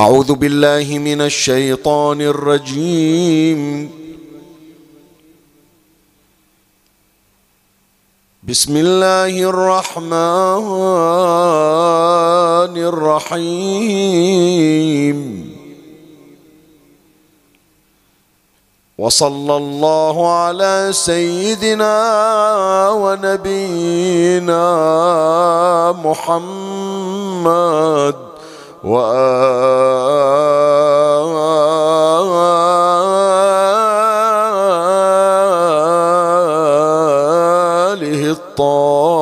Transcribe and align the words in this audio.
أعوذ 0.00 0.32
بالله 0.34 0.98
من 0.98 1.20
الشيطان 1.20 2.20
الرجيم. 2.20 3.90
بسم 8.42 8.76
الله 8.76 9.42
الرحمن 9.52 10.08
الرحيم. 12.92 13.90
وصلى 18.98 19.56
الله 19.56 20.16
على 20.32 20.88
سيدنا 20.92 21.96
ونبينا 22.90 24.64
محمد 26.04 27.50
وآله 28.80 30.30
الطاهرين. 38.30 39.20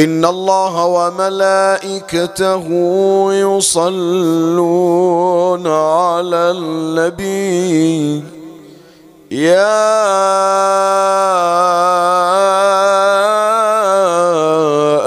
إن 0.00 0.24
الله 0.24 0.84
وملائكته 0.84 2.66
يصلون 3.32 4.86
على 5.66 6.50
النبي. 6.56 8.39
يا 9.30 9.70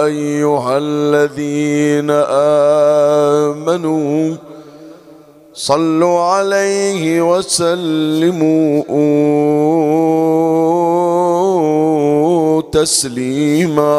أيها 0.06 0.78
الذين 0.78 2.12
آمنوا 3.52 4.36
صلوا 5.54 6.20
عليه 6.20 7.22
وسلموا 7.22 8.84
تسليما. 12.72 13.94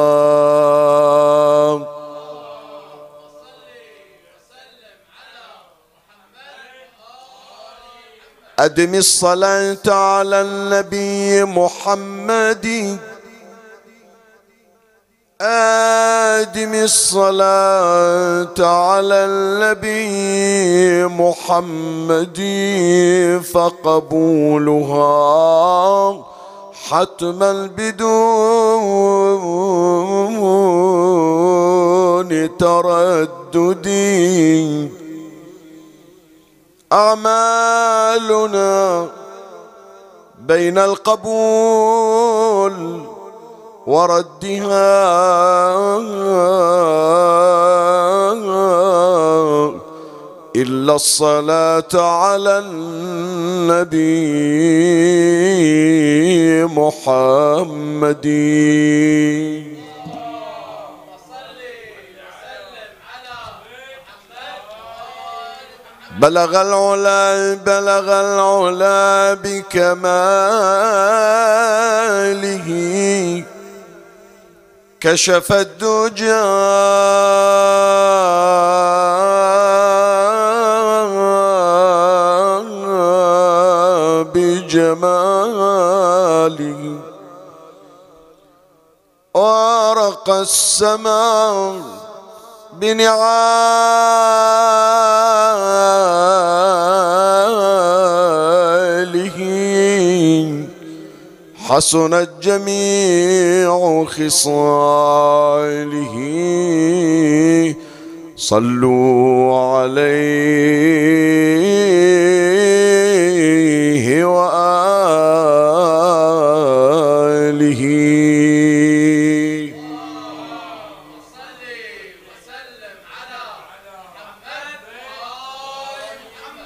أدم 8.65 8.95
الصلاة 8.95 9.87
على 9.89 10.41
النبي 10.41 11.45
محمد. 11.45 12.97
آدم 15.41 16.75
الصلاة 16.75 18.55
على 18.59 19.15
النبي 19.29 21.05
محمد 21.07 22.41
فقبولها 23.55 25.05
حتما 26.89 27.71
بدون 27.77 28.17
تردد 32.57 33.89
أعمالنا 36.95 38.77
بين 40.47 40.79
القبول 40.79 42.75
وردها. 43.87 44.95
إلا 50.57 50.95
الصلاة 50.95 51.95
على 51.95 52.59
النبي 52.59 53.95
محمد. 56.65 58.27
بلغ 66.25 66.63
العلا 66.63 67.55
بلغ 67.55 68.07
العلا 68.21 69.35
بكماله. 69.45 70.25
كشف 75.01 75.53
الدجى. 75.53 76.45
بجماله. 84.33 85.21
وارق 89.35 90.31
السماء 90.31 91.81
بنعاله 99.25 99.39
حسنت 101.57 102.31
جميع 102.43 104.05
خصاله. 104.05 105.35
صلوا 108.37 109.57
عليه 109.57 110.05
وآله 114.25 114.85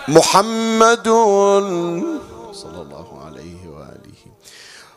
محمد 0.08 1.08
صلى 2.52 2.80
الله 2.82 3.08
عليه 3.26 3.60
وآله. 3.68 4.20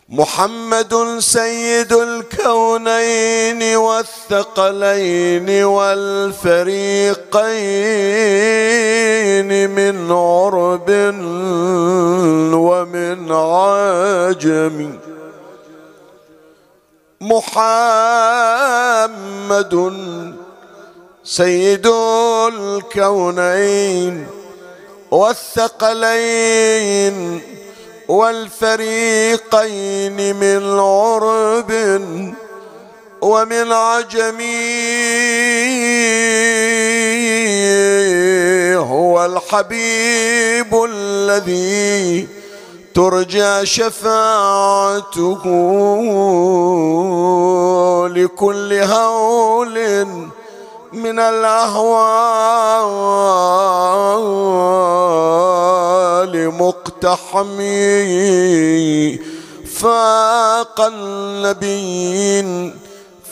محمد 0.10 1.19
سيد 1.19 1.94
الكونين 1.94 3.75
والثقلين 3.75 5.50
والفريقين 5.63 6.69
من 9.69 10.12
عرب 10.12 10.90
ومن 12.56 13.31
عجم. 13.31 14.78
محمد 17.22 18.13
سيد 21.24 21.88
الكونين 22.54 24.28
والثقلين 25.12 26.62
والفريقين 28.08 29.56
من 30.36 30.80
عرب 30.80 31.72
ومن 33.22 33.72
عجم 33.72 34.42
هو 38.78 39.25
الحبيب 39.25 40.84
الذي 40.90 42.28
ترجى 42.94 43.66
شفاعته 43.66 45.42
لكل 48.08 48.74
هول 48.74 49.78
من 50.94 51.20
الأهوال 51.20 51.62
مقتحمي 56.60 58.02
فاق 59.80 60.82
النبيين 60.82 62.76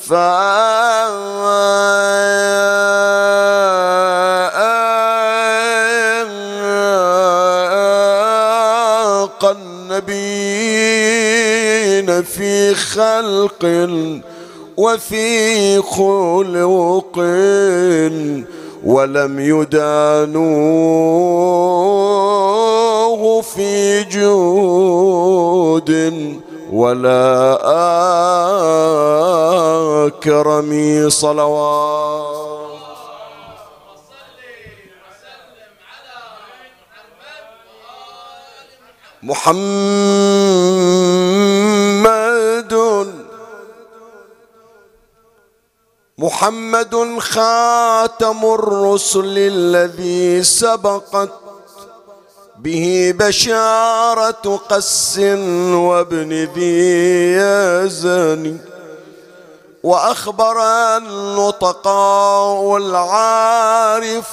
فاق 0.09 1.59
النبيين 10.79 12.23
في 12.23 12.75
خلق 12.75 13.65
وفي 14.79 15.81
خلق 15.81 17.19
ولم 18.83 19.39
يدانوه 19.39 20.41
في 23.41 24.03
جود 24.03 25.91
ولا 26.71 27.59
أكرم 30.07 31.09
صلوات. 31.09 32.39
محمد 39.23 39.69
محمد 46.19 46.95
خاتم 47.19 48.45
الرسل 48.45 49.37
الذي 49.37 50.43
سبقت 50.43 51.29
به 52.59 53.13
بشارة 53.19 54.59
قس 54.69 55.19
وابن 55.73 56.33
ذي 56.55 57.33
يزن 57.33 58.57
وأخبر 59.83 60.61
النطقاء 60.97 62.77
العارفون 62.77 64.27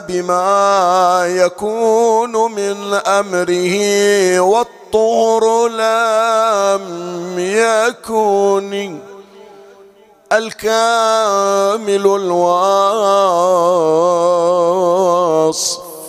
بما 0.00 1.24
يكون 1.28 2.52
من 2.52 2.94
أمره 2.94 3.76
والطهر 4.40 5.68
لم 5.68 7.34
يكن. 7.38 9.11
الكامل 10.32 12.06
الواصف 12.06 12.52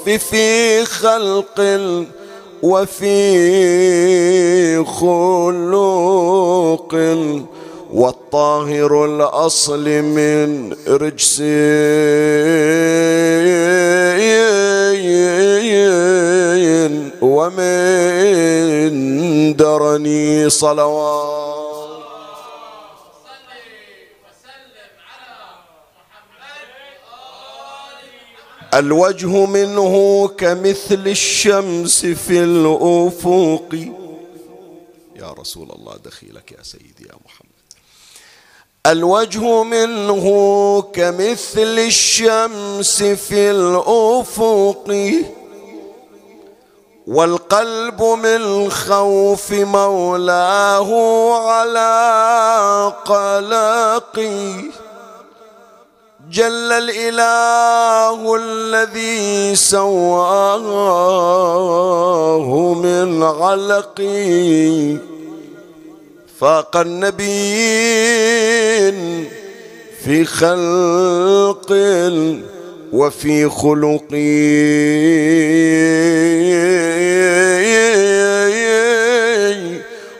في 0.03 0.85
خلق 0.85 1.81
وفي 2.63 3.15
خلق 4.85 6.13
والطاهر 7.93 9.05
الأصل 9.05 9.89
من 9.89 10.73
رجس 10.87 11.41
ومن 17.21 17.95
درني 19.55 20.49
صلوات 20.49 21.52
الوجه 28.73 29.45
منه 29.45 30.27
كمثل 30.27 31.07
الشمس 31.07 32.05
في 32.05 32.43
الأفق. 32.43 33.75
يا 35.15 35.31
رسول 35.39 35.71
الله 35.75 35.97
دخيلك 36.05 36.51
يا 36.51 36.63
سيدي 36.63 37.03
يا 37.09 37.15
محمد. 37.25 37.53
الوجه 38.87 39.63
منه 39.63 40.25
كمثل 40.81 41.79
الشمس 41.79 43.03
في 43.03 43.51
الأفق. 43.51 45.13
والقلب 47.07 48.03
من 48.03 48.71
خوف 48.71 49.51
مولاه 49.51 50.89
على 51.49 52.93
قلقي. 53.05 54.63
جل 56.33 56.71
الإله 56.71 58.35
الذي 58.35 59.55
سواه 59.55 60.63
من 62.73 63.23
علقي 63.23 64.97
فاق 66.39 66.77
النبيين 66.77 67.83
في 70.03 70.25
خلق 70.25 71.71
وفي 72.93 73.49
خلق 73.49 74.13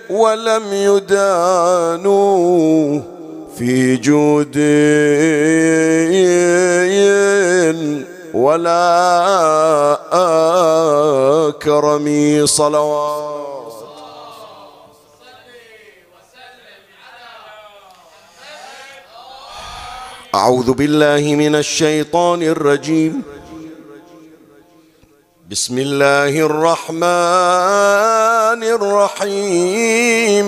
ولم 0.10 0.64
يدانوا 0.74 2.34
في 3.58 3.98
جود 3.98 4.58
ولا 8.34 8.84
أكرم 11.48 12.08
صلوات. 12.46 13.34
أعوذ 20.36 20.72
بالله 20.74 21.36
من 21.36 21.56
الشيطان 21.56 22.44
الرجيم. 22.44 23.22
بسم 25.50 25.78
الله 25.78 26.40
الرحمن 26.50 27.04
الرحيم. 28.78 30.48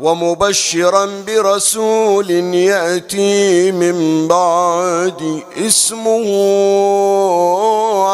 ومبشرا 0.00 1.08
برسول 1.26 2.30
يأتي 2.54 3.72
من 3.72 4.28
بعد 4.28 5.42
اسمه 5.66 6.26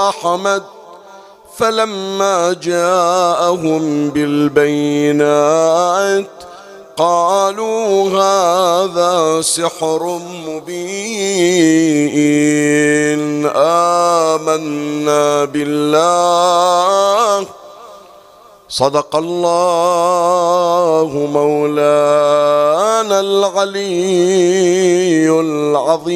أحمد. 0.09 0.63
فلما 1.59 2.57
جاءهم 2.63 4.11
بالبينات 4.11 5.17
قالوا 6.97 8.11
هذا 8.11 9.43
سحر 9.43 10.21
مبين. 10.47 11.87
آمنا 13.57 15.45
بالله. 15.45 17.47
صدق 18.69 19.17
الله 19.17 21.11
مولانا 21.33 23.21
العلي 23.21 23.81
العظيم. 25.31 26.07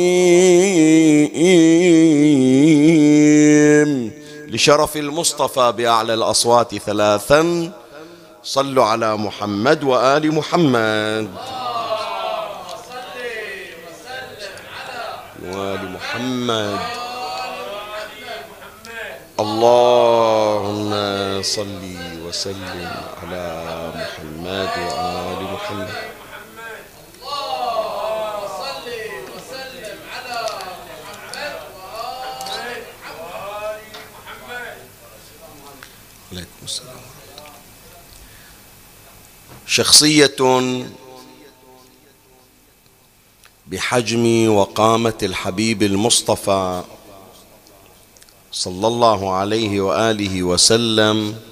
لشرف 4.49 4.97
المصطفى 4.97 5.73
بأعلى 5.76 6.14
الأصوات 6.14 6.75
ثلاثا. 6.75 7.73
صلوا 8.42 8.85
على 8.85 9.16
محمد 9.16 9.85
وآل 9.85 10.35
محمد. 10.35 11.28
وآل 15.52 15.92
محمد. 15.92 16.78
اللهم 19.40 20.92
صل 21.42 22.20
وسلم 22.31 22.93
على 23.23 23.93
محمد 23.95 24.71
وآل 24.79 25.43
محمد. 25.55 25.95
عليكم 36.33 36.65
السلام 36.65 36.97
شخصية 39.67 40.37
بحجم 43.67 44.55
وقامة 44.55 45.19
الحبيب 45.23 45.83
المصطفى 45.83 46.83
صلى 48.53 48.87
الله 48.87 49.35
عليه 49.35 49.81
وآله 49.81 50.43
وسلم 50.43 51.50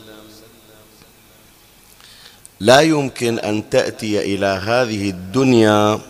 لا 2.61 2.81
يمكن 2.81 3.39
أن 3.39 3.71
تأتي 3.71 4.35
إلى 4.35 4.47
هذه 4.47 5.11
الدنيا 5.11 6.01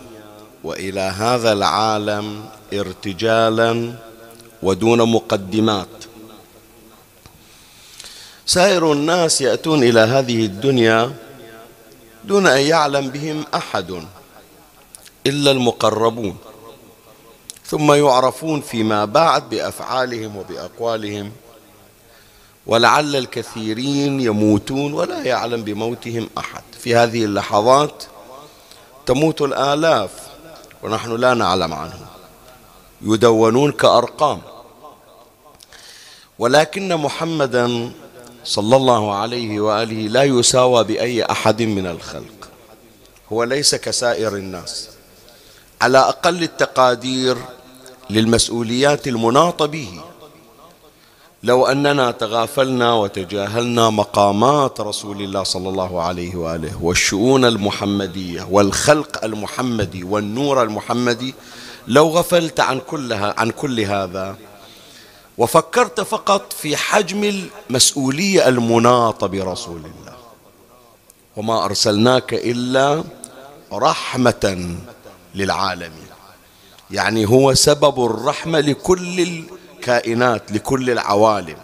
وإلى 0.63 0.99
هذا 1.01 1.53
العالم 1.53 2.45
ارتجالا 2.73 3.93
ودون 4.63 5.11
مقدمات. 5.11 5.87
سائر 8.45 8.93
الناس 8.93 9.41
يأتون 9.41 9.83
إلى 9.83 9.99
هذه 9.99 10.45
الدنيا 10.45 11.13
دون 12.23 12.47
أن 12.47 12.61
يعلم 12.61 13.09
بهم 13.09 13.45
أحد 13.55 14.03
إلا 15.27 15.51
المقربون 15.51 16.37
ثم 17.65 17.93
يعرفون 17.93 18.61
فيما 18.61 19.05
بعد 19.05 19.49
بأفعالهم 19.49 20.37
وبأقوالهم. 20.37 21.31
ولعل 22.67 23.15
الكثيرين 23.15 24.19
يموتون 24.19 24.93
ولا 24.93 25.23
يعلم 25.23 25.63
بموتهم 25.63 26.29
أحد. 26.37 26.63
في 26.79 26.95
هذه 26.95 27.25
اللحظات 27.25 28.03
تموت 29.05 29.41
الآلاف 29.41 30.11
ونحن 30.83 31.15
لا 31.15 31.33
نعلم 31.33 31.73
عنهم. 31.73 32.05
يدونون 33.01 33.71
كأرقام. 33.71 34.41
ولكن 36.39 36.95
محمدا 36.95 37.91
صلى 38.45 38.75
الله 38.75 39.15
عليه 39.15 39.59
وآله 39.59 40.07
لا 40.07 40.23
يساوى 40.23 40.83
بأي 40.83 41.23
أحد 41.23 41.61
من 41.61 41.87
الخلق. 41.87 42.49
هو 43.33 43.43
ليس 43.43 43.75
كسائر 43.75 44.35
الناس. 44.35 44.89
على 45.81 45.97
أقل 45.97 46.43
التقادير 46.43 47.37
للمسؤوليات 48.09 49.07
المناطة 49.07 49.65
به. 49.65 50.01
لو 51.43 51.65
أننا 51.65 52.11
تغافلنا 52.11 52.93
وتجاهلنا 52.93 53.89
مقامات 53.89 54.81
رسول 54.81 55.21
الله 55.21 55.43
صلى 55.43 55.69
الله 55.69 56.01
عليه 56.01 56.35
وآله 56.35 56.83
والشؤون 56.83 57.45
المحمدية 57.45 58.47
والخلق 58.51 59.23
المحمدي 59.25 60.03
والنور 60.03 60.63
المحمدي 60.63 61.35
لو 61.87 62.07
غفلت 62.07 62.59
عن 62.59 62.79
كلها 62.79 63.35
عن 63.37 63.51
كل 63.51 63.79
هذا 63.79 64.35
وفكرت 65.37 66.01
فقط 66.01 66.53
في 66.53 66.77
حجم 66.77 67.23
المسؤولية 67.69 68.47
المناطة 68.47 69.27
برسول 69.27 69.77
الله 69.77 70.15
وما 71.37 71.65
أرسلناك 71.65 72.33
إلا 72.33 73.03
رحمة 73.73 74.75
للعالمين. 75.35 76.09
يعني 76.91 77.25
هو 77.25 77.53
سبب 77.53 78.05
الرحمة 78.05 78.59
لكل 78.59 79.43
الكائنات 79.79 80.51
لكل 80.51 80.89
العوالم. 80.89 81.57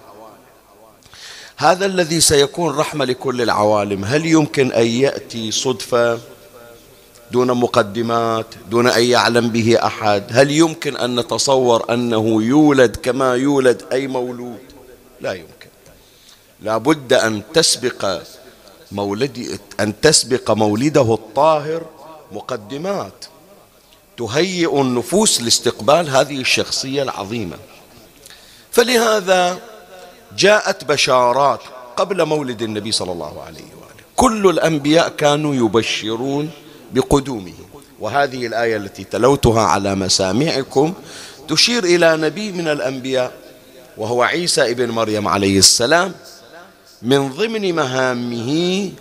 هذا 1.58 1.86
الذي 1.86 2.22
سيكون 2.22 2.76
رحمة 2.76 3.06
لكل 3.06 3.42
العوالم. 3.42 4.06
هل 4.06 4.26
يمكن 4.26 4.72
أن 4.72 4.88
يأتي 4.88 5.52
صدفة 5.52 6.20
دون 7.32 7.52
مقدمات 7.52 8.46
دون 8.72 8.88
أن 8.88 9.04
يعلم 9.04 9.50
به 9.50 9.86
أحد؟ 9.86 10.24
هل 10.32 10.52
يمكن 10.52 10.98
أن 10.98 11.20
نتصور 11.20 11.94
أنه 11.94 12.44
يولد 12.44 12.96
كما 12.96 13.36
يولد 13.36 13.82
أي 13.92 14.08
مولود؟ 14.08 14.60
لا 15.22 15.34
يمكن. 15.34 15.70
لا 16.62 16.78
بد 16.78 17.14
أن 17.14 17.42
تسبق 17.54 18.22
مولد 18.92 19.60
أن 19.80 20.02
تسبق 20.02 20.52
مولده 20.52 21.14
الطاهر 21.14 21.82
مقدمات 22.32 23.26
تهيئ 24.18 24.82
النفوس 24.82 25.42
لاستقبال 25.42 26.10
هذه 26.10 26.40
الشخصية 26.40 27.04
العظيمة. 27.04 27.58
فلهذا 28.76 29.60
جاءت 30.38 30.84
بشارات 30.84 31.60
قبل 31.98 32.26
مولد 32.26 32.62
النبي 32.62 32.92
صلى 32.92 33.12
الله 33.12 33.42
عليه 33.42 33.62
وآله. 33.62 34.04
كل 34.16 34.50
الأنبياء 34.50 35.10
كانوا 35.10 35.56
يبشرون 35.56 36.50
بقدومه. 36.94 37.54
وهذه 38.00 38.48
الآية 38.48 38.78
التي 38.78 39.04
تلوتها 39.04 39.62
على 39.62 39.96
مسامعكم 39.96 40.94
تشير 41.48 41.84
إلى 41.84 42.18
نبي 42.18 42.52
من 42.52 42.68
الأنبياء 42.68 43.32
وهو 43.98 44.24
عيسى 44.24 44.72
ابن 44.72 44.90
مريم 44.92 45.28
عليه 45.28 45.58
السلام 45.60 46.12
من 47.02 47.30
ضمن 47.30 47.76
مهامه 47.76 48.92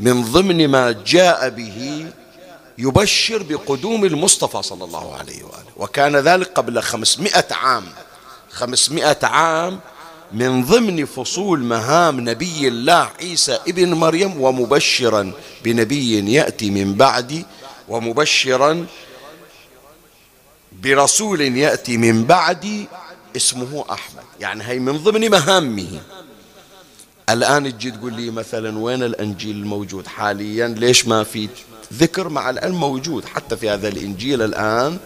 من 0.00 0.22
ضمن 0.22 0.68
ما 0.68 0.92
جاء 1.06 1.48
به 1.48 2.06
يبشر 2.78 3.42
بقدوم 3.42 4.04
المصطفى 4.04 4.62
صلى 4.62 4.84
الله 4.84 5.14
عليه 5.16 5.42
وآله. 5.42 5.72
وكان 5.76 6.16
ذلك 6.16 6.52
قبل 6.52 6.82
خمسمائة 6.82 7.46
عام. 7.50 7.84
خمسمائة 8.54 9.18
عام 9.22 9.80
من 10.32 10.64
ضمن 10.64 11.04
فصول 11.04 11.60
مهام 11.60 12.28
نبي 12.28 12.68
الله 12.68 13.10
عيسى 13.20 13.58
ابن 13.68 13.94
مريم 13.94 14.40
ومبشرا 14.40 15.32
بنبي 15.64 16.32
يأتي 16.32 16.70
من 16.70 16.94
بعدي 16.94 17.46
ومبشرا 17.88 18.86
برسول 20.82 21.40
يأتي 21.40 21.96
من 21.96 22.24
بعدي 22.24 22.86
اسمه 23.36 23.84
أحمد. 23.90 24.22
يعني 24.40 24.64
هي 24.64 24.78
من 24.78 24.98
ضمن 24.98 25.30
مهامه. 25.30 26.00
الآن 27.30 27.78
تجي 27.78 27.90
تقول 27.90 28.12
لي 28.12 28.30
مثلا 28.30 28.78
وين 28.78 29.02
الأنجيل 29.02 29.56
الموجود 29.56 30.06
حاليا؟ 30.06 30.68
ليش 30.68 31.06
ما 31.06 31.24
في 31.24 31.48
ذكر 31.92 32.28
مع 32.28 32.50
العلم 32.50 32.80
موجود؟ 32.80 33.24
حتى 33.24 33.56
في 33.56 33.70
هذا 33.70 33.88
الإنجيل 33.88 34.42
الآن 34.42 34.98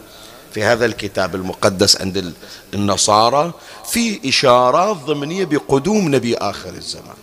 في 0.55 0.65
هذا 0.65 0.87
الكتاب 0.87 1.35
المقدس 1.35 2.01
عند 2.01 2.33
النصارى 2.75 3.53
في 3.91 4.29
إشارات 4.29 4.97
ضمنية 4.97 5.45
بقدوم 5.45 6.15
نبي 6.15 6.37
آخر 6.37 6.71
الزمان. 6.75 7.17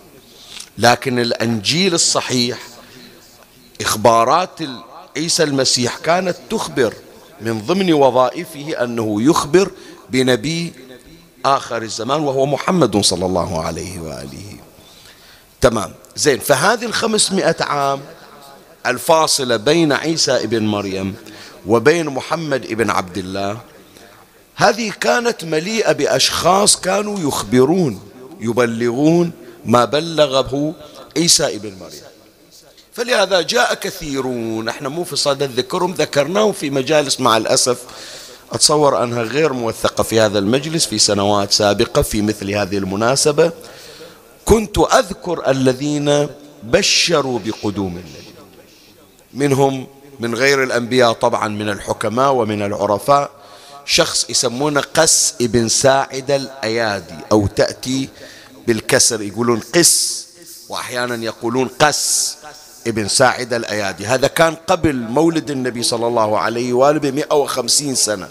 لكن 0.78 1.18
الأنجيل 1.18 1.94
الصحيح 1.94 2.58
إخبارات 3.80 4.58
عيسى 5.16 5.42
المسيح 5.42 5.96
كانت 5.98 6.36
تخبر 6.50 6.94
من 7.40 7.60
ضمن 7.60 7.92
وظائفه 7.92 8.84
أنه 8.84 9.22
يخبر 9.22 9.70
بنبي 10.10 10.72
آخر 11.44 11.82
الزمان 11.82 12.20
وهو 12.20 12.46
محمد 12.46 12.96
صلى 12.96 13.26
الله 13.26 13.62
عليه 13.62 14.00
وآله. 14.00 14.56
تمام. 15.60 15.94
زين 16.16 16.38
فهذه 16.38 16.84
الخمسمائة 16.84 17.56
عام 17.60 18.00
الفاصلة 18.86 19.56
بين 19.56 19.92
عيسى 19.92 20.32
ابن 20.32 20.66
مريم 20.66 21.14
وبين 21.66 22.06
محمد 22.06 22.64
ابن 22.64 22.90
عبد 22.90 23.18
الله. 23.18 23.58
هذه 24.56 24.90
كانت 25.00 25.44
مليئة 25.44 25.92
بأشخاص 25.92 26.76
كانوا 26.76 27.20
يخبرون 27.28 28.00
يبلغون 28.40 29.32
ما 29.64 29.84
بلغه 29.84 30.74
عيسى 31.16 31.56
ابن 31.56 31.74
مريم. 31.80 32.02
فلهذا 32.92 33.40
جاء 33.40 33.74
كثيرون 33.74 34.68
إحنا 34.68 34.88
مو 34.88 35.04
في 35.04 35.16
صدد 35.16 35.50
ذكرهم 35.58 35.92
ذكرناهم 35.92 36.52
في 36.52 36.70
مجالس 36.70 37.20
مع 37.20 37.36
الأسف. 37.36 37.78
أتصور 38.52 39.02
أنها 39.02 39.22
غير 39.22 39.52
موثقة 39.52 40.02
في 40.02 40.20
هذا 40.20 40.38
المجلس 40.38 40.86
في 40.86 40.98
سنوات 40.98 41.52
سابقة 41.52 42.02
في 42.02 42.22
مثل 42.22 42.50
هذه 42.50 42.78
المناسبة. 42.78 43.52
كنت 44.44 44.78
أذكر 44.78 45.50
الذين 45.50 46.28
بشروا 46.62 47.38
بقدوم 47.38 47.92
النبي. 47.92 48.26
منهم 49.34 49.86
من 50.20 50.34
غير 50.34 50.62
الأنبياء 50.62 51.12
طبعا 51.12 51.48
من 51.48 51.68
الحكماء 51.68 52.32
ومن 52.32 52.62
العرفاء. 52.62 53.30
شخص 53.84 54.30
يسمونه 54.30 54.80
قس 54.80 55.34
ابن 55.40 55.68
ساعد 55.68 56.30
الأيادي 56.30 57.14
أو 57.32 57.46
تأتي 57.46 58.08
بالكسر 58.66 59.22
يقولون 59.22 59.60
قس 59.74 60.26
وأحيانا 60.68 61.24
يقولون 61.24 61.68
قس 61.68 62.36
ابن 62.86 63.08
ساعد 63.08 63.54
الأيادي. 63.54 64.06
هذا 64.06 64.26
كان 64.26 64.54
قبل 64.54 64.96
مولد 64.96 65.50
النبي 65.50 65.82
صلى 65.82 66.06
الله 66.06 66.38
عليه 66.38 66.72
وآله 66.72 66.98
بمئة 66.98 67.34
وخمسين 67.34 67.94
سنة. 67.94 68.28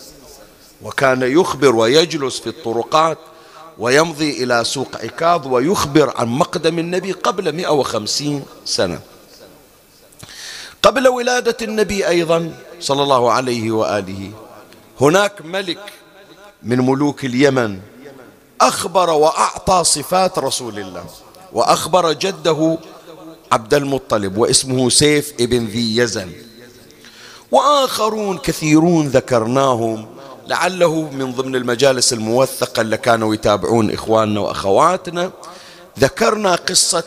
وكان 0.82 1.22
يخبر 1.22 1.76
ويجلس 1.76 2.40
في 2.40 2.48
الطرقات 2.48 3.18
ويمضي 3.78 4.44
إلى 4.44 4.64
سوق 4.64 4.96
عكاظ 5.04 5.48
ويخبر 5.48 6.14
عن 6.18 6.28
مقدم 6.28 6.80
النبي 6.80 7.12
قبل 7.12 7.56
مئة 7.56 7.70
وخمسين 7.70 8.44
سنة. 8.66 9.00
قبل 10.86 11.08
ولادة 11.08 11.58
النبي 11.62 12.08
أيضا 12.08 12.54
صلى 12.80 13.04
الله 13.04 13.32
عليه 13.32 13.72
وآله. 13.72 14.32
هناك 15.02 15.46
ملك 15.46 15.80
من 16.64 16.78
ملوك 16.80 17.26
اليمن 17.26 17.80
أخبر 18.62 19.10
وأعطى 19.10 19.84
صفات 19.84 20.40
رسول 20.40 20.80
الله 20.80 21.06
وأخبر 21.54 22.14
جده 22.14 22.78
عبد 23.52 23.74
المطلب 23.74 24.38
واسمه 24.38 24.90
سيف 24.90 25.34
ابن 25.40 25.66
ذي 25.66 25.98
يزن. 25.98 26.32
وآخرون 27.52 28.38
كثيرون 28.38 29.08
ذكرناهم 29.08 30.08
لعله 30.48 31.10
من 31.10 31.32
ضمن 31.32 31.56
المجالس 31.56 32.14
الموثقة 32.14 32.82
اللي 32.82 32.98
كانوا 32.98 33.34
يتابعون 33.34 33.92
إخواننا 33.92 34.40
وأخواتنا. 34.40 35.32
ذكرنا 36.00 36.56
قصة 36.56 37.04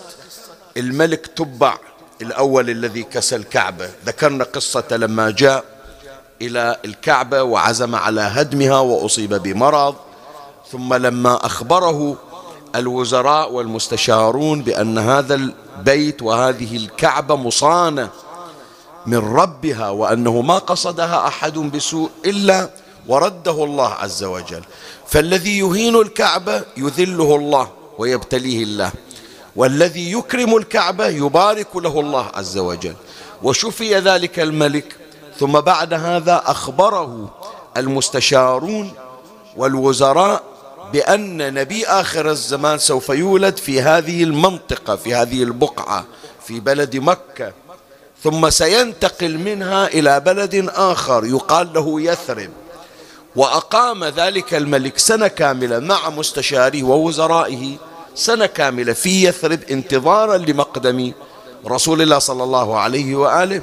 الملك 0.76 1.26
تبع 1.26 1.78
الأول 2.22 2.70
الذي 2.70 3.02
كسى 3.02 3.36
الكعبة. 3.36 3.90
ذكرنا 4.06 4.44
قصة 4.44 4.84
لما 4.90 5.30
جاء 5.30 5.64
إلى 6.42 6.76
الكعبة 6.84 7.42
وعزم 7.42 7.94
على 7.94 8.20
هدمها 8.20 8.78
وأصيب 8.78 9.34
بمرض. 9.34 9.94
ثم 10.72 10.94
لما 10.94 11.46
أخبره 11.46 12.16
الوزراء 12.74 13.52
والمستشارون 13.52 14.62
بأن 14.62 14.98
هذا 14.98 15.34
البيت 15.34 16.22
وهذه 16.22 16.76
الكعبة 16.76 17.36
مصانة 17.36 18.08
من 19.06 19.18
ربها 19.18 19.90
وأنه 19.90 20.40
ما 20.40 20.58
قصدها 20.58 21.26
أحد 21.26 21.58
بسوء 21.58 22.10
إلا 22.24 22.70
ورده 23.06 23.64
الله 23.64 23.88
عز 23.88 24.24
وجل. 24.24 24.62
فالذي 25.06 25.58
يهين 25.58 25.96
الكعبة 25.96 26.62
يذله 26.76 27.36
الله 27.36 27.68
ويبتليه 27.98 28.62
الله. 28.62 28.92
والذي 29.58 30.12
يكرم 30.12 30.56
الكعبة 30.56 31.06
يبارك 31.06 31.76
له 31.76 32.00
الله 32.00 32.30
عز 32.34 32.58
وجل. 32.58 32.94
وشفي 33.42 33.98
ذلك 33.98 34.40
الملك 34.40 34.96
ثم 35.38 35.52
بعد 35.52 35.94
هذا 35.94 36.42
أخبره 36.46 37.34
المستشارون 37.76 38.92
والوزراء 39.56 40.42
بأن 40.92 41.54
نبي 41.54 41.86
آخر 41.86 42.30
الزمان 42.30 42.78
سوف 42.78 43.08
يولد 43.08 43.56
في 43.56 43.82
هذه 43.82 44.22
المنطقة 44.22 44.96
في 44.96 45.14
هذه 45.14 45.42
البقعة 45.42 46.04
في 46.46 46.60
بلد 46.60 46.96
مكة. 46.96 47.52
ثم 48.22 48.50
سينتقل 48.50 49.38
منها 49.38 49.86
إلى 49.86 50.20
بلد 50.20 50.70
آخر 50.74 51.24
يقال 51.24 51.72
له 51.72 52.00
يثرب. 52.00 52.50
وأقام 53.36 54.04
ذلك 54.04 54.54
الملك 54.54 54.98
سنة 54.98 55.28
كاملة 55.28 55.78
مع 55.78 56.10
مستشاريه 56.10 56.82
ووزرائه 56.82 57.76
سنة 58.14 58.46
كاملة 58.46 58.92
في 58.92 59.24
يثرب 59.24 59.60
انتظارا 59.70 60.36
لمقدم 60.36 61.12
رسول 61.66 62.02
الله 62.02 62.18
صلى 62.18 62.44
الله 62.44 62.78
عليه 62.78 63.16
وآله. 63.16 63.62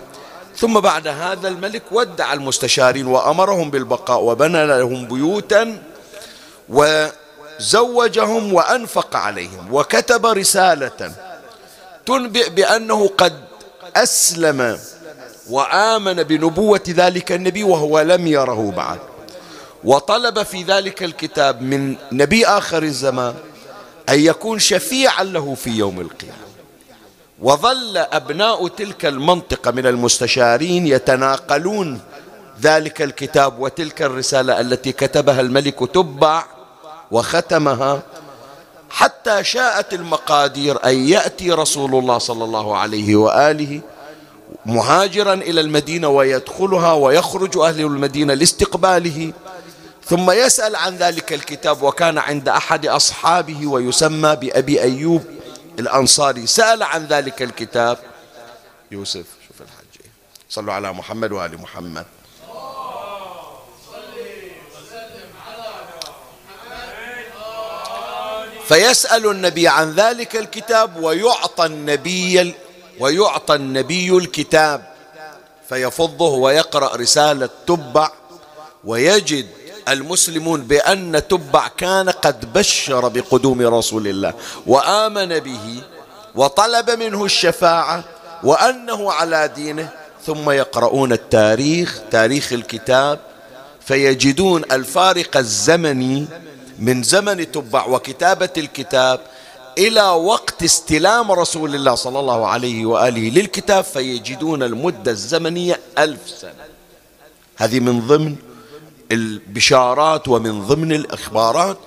ثم 0.57 0.79
بعد 0.79 1.07
هذا 1.07 1.47
الملك 1.47 1.83
ودع 1.91 2.33
المستشارين 2.33 3.07
وأمرهم 3.07 3.69
بالبقاء 3.69 4.23
وبنى 4.23 4.67
لهم 4.67 5.07
بيوتا 5.07 5.81
وزوجهم 6.69 8.53
وأنفق 8.53 9.15
عليهم 9.15 9.73
وكتب 9.73 10.25
رسالة 10.25 11.11
تنبئ 12.05 12.49
بأنه 12.49 13.07
قد 13.17 13.33
أسلم 13.95 14.79
وآمن 15.49 16.23
بنبوة 16.23 16.83
ذلك 16.89 17.31
النبي 17.31 17.63
وهو 17.63 18.01
لم 18.01 18.27
يره 18.27 18.73
بعد. 18.77 18.99
وطلب 19.83 20.43
في 20.43 20.63
ذلك 20.63 21.03
الكتاب 21.03 21.61
من 21.61 21.95
نبي 22.11 22.45
آخر 22.47 22.83
الزمان 22.83 23.33
أن 24.09 24.19
يكون 24.19 24.59
شفيعا 24.59 25.23
له 25.23 25.55
في 25.55 25.69
يوم 25.69 26.01
القيامة. 26.01 26.45
وظل 27.41 27.97
أبناء 27.97 28.67
تلك 28.67 29.05
المنطقة 29.05 29.71
من 29.71 29.87
المستشارين 29.87 30.87
يتناقلون 30.87 31.99
ذلك 32.61 33.01
الكتاب 33.01 33.59
وتلك 33.59 34.01
الرسالة 34.01 34.59
التي 34.59 34.91
كتبها 34.91 35.41
الملك 35.41 35.79
تبع 35.93 36.43
وختمها 37.11 38.01
حتى 38.89 39.43
شاءت 39.43 39.93
المقادير 39.93 40.85
أن 40.85 41.07
يأتي 41.07 41.51
رسول 41.51 41.95
الله 41.95 42.17
صلى 42.17 42.43
الله 42.43 42.77
عليه 42.77 43.15
وآله 43.15 43.81
مهاجرا 44.65 45.33
إلى 45.33 45.61
المدينة 45.61 46.07
ويدخلها 46.07 46.93
ويخرج 46.93 47.57
أهل 47.57 47.79
المدينة 47.79 48.33
لاستقباله. 48.33 49.33
ثم 50.05 50.31
يسأل 50.31 50.75
عن 50.75 50.97
ذلك 50.97 51.33
الكتاب 51.33 51.81
وكان 51.81 52.17
عند 52.17 52.49
أحد 52.49 52.85
أصحابه 52.85 53.67
ويسمى 53.67 54.35
بأبي 54.35 54.81
أيوب 54.81 55.25
الأنصاري. 55.79 56.47
سأل 56.47 56.83
عن 56.83 57.05
ذلك 57.05 57.41
الكتاب. 57.41 57.97
يوسف 58.91 59.25
شوف 59.47 59.61
الحج 59.61 60.09
صلوا 60.49 60.73
على 60.73 60.93
محمد 60.93 61.31
وآل 61.31 61.61
محمد. 61.61 62.05
فيسأل 68.67 69.31
النبي 69.31 69.67
عن 69.67 69.91
ذلك 69.91 70.35
الكتاب 70.35 71.03
ويعطى 71.03 71.65
النبي 71.65 72.55
ويعطى 72.99 73.55
النبي 73.55 74.17
الكتاب. 74.17 74.95
فيفضه 75.69 76.33
ويقرأ 76.33 76.95
رسالة 76.95 77.49
تبع 77.67 78.11
ويجد 78.83 79.64
المسلمون 79.89 80.61
بأن 80.61 81.27
تبع 81.27 81.67
كان 81.67 82.09
قد 82.09 82.53
بشر 82.53 83.07
بقدوم 83.07 83.61
رسول 83.61 84.07
الله 84.07 84.33
وآمن 84.67 85.39
به 85.39 85.81
وطلب 86.35 86.89
منه 86.89 87.25
الشفاعة 87.25 88.03
وأنه 88.43 89.11
على 89.11 89.47
دينه 89.55 89.89
ثم 90.25 90.49
يقرؤون 90.49 91.11
التاريخ 91.13 92.01
تاريخ 92.11 92.53
الكتاب 92.53 93.19
فيجدون 93.81 94.63
الفارق 94.71 95.37
الزمني 95.37 96.25
من 96.79 97.03
زمن 97.03 97.51
تبع 97.51 97.85
وكتابة 97.85 98.49
الكتاب 98.57 99.19
إلى 99.77 100.01
وقت 100.09 100.63
استلام 100.63 101.31
رسول 101.31 101.75
الله 101.75 101.95
صلى 101.95 102.19
الله 102.19 102.47
عليه 102.47 102.85
وآله 102.85 103.29
للكتاب 103.29 103.83
فيجدون 103.83 104.63
المدة 104.63 105.11
الزمنية 105.11 105.79
ألف 105.97 106.19
سنة. 106.41 106.65
هذه 107.57 107.79
من 107.79 108.07
ضمن 108.07 108.35
البشارات 109.11 110.27
ومن 110.27 110.61
ضمن 110.61 110.91
الإخبارات 110.91 111.77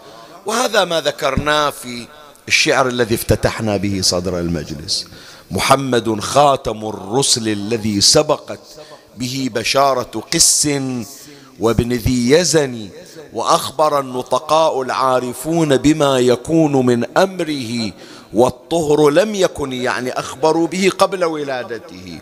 وهذا 0.47 0.85
ما 0.85 1.01
ذكرناه 1.01 1.71
في 1.71 2.07
الشعر 2.49 2.89
الذي 2.89 3.15
افتتحنا 3.15 3.77
به 3.77 4.01
صدر 4.03 4.39
المجلس. 4.39 5.07
محمد 5.51 6.21
خاتم 6.21 6.89
الرسل 6.89 7.49
الذي 7.49 8.01
سبقت 8.01 8.61
به 9.17 9.51
بشارة 9.55 10.23
قس 10.33 10.69
وابن 11.61 11.93
ذي 11.93 12.31
يزن 12.31 12.89
وأخبر 13.33 14.01
النطقاء 14.01 14.83
العارفون 14.83 15.77
بما 15.77 16.19
يكون 16.19 16.87
من 16.87 17.19
أمره 17.19 17.93
والطهر 18.33 19.11
لم 19.11 19.35
يكن 19.35 19.73
يعني 19.73 20.13
أخبروا 20.13 20.67
به 20.67 20.91
قبل 20.99 21.25
ولادته. 21.25 22.19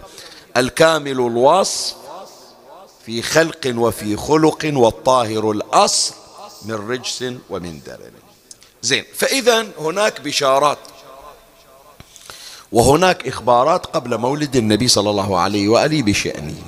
الكامل 0.57 1.11
الوصف 1.11 1.95
في 3.07 3.23
خلق 3.23 3.73
وفي 3.77 4.17
خلق 4.17 4.71
والطاهر 4.75 5.51
الأصل 5.51 6.15
من 6.65 6.75
رجس 6.91 7.25
ومن 7.51 7.81
درن. 7.87 8.13
زين 8.83 9.05
فإذا 9.15 9.67
هناك 9.79 10.21
بشارات. 10.21 10.79
وهناك 12.73 13.29
إخبارات 13.29 13.87
قبل 13.87 14.19
مولد 14.19 14.57
النبي 14.57 14.89
صلى 14.89 15.11
الله 15.11 15.39
عليه 15.39 15.69
وآله 15.69 16.03
بشأنه. 16.03 16.63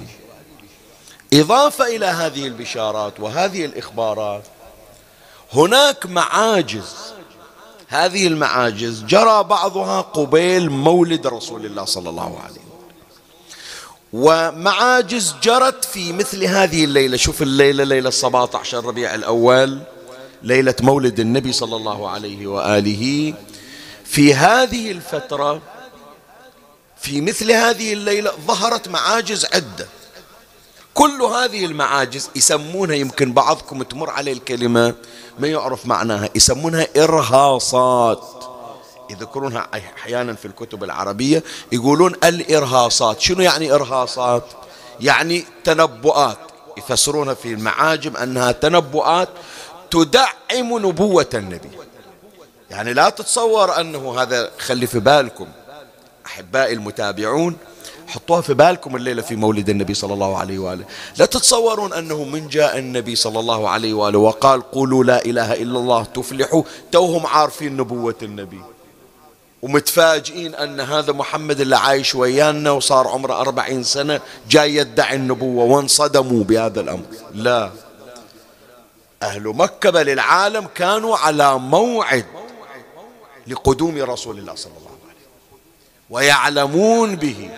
إضافة 1.32 1.86
إلى 1.96 2.06
هذه 2.06 2.46
البشارات 2.46 3.20
وهذه 3.20 3.64
الإخبارات 3.64 4.44
هناك 5.52 6.06
معاجز. 6.06 6.94
هذه 7.88 8.26
المعاجز 8.26 9.02
جرى 9.02 9.42
بعضها 9.42 10.00
قبيل 10.00 10.70
مولد 10.70 11.26
رسول 11.26 11.66
الله 11.66 11.84
صلى 11.84 12.10
الله 12.10 12.40
عليه 12.40 12.52
وسلم. 12.52 12.67
ومعاجز 14.12 15.34
جرت 15.42 15.84
في 15.84 16.12
مثل 16.12 16.44
هذه 16.44 16.84
الليلة. 16.84 17.16
شوف 17.16 17.42
الليلة 17.42 17.84
ليلة 17.84 18.10
17 18.10 18.84
ربيع 18.84 19.14
الأول 19.14 19.80
ليلة 20.42 20.74
مولد 20.80 21.20
النبي 21.20 21.52
صلى 21.52 21.76
الله 21.76 22.10
عليه 22.10 22.46
وآله. 22.46 23.34
في 24.04 24.34
هذه 24.34 24.90
الفترة 24.90 25.60
في 27.00 27.20
مثل 27.20 27.52
هذه 27.52 27.92
الليلة 27.92 28.32
ظهرت 28.46 28.88
معاجز 28.88 29.44
عدة. 29.44 29.86
كل 30.94 31.22
هذه 31.22 31.64
المعاجز 31.64 32.30
يسمونها 32.36 32.96
يمكن 32.96 33.32
بعضكم 33.32 33.82
تمر 33.82 34.10
عليه 34.10 34.32
الكلمة 34.32 34.94
ما 35.38 35.48
يعرف 35.48 35.86
معناها 35.86 36.28
يسمونها 36.34 36.86
إرهاصات. 36.96 38.37
يذكرونها 39.10 39.68
أحيانا 39.74 40.34
في 40.34 40.44
الكتب 40.44 40.84
العربية 40.84 41.42
يقولون 41.72 42.14
الإرهاصات. 42.24 43.20
شنو 43.20 43.40
يعني 43.40 43.72
إرهاصات؟ 43.72 44.44
يعني 45.00 45.44
تنبؤات. 45.64 46.38
يفسرونها 46.78 47.34
في 47.34 47.52
المعاجم 47.52 48.16
أنها 48.16 48.52
تنبؤات 48.52 49.28
تدعم 49.90 50.86
نبوة 50.86 51.26
النبي. 51.34 51.70
يعني 52.70 52.92
لا 52.92 53.08
تتصور 53.08 53.80
أنه 53.80 54.22
هذا 54.22 54.50
خلي 54.58 54.86
في 54.86 54.98
بالكم. 54.98 55.46
أحبائي 56.26 56.72
المتابعون 56.72 57.56
حطوها 58.06 58.40
في 58.40 58.54
بالكم 58.54 58.96
الليلة 58.96 59.22
في 59.22 59.36
مولد 59.36 59.68
النبي 59.68 59.94
صلى 59.94 60.14
الله 60.14 60.38
عليه 60.38 60.58
وآله. 60.58 60.84
لا 61.16 61.26
تتصورون 61.26 61.92
أنه 61.92 62.24
من 62.24 62.48
جاء 62.48 62.78
النبي 62.78 63.16
صلى 63.16 63.40
الله 63.40 63.68
عليه 63.68 63.94
وآله 63.94 64.18
وقال 64.18 64.70
قولوا 64.70 65.04
لا 65.04 65.24
إله 65.24 65.52
إلا 65.54 65.78
الله 65.78 66.04
تفلحوا 66.04 66.62
توهم 66.92 67.26
عارفين 67.26 67.76
نبوة 67.76 68.14
النبي. 68.22 68.60
ومتفاجئين 69.62 70.54
أن 70.54 70.80
هذا 70.80 71.12
محمد 71.12 71.60
اللي 71.60 71.76
عايش 71.76 72.14
ويانا 72.14 72.70
وصار 72.70 73.08
عمره 73.08 73.40
أربعين 73.40 73.82
سنة 73.82 74.20
جاي 74.48 74.74
يدعي 74.74 75.16
النبوة 75.16 75.64
وانصدموا 75.64 76.44
بهذا 76.44 76.80
الأمر. 76.80 77.04
لا. 77.34 77.70
أهل 79.22 79.42
مكة 79.42 79.90
بل 79.90 80.08
العالم 80.08 80.66
كانوا 80.74 81.16
على 81.16 81.58
موعد 81.58 82.26
لقدوم 83.46 83.98
رسول 83.98 84.38
الله 84.38 84.54
صلى 84.54 84.72
الله 84.78 84.90
عليه 84.90 85.14
وسلم. 85.14 85.58
ويعلمون 86.10 87.16
به. 87.16 87.50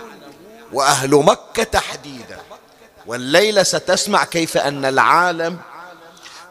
وأهل 0.72 1.10
مكة 1.10 1.62
تحديدا. 1.62 2.38
والليلة 3.06 3.62
ستسمع 3.62 4.24
كيف 4.24 4.56
أن 4.56 4.84
العالم 4.84 5.58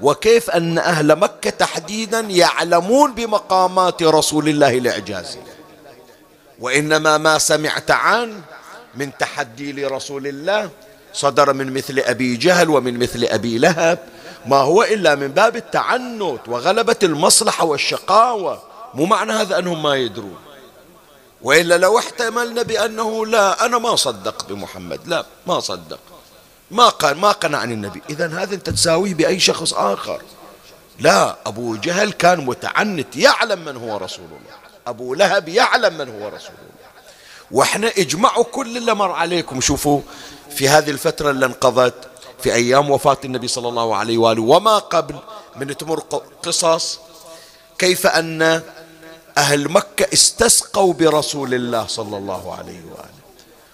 وكيف 0.01 0.49
أن 0.49 0.77
أهل 0.77 1.15
مكة 1.15 1.49
تحديدا 1.49 2.19
يعلمون 2.19 3.13
بمقامات 3.13 4.03
رسول 4.03 4.49
الله 4.49 4.77
الإعجازية 4.77 5.59
وإنما 6.59 7.17
ما 7.17 7.38
سمعت 7.38 7.91
عنه 7.91 8.41
من 8.95 9.17
تحدي 9.17 9.71
لرسول 9.71 10.27
الله 10.27 10.69
صدر 11.13 11.53
من 11.53 11.73
مثل 11.73 11.99
أبي 11.99 12.35
جهل 12.35 12.69
ومن 12.69 12.99
مثل 12.99 13.23
أبي 13.23 13.57
لهب 13.57 13.99
ما 14.45 14.57
هو 14.57 14.83
إلا 14.83 15.15
من 15.15 15.27
باب 15.27 15.55
التعنت 15.55 16.39
وغلبة 16.47 16.95
المصلحة 17.03 17.65
والشقاوة. 17.65 18.62
مو 18.93 19.05
معنى 19.05 19.31
هذا 19.31 19.59
أنهم 19.59 19.83
ما 19.83 19.95
يدرون. 19.95 20.38
وإلا 21.41 21.77
لو 21.77 21.99
احتملنا 21.99 22.62
بأنه 22.62 23.25
لا 23.25 23.65
أنا 23.65 23.77
ما 23.77 23.95
صدق 23.95 24.47
بمحمد 24.49 24.99
لا 25.05 25.25
ما 25.47 25.59
صدق. 25.59 25.99
ما 26.71 26.89
قال 26.89 27.17
ما 27.17 27.32
قنعني 27.32 27.73
النبي. 27.73 28.01
إذا 28.10 28.27
هذا 28.27 28.55
أنت 28.55 28.69
تساويه 28.69 29.13
بأي 29.13 29.39
شخص 29.39 29.73
آخر. 29.73 30.21
لا 30.99 31.36
أبو 31.45 31.75
جهل 31.75 32.12
كان 32.12 32.45
متعنت 32.45 33.15
يعلم 33.15 33.65
من 33.65 33.77
هو 33.77 33.97
رسول 33.97 34.25
الله. 34.25 34.55
أبو 34.88 35.13
لهب 35.13 35.49
يعلم 35.49 35.93
من 35.97 36.10
هو 36.10 36.27
رسول 36.27 36.51
الله. 36.51 36.89
وإحنا 37.51 37.91
اجمعوا 37.97 38.43
كل 38.43 38.77
اللي 38.77 38.93
مر 38.93 39.12
عليكم. 39.12 39.62
شوفوا 39.62 40.01
في 40.49 40.69
هذه 40.69 40.89
الفترة 40.89 41.32
اللي 41.32 41.45
انقضت 41.45 41.93
في 42.43 42.53
أيام 42.53 42.91
وفاة 42.91 43.17
النبي 43.25 43.47
صلى 43.47 43.69
الله 43.69 43.95
عليه 43.95 44.17
وآله 44.17 44.41
وما 44.41 44.77
قبل 44.77 45.15
من 45.55 45.77
تمر 45.77 45.99
قصص 46.43 46.99
كيف 47.77 48.08
أن 48.08 48.62
أهل 49.38 49.71
مكة 49.71 50.08
استسقوا 50.13 50.93
برسول 50.93 51.53
الله 51.53 51.88
صلى 51.88 52.17
الله 52.17 52.55
عليه 52.55 52.82
وآله. 52.91 53.19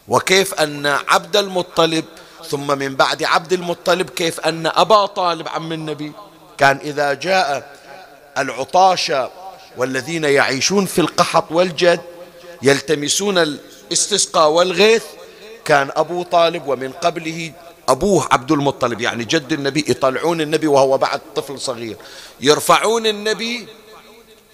وكيف 0.07 0.53
أن 0.53 0.85
عبد 0.85 1.37
المطلب 1.37 2.05
ثم 2.49 2.77
من 2.77 2.95
بعد 2.95 3.23
عبد 3.23 3.53
المطلب 3.53 4.09
كيف 4.09 4.39
أن 4.39 4.67
أبا 4.67 5.05
طالب 5.05 5.47
عم 5.47 5.71
النبي 5.71 6.11
كان 6.57 6.77
إذا 6.77 7.13
جاء 7.13 7.75
العطاشة 8.37 9.29
والذين 9.77 10.23
يعيشون 10.23 10.85
في 10.85 11.01
القحط 11.01 11.51
والجد 11.51 12.01
يلتمسون 12.61 13.37
الاستسقاء 13.37 14.49
والغيث 14.49 15.03
كان 15.65 15.91
أبو 15.95 16.23
طالب 16.23 16.67
ومن 16.67 16.91
قبله 16.91 17.51
أبوه 17.89 18.27
عبد 18.31 18.51
المطلب 18.51 19.01
يعني 19.01 19.23
جد 19.23 19.53
النبي 19.53 19.85
يطلعون 19.87 20.41
النبي 20.41 20.67
وهو 20.67 20.97
بعد 20.97 21.21
طفل 21.35 21.59
صغير 21.59 21.97
يرفعون 22.41 23.07
النبي 23.07 23.67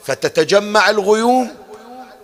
فتتجمع 0.04 0.90
الغيوم 0.90 1.52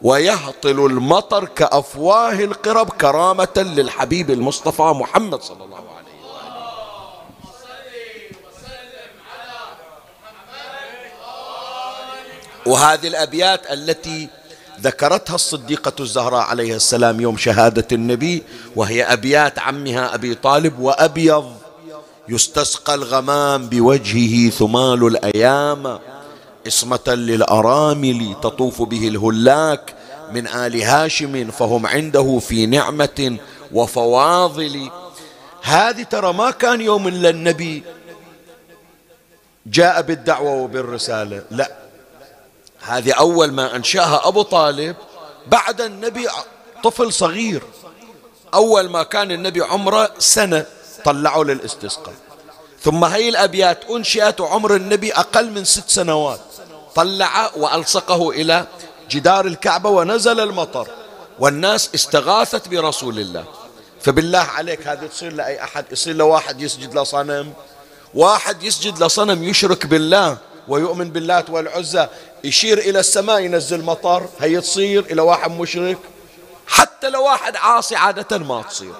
ويهطل 0.01 0.85
المطر 0.85 1.45
كأفواه 1.45 2.33
القرب 2.33 2.89
كرامة 2.89 3.47
للحبيب 3.57 4.31
المصطفى 4.31 4.81
محمد 4.81 5.41
صلى 5.41 5.63
الله 5.63 5.77
عليه 5.77 6.17
وآله. 12.63 12.73
وهذه 12.73 13.07
الأبيات 13.07 13.71
التي 13.71 14.29
ذكرتها 14.81 15.35
الصديقة 15.35 15.93
الزهراء 15.99 16.41
عليها 16.41 16.75
السلام 16.75 17.21
يوم 17.21 17.37
شهادة 17.37 17.87
النبي 17.91 18.43
وهي 18.75 19.03
أبيات 19.03 19.59
عمها 19.59 20.15
أبي 20.15 20.35
طالب 20.35 20.79
وأبيض 20.79 21.53
يستسقى 22.29 22.93
الغمام 22.93 23.69
بوجهه 23.69 24.49
ثمال 24.49 25.07
الأيام. 25.07 25.99
عصمة 26.67 27.07
للأرامل 27.07 28.35
تطوف 28.43 28.81
به 28.81 29.07
الهلاك 29.07 29.95
من 30.31 30.47
آل 30.47 30.81
هاشم 30.81 31.51
فهم 31.51 31.85
عنده 31.85 32.39
في 32.39 32.65
نعمة 32.65 33.37
وفواضل. 33.71 34.89
هذه 35.61 36.03
ترى 36.03 36.33
ما 36.33 36.51
كان 36.51 36.81
يوم 36.81 37.07
إلا 37.07 37.29
النبي 37.29 37.83
جاء 39.65 40.01
بالدعوة 40.01 40.51
وبالرسالة. 40.51 41.43
لا 41.51 41.71
هذه 42.81 43.11
أول 43.13 43.51
ما 43.51 43.75
أنشأها 43.75 44.27
أبو 44.27 44.41
طالب 44.41 44.95
بعد 45.47 45.81
النبي 45.81 46.27
طفل 46.83 47.13
صغير. 47.13 47.63
أول 48.53 48.89
ما 48.89 49.03
كان 49.03 49.31
النبي 49.31 49.61
عمره 49.61 50.09
سنة 50.19 50.65
طلعوا 51.05 51.43
للاستسقاء. 51.43 52.13
ثم 52.87 53.03
هي 53.03 53.29
الأبيات 53.29 53.79
أنشئت 53.89 54.41
وعمر 54.41 54.75
النبي 54.75 55.13
أقل 55.13 55.51
من 55.51 55.65
ست 55.65 55.89
سنوات. 55.89 56.39
طلع 56.95 57.51
وألصقه 57.55 58.29
إلى 58.29 58.65
جدار 59.09 59.45
الكعبة 59.45 59.89
ونزل 59.89 60.39
المطر. 60.39 60.87
والناس 61.39 61.89
استغاثت 61.95 62.67
برسول 62.67 63.19
الله. 63.19 63.45
فبالله 64.01 64.39
عليك 64.39 64.87
هذه 64.87 65.05
تصير 65.05 65.33
لأي 65.33 65.63
أحد. 65.63 65.85
يصير 65.91 66.15
لواحد 66.15 66.61
يسجد 66.61 66.97
لصنم. 66.97 67.53
واحد 68.13 68.63
يسجد 68.63 69.03
لصنم 69.03 69.43
يشرك 69.43 69.85
بالله 69.85 70.37
ويؤمن 70.67 71.09
باللات 71.09 71.49
والعزى 71.49 72.07
يشير 72.43 72.77
إلى 72.77 72.99
السماء 72.99 73.39
ينزل 73.39 73.83
مطر. 73.83 74.29
هي 74.39 74.61
تصير 74.61 75.05
إلى 75.11 75.21
واحد 75.21 75.51
مشرك. 75.51 75.97
حتى 76.67 77.09
لو 77.09 77.23
واحد 77.23 77.55
عاصي 77.55 77.95
عادة 77.95 78.37
ما 78.37 78.61
تصير. 78.61 78.93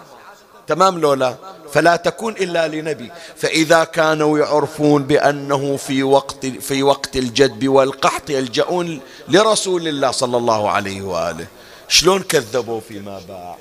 تمام 0.68 1.00
لولا؟ 1.00 1.36
فلا 1.74 1.96
تكون 1.96 2.34
إلا 2.34 2.68
لنبي. 2.68 3.12
فإذا 3.36 3.84
كانوا 3.84 4.40
يعرفون 4.40 5.04
بأنه 5.04 5.78
في 5.78 6.04
وقت 6.04 6.46
في 6.46 6.84
وقت 6.84 7.16
الجدب 7.16 7.68
والقحط 7.68 8.30
يلجؤون 8.30 9.00
لرسول 9.30 9.88
الله 9.88 10.12
صلى 10.12 10.38
الله 10.38 10.70
عليه 10.70 11.02
وآله. 11.02 11.48
شلون 11.88 12.22
كذبوا 12.22 12.80
فيما 12.80 13.22
بعد 13.30 13.58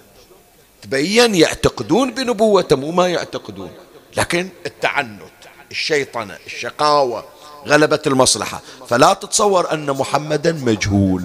تبين 0.82 1.34
يعتقدون 1.34 2.10
بنبوته 2.14 2.76
مو 2.76 2.90
ما 2.90 3.08
يعتقدون. 3.08 3.70
لكن 4.16 4.48
التعنت 4.66 5.22
الشيطنة 5.70 6.36
الشقاوة 6.46 7.24
غلبة 7.66 8.02
المصلحة. 8.06 8.62
فلا 8.88 9.12
تتصور 9.12 9.72
أن 9.72 9.90
محمدا 9.90 10.52
مجهول. 10.52 11.22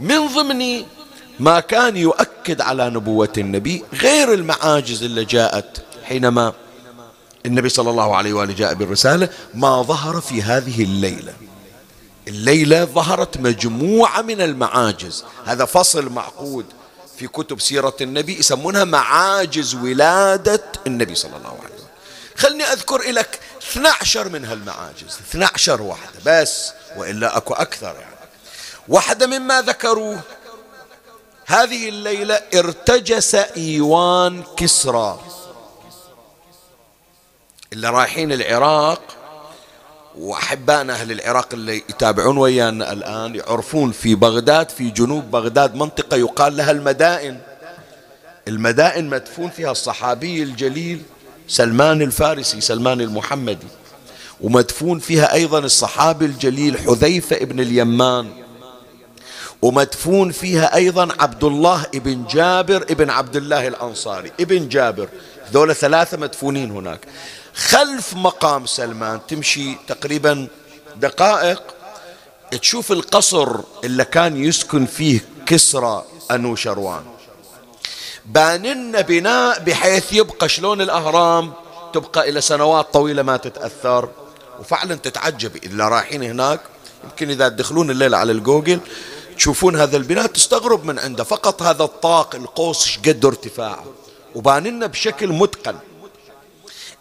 من 0.00 0.26
ضمن 0.26 0.84
ما 1.40 1.60
كان 1.60 1.96
يؤكد 1.96 2.60
على 2.60 2.90
نبوة 2.90 3.32
النبي 3.38 3.84
غير 3.92 4.32
المعاجز 4.32 5.02
اللي 5.02 5.24
جاءت 5.24 5.82
حينما 6.04 6.52
النبي 7.46 7.68
صلى 7.68 7.90
الله 7.90 8.16
عليه 8.16 8.32
وآله 8.32 8.54
جاء 8.54 8.74
بالرسالة 8.74 9.28
ما 9.54 9.82
ظهر 9.82 10.20
في 10.20 10.42
هذه 10.42 10.82
الليلة. 10.82 11.34
الليلة 12.28 12.84
ظهرت 12.84 13.38
مجموعة 13.38 14.22
من 14.22 14.40
المعاجز. 14.40 15.24
هذا 15.44 15.64
فصل 15.64 16.08
معقود 16.08 16.66
في 17.18 17.28
كتب 17.28 17.60
سيرة 17.60 17.96
النبي 18.00 18.38
يسمونها 18.38 18.84
معاجز 18.84 19.74
ولادة 19.74 20.62
النبي 20.86 21.14
صلى 21.14 21.36
الله 21.36 21.48
عليه 21.48 21.74
وسلم 21.74 21.86
خلني 22.36 22.64
أذكر 22.64 23.02
لك 23.10 23.40
12 23.70 24.28
من 24.28 24.44
هالمعاجز 24.44 25.18
12 25.30 25.82
واحدة 25.82 26.20
بس 26.26 26.72
وإلا 26.96 27.36
أكو 27.36 27.54
أكثر 27.54 27.94
يعني. 28.00 28.16
واحدة 28.88 29.26
مما 29.26 29.62
ذكروه 29.62 30.20
هذه 31.48 31.88
الليلة 31.88 32.34
ارتجس 32.34 33.34
إيوان 33.34 34.42
كسرى. 34.56 35.20
اللي 37.72 37.90
رايحين 37.90 38.32
العراق 38.32 39.02
وأحبائنا 40.18 40.92
أهل 40.92 41.12
العراق 41.12 41.48
اللي 41.52 41.76
يتابعون 41.76 42.38
ويانا 42.38 42.92
الآن 42.92 43.34
يعرفون 43.34 43.92
في 43.92 44.14
بغداد 44.14 44.68
في 44.68 44.90
جنوب 44.90 45.30
بغداد 45.30 45.74
منطقة 45.74 46.16
يقال 46.16 46.56
لها 46.56 46.70
المدائن. 46.70 47.40
المدائن 48.48 49.08
مدفون 49.08 49.50
فيها 49.50 49.70
الصحابي 49.70 50.42
الجليل 50.42 51.02
سلمان 51.48 52.02
الفارسي 52.02 52.60
سلمان 52.60 53.00
المحمدي. 53.00 53.66
ومدفون 54.40 54.98
فيها 54.98 55.32
أيضا 55.32 55.58
الصحابي 55.58 56.24
الجليل 56.24 56.78
حذيفة 56.78 57.36
ابن 57.36 57.60
اليمان. 57.60 58.45
ومدفون 59.62 60.32
فيها 60.32 60.74
أيضا 60.74 61.08
عبد 61.20 61.44
الله 61.44 61.86
ابن 61.94 62.24
جابر 62.26 62.82
ابن 62.82 63.10
عبد 63.10 63.36
الله 63.36 63.68
الأنصاري. 63.68 64.32
ابن 64.40 64.68
جابر 64.68 65.08
ذولا 65.52 65.74
ثلاثة 65.74 66.16
مدفونين 66.16 66.70
هناك. 66.70 67.00
خلف 67.54 68.14
مقام 68.14 68.66
سلمان 68.66 69.20
تمشي 69.28 69.76
تقريبا 69.88 70.48
دقائق 70.96 71.62
تشوف 72.50 72.92
القصر 72.92 73.56
اللي 73.84 74.04
كان 74.04 74.44
يسكن 74.44 74.86
فيه 74.86 75.24
كسرى 75.46 76.04
أنوشروان 76.30 77.02
باننا 78.26 79.00
بناء 79.00 79.60
بحيث 79.60 80.12
يبقى 80.12 80.48
شلون 80.48 80.80
الأهرام 80.80 81.52
تبقى 81.92 82.28
إلى 82.28 82.40
سنوات 82.40 82.92
طويلة 82.92 83.22
ما 83.22 83.36
تتأثر. 83.36 84.08
وفعلا 84.60 84.94
تتعجب 84.94 85.56
إذا 85.56 85.84
رايحين 85.84 86.22
هناك. 86.22 86.60
يمكن 87.04 87.30
إذا 87.30 87.48
تدخلون 87.48 87.90
الليلة 87.90 88.16
على 88.16 88.32
الجوجل 88.32 88.80
تشوفون 89.36 89.76
هذا 89.76 89.96
البناء 89.96 90.26
تستغرب 90.26 90.84
من 90.84 90.98
عنده. 90.98 91.24
فقط 91.24 91.62
هذا 91.62 91.84
الطاق 91.84 92.34
القوس 92.34 92.98
قد 92.98 93.24
ارتفاعه. 93.24 93.84
وباننا 94.34 94.86
بشكل 94.86 95.28
متقن. 95.28 95.78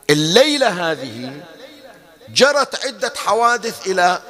الليلة 0.09 0.91
هذه 0.91 1.41
جرت 2.29 2.85
عدة 2.85 3.13
حوادث 3.15 3.87
إلى 3.87 4.21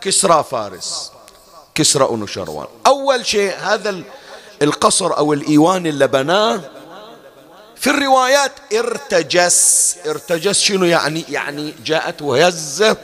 كسرى 0.00 0.44
فارس. 0.50 1.12
كسرى 1.74 2.08
أنوشروان 2.10 2.66
أول 2.86 3.26
شيء 3.26 3.54
هذا 3.56 4.02
القصر 4.62 5.16
أو 5.16 5.32
الإيوان 5.32 5.86
اللي 5.86 6.06
بناه 6.06 6.60
في 7.76 7.90
الروايات 7.90 8.52
ارتجس. 8.72 9.96
ارتجس 10.06 10.60
شنو 10.60 10.84
يعني؟ 10.84 11.24
يعني 11.28 11.74
جاءته 11.84 12.46
هزة 12.46 12.96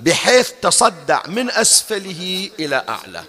بحيث 0.00 0.50
تصدع 0.62 1.22
من 1.26 1.50
أسفله 1.50 2.50
إلى 2.58 2.84
أعلى. 2.88 3.24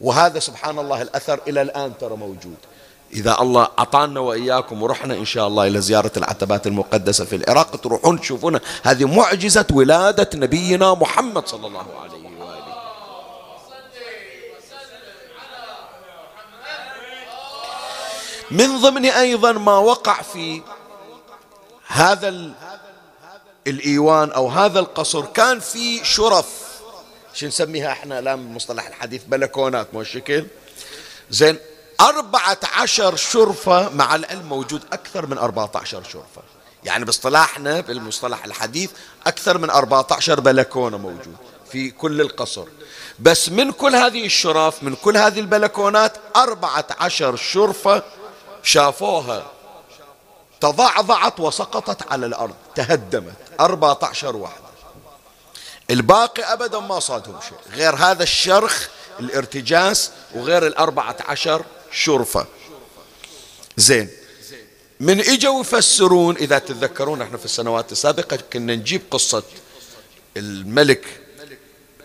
وهذا 0.00 0.38
سبحان 0.38 0.78
الله 0.78 1.02
الأثر 1.02 1.40
إلى 1.48 1.62
الآن 1.62 1.98
ترى 1.98 2.16
موجود. 2.16 2.56
إذا 3.12 3.40
الله 3.40 3.68
أعطانا 3.78 4.20
وإياكم 4.20 4.82
ورحنا 4.82 5.14
إن 5.14 5.24
شاء 5.24 5.46
الله 5.48 5.66
إلى 5.66 5.80
زيارة 5.80 6.12
العتبات 6.16 6.66
المقدسة 6.66 7.24
في 7.24 7.36
العراق 7.36 7.76
تروحون 7.76 8.20
تشوفون 8.20 8.58
هذه 8.82 9.04
معجزة 9.04 9.66
ولادة 9.72 10.30
نبينا 10.34 10.94
محمد 10.94 11.48
صلى 11.48 11.66
الله 11.66 11.86
عليه 12.02 12.28
وآله. 12.38 12.72
من 18.50 18.80
ضمن 18.80 19.04
أيضا 19.04 19.52
ما 19.52 19.78
وقع 19.78 20.22
في 20.22 20.62
هذا 21.86 22.28
الإيوان 23.66 24.32
أو 24.32 24.48
هذا 24.48 24.80
القصر 24.80 25.24
كان 25.26 25.60
في 25.60 26.04
شرف. 26.04 26.46
شو 27.34 27.46
نسميها 27.46 27.92
إحنا 27.92 28.18
الآن 28.18 28.48
بمصطلح 28.48 28.86
الحديث؟ 28.86 29.22
بلكونات 29.24 29.94
مو 29.94 30.00
الشكل 30.00 30.46
زين 31.30 31.58
أربعة 32.00 32.58
عشر 32.74 33.16
شرفة 33.16 33.88
مع 33.88 34.14
العلم 34.14 34.48
موجود 34.48 34.82
أكثر 34.92 35.26
من 35.26 35.38
أربعة 35.38 35.70
عشر 35.74 36.02
شرفة. 36.02 36.42
يعني 36.84 37.04
باصطلاحنا 37.04 37.80
بالمصطلح 37.80 38.44
الحديث 38.44 38.90
أكثر 39.26 39.58
من 39.58 39.70
أربعة 39.70 40.06
عشر 40.10 40.40
بلكونة 40.40 40.98
موجود 40.98 41.36
في 41.72 41.90
كل 41.90 42.20
القصر. 42.20 42.64
بس 43.18 43.48
من 43.48 43.72
كل 43.72 43.96
هذه 43.96 44.26
الشرف 44.26 44.82
من 44.82 44.94
كل 44.94 45.16
هذه 45.16 45.40
البلكونات 45.40 46.16
أربعة 46.36 46.86
عشر 47.00 47.36
شرفة 47.36 48.02
شافوها. 48.62 49.51
تضعضعت 50.62 51.40
وسقطت 51.40 52.12
على 52.12 52.26
الأرض 52.26 52.54
تهدمت. 52.74 53.34
أربعة 53.60 53.98
عشر 54.02 54.36
واحدة 54.36 54.64
الباقي 55.90 56.42
أبدا 56.42 56.80
ما 56.80 57.00
صادهم 57.00 57.40
شيء 57.48 57.76
غير 57.76 57.94
هذا 57.94 58.22
الشرخ 58.22 58.88
الارتجاس 59.20 60.10
وغير 60.34 60.66
الأربعة 60.66 61.16
عشر 61.20 61.64
شرفة. 61.92 62.46
زين. 63.76 64.08
من 65.00 65.20
إجوا 65.20 65.60
يفسرون 65.60 66.36
إذا 66.36 66.58
تتذكرون 66.58 67.22
إحنا 67.22 67.38
في 67.38 67.44
السنوات 67.44 67.92
السابقة 67.92 68.38
كنا 68.52 68.74
نجيب 68.74 69.02
قصة 69.10 69.42
الملك 70.36 71.20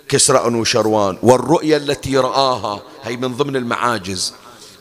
كسرى 0.09 0.47
أنوشروان 0.47 1.17
والرؤيا 1.21 1.77
التي 1.77 2.17
رآها 2.17 2.81
هي 3.03 3.17
من 3.17 3.37
ضمن 3.37 3.55
المعاجز 3.55 4.33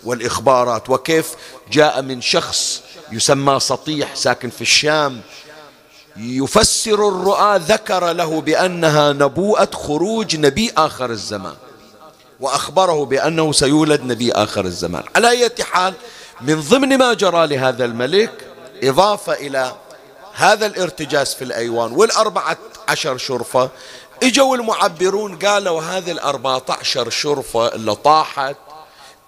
والإخبارات 0.04 0.90
وكيف 0.90 1.34
جاء 1.72 2.02
من 2.02 2.20
شخص 2.22 2.82
يسمى 3.12 3.60
سطيح 3.60 4.14
ساكن 4.14 4.50
في 4.50 4.60
الشام 4.60 5.20
يفسر 6.16 7.08
الرؤى 7.08 7.58
ذكر 7.58 8.12
له 8.12 8.40
بأنها 8.40 9.12
نبوءة 9.12 9.70
خروج 9.74 10.36
نبي 10.36 10.72
آخر 10.76 11.10
الزمان 11.10 11.54
وأخبره 12.40 13.04
بأنه 13.04 13.52
سيولد 13.52 14.02
نبي 14.02 14.32
آخر 14.32 14.64
الزمان. 14.64 15.02
على 15.16 15.30
أي 15.30 15.50
حال 15.60 15.94
من 16.40 16.60
ضمن 16.60 16.98
ما 16.98 17.14
جرى 17.14 17.46
لهذا 17.46 17.84
الملك 17.84 18.32
إضافة 18.82 19.32
إلى 19.32 19.74
هذا 20.34 20.66
الارتجاس 20.66 21.34
في 21.34 21.44
الأيوان 21.44 21.92
والأربعة 21.92 22.58
عشر 22.88 23.16
شرفة. 23.16 23.70
إجوا 24.22 24.56
المعبرون 24.56 25.38
قالوا 25.38 25.82
هذه 25.82 26.10
الأربعة 26.10 26.64
عشر 26.68 27.10
شرفة 27.10 27.74
اللي 27.74 27.94
طاحت 27.94 28.56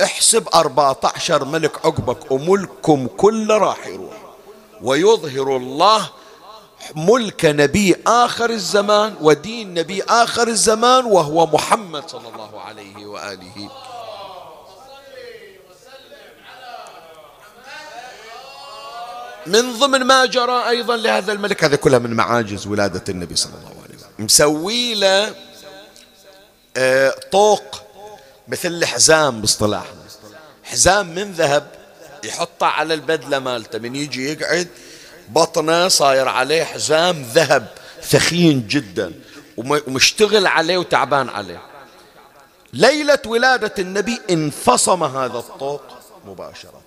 احسب 0.02 0.48
أربعة 0.54 1.00
عشر 1.04 1.44
ملك 1.44 1.86
عقبك 1.86 2.30
وملككم 2.30 3.06
كله 3.06 3.58
راح 3.58 3.86
يروح. 3.86 4.14
ويظهر 4.82 5.56
الله 5.56 6.10
ملك 6.96 7.44
نبي 7.44 7.96
آخر 8.06 8.50
الزمان 8.50 9.14
ودين 9.20 9.74
نبي 9.74 10.02
آخر 10.02 10.48
الزمان 10.48 11.04
وهو 11.04 11.46
محمد 11.46 12.08
صلى 12.08 12.28
الله 12.28 12.60
عليه 12.60 13.06
وآله. 13.06 13.70
من 19.46 19.72
ضمن 19.78 20.04
ما 20.04 20.26
جرى 20.26 20.68
أيضا 20.68 20.96
لهذا 20.96 21.32
الملك 21.32 21.64
هذا 21.64 21.76
كلها 21.76 21.98
من 21.98 22.14
معاجز 22.14 22.66
ولادة 22.66 23.04
النبي 23.08 23.36
صلى 23.36 23.52
الله 23.54 23.82
عليه 23.84 23.96
وسلم. 23.96 24.10
مسوي 24.18 24.94
له 24.94 25.34
آه، 26.76 27.14
طوق 27.32 27.82
مثل 28.48 28.68
الحزام 28.68 29.40
باصطلاحنا 29.40 30.02
حزام 30.62 31.14
من 31.14 31.32
ذهب 31.32 31.66
يحطه 32.24 32.66
على 32.66 32.94
البدلة 32.94 33.38
مالته. 33.38 33.78
من 33.78 33.96
يجي 33.96 34.32
يقعد 34.32 34.68
بطنه 35.28 35.88
صاير 35.88 36.28
عليه 36.28 36.64
حزام 36.64 37.22
ذهب 37.22 37.68
ثخين 38.02 38.68
جدا 38.68 39.12
ومشتغل 39.56 40.46
عليه 40.46 40.78
وتعبان 40.78 41.28
عليه. 41.28 41.62
ليلة 42.72 43.18
ولادة 43.26 43.74
النبي 43.78 44.20
انفصم 44.30 45.04
هذا 45.04 45.38
الطوق 45.38 45.82
مباشرة. 46.26 46.82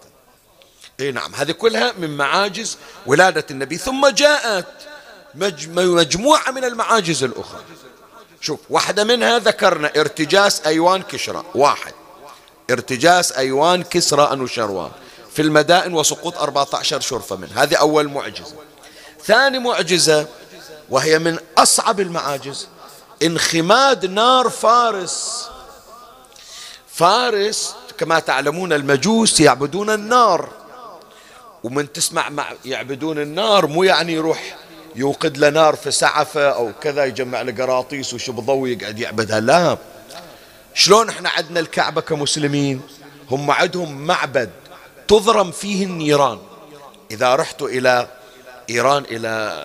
إي 1.00 1.12
نعم 1.12 1.36
هذه 1.36 1.52
كلها 1.52 1.94
من 1.98 2.18
معاجز 2.18 2.78
ولادة 3.06 3.46
النبي. 3.52 3.78
ثم 3.78 4.08
جاءت 4.08 4.68
مجموعة 5.76 6.52
من 6.52 6.64
المعاجز 6.64 7.24
الأخرى. 7.24 7.62
شوف 8.42 8.60
واحدة 8.70 9.04
منها 9.04 9.40
ذكرنا 9.40 9.92
ارتجاس 9.98 10.62
أيوان 10.66 11.02
كشرى 11.02 11.44
واحد. 11.56 11.94
ارتجاس 12.70 13.32
أيوان 13.32 13.84
كسرى 13.84 14.30
أنوشروان 14.34 14.92
في 15.34 15.42
المدائن 15.42 15.94
وسقوط 15.94 16.38
14 16.38 17.00
شرفة 17.00 17.36
منه 17.36 17.52
هذه 17.56 17.76
أول 17.76 18.08
معجزة. 18.10 18.56
ثاني 19.26 19.60
معجزة 19.60 20.28
وهي 20.90 21.20
من 21.20 21.40
أصعب 21.58 22.00
المعاجز. 22.00 22.68
انخماد 23.24 24.06
نار 24.06 24.50
فارس. 24.50 25.48
فارس 26.88 27.76
كما 27.98 28.20
تعلمون 28.20 28.74
المجوس 28.74 29.40
يعبدون 29.40 29.90
النار. 29.90 30.50
ومن 31.64 31.94
تسمع 31.94 32.30
مع 32.30 32.46
يعبدون 32.66 33.20
النار 33.20 33.68
مو 33.68 33.84
يعني 33.84 34.14
يروح 34.14 34.56
يوقد 34.96 35.38
له 35.38 35.50
نار 35.50 35.76
في 35.76 35.92
سعفة 35.92 36.50
أو 36.50 36.72
كذا 36.82 37.06
يجمع 37.06 37.42
له 37.42 37.64
قراطيس 37.64 38.14
وشب 38.14 38.36
ضوي 38.36 38.74
يقعد 38.74 39.00
يعبدها 39.00 39.40
لا 39.40 39.78
شلون 40.74 41.10
إحنا 41.10 41.30
عندنا 41.30 41.60
الكعبة 41.60 42.02
كمسلمين؟ 42.02 42.82
هم 43.32 43.52
عندهم 43.52 44.08
معبد 44.08 44.50
تضرم 45.08 45.52
فيه 45.52 45.86
النيران. 45.86 46.40
إذا 47.12 47.36
رحت 47.36 47.62
إلى 47.62 48.08
إيران 48.70 49.04
إلى 49.12 49.64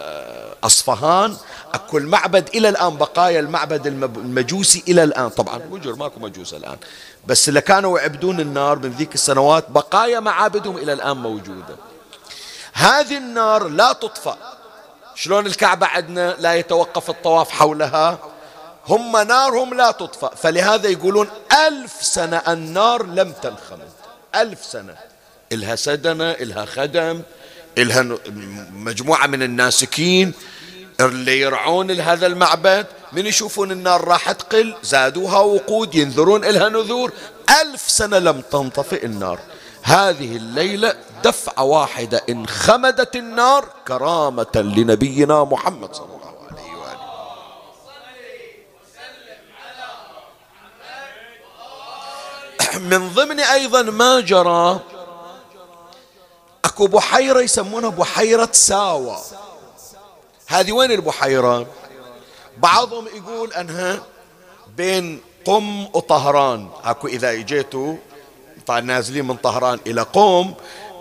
أصفهان 0.65 1.37
أكو 1.75 1.99
المعبد 1.99 2.49
إلى 2.55 2.69
الآن 2.69 2.97
بقايا 2.97 3.41
المعبد 3.41 3.87
المجوسي 3.87 4.85
إلى 4.89 5.05
الآن. 5.05 5.29
طبعا 5.29 5.61
وجر 5.71 5.95
ماكو 5.95 6.21
مجوس 6.21 6.55
الآن. 6.55 6.77
بس 7.27 7.49
اللي 7.49 7.61
كانوا 7.61 7.99
يعبدون 7.99 8.41
النار 8.41 8.79
من 8.79 8.91
ذيك 8.91 9.15
السنوات 9.15 9.71
بقايا 9.71 10.21
معابدهم 10.21 10.77
إلى 10.77 10.93
الآن 10.93 11.17
موجودة. 11.17 11.77
هذه 12.73 13.17
النار 13.17 13.69
لا 13.69 13.93
تطفأ 13.93 14.56
شلون 15.16 15.46
الكعبة 15.46 15.87
عندنا 15.87 16.37
لا 16.38 16.55
يتوقف 16.55 17.11
الطواف 17.11 17.50
حولها؟ 17.50 18.18
هم 18.88 19.16
نارهم 19.16 19.74
لا 19.74 19.90
تطفأ 19.90 20.35
فلهذا 20.35 20.88
يقولون 20.88 21.29
ألف 21.66 21.92
سنة 22.00 22.42
النار 22.48 23.07
لم 23.07 23.33
تنخمد. 23.42 23.88
ألف 24.35 24.64
سنة. 24.64 24.94
إلها 25.52 25.76
سدنة 25.76 26.31
إلها 26.31 26.64
خدم 26.64 27.22
إلها 27.79 28.02
مجموعة 28.72 29.26
من 29.26 29.42
الناسكين 29.42 30.33
اللي 31.00 31.40
يرعون 31.40 31.90
لهذا 31.90 32.26
المعبد. 32.26 32.87
من 33.12 33.26
يشوفون 33.26 33.72
النار 33.72 34.05
راح 34.05 34.33
تقل 34.33 34.74
زادوها 34.83 35.40
وقود 35.40 35.94
ينذرون 35.94 36.44
إلها 36.44 36.68
نذور. 36.68 37.12
ألف 37.62 37.81
سنة 37.81 38.18
لم 38.18 38.40
تنطفئ 38.40 39.05
النار. 39.05 39.38
هذه 39.83 40.37
الليلة 40.37 40.94
دفعة 41.27 41.65
واحدة 41.65 42.23
انخمدت 42.29 43.17
النار 43.17 43.69
كرامة 43.89 44.47
لنبينا 44.55 45.45
محمد 45.45 45.95
صلى 45.95 46.07
الله 46.07 46.35
عليه 46.51 46.73
وآله. 46.81 47.01
من 52.91 53.09
ضمن 53.09 53.41
أيضا 53.41 53.83
ما 53.83 54.21
جرى 54.21 54.81
أكو 56.65 56.87
بحيرة 56.87 57.41
يسمونها 57.41 57.91
بحيرة 57.91 58.49
ساوى 58.53 59.19
هذه 60.47 60.73
وين 60.73 60.93
البحيرة؟ 60.93 61.67
بعضهم 62.59 63.07
يقول 63.07 63.53
أنها 63.53 64.03
بين 64.77 65.21
قم 65.47 65.87
وطهران. 65.87 66.69
أكو 66.85 67.07
إذا 67.07 67.31
إجيتوا 67.31 67.97
نازلين 68.69 69.25
من 69.25 69.37
طهران 69.37 69.79
إلى 69.87 70.03
قم 70.03 70.55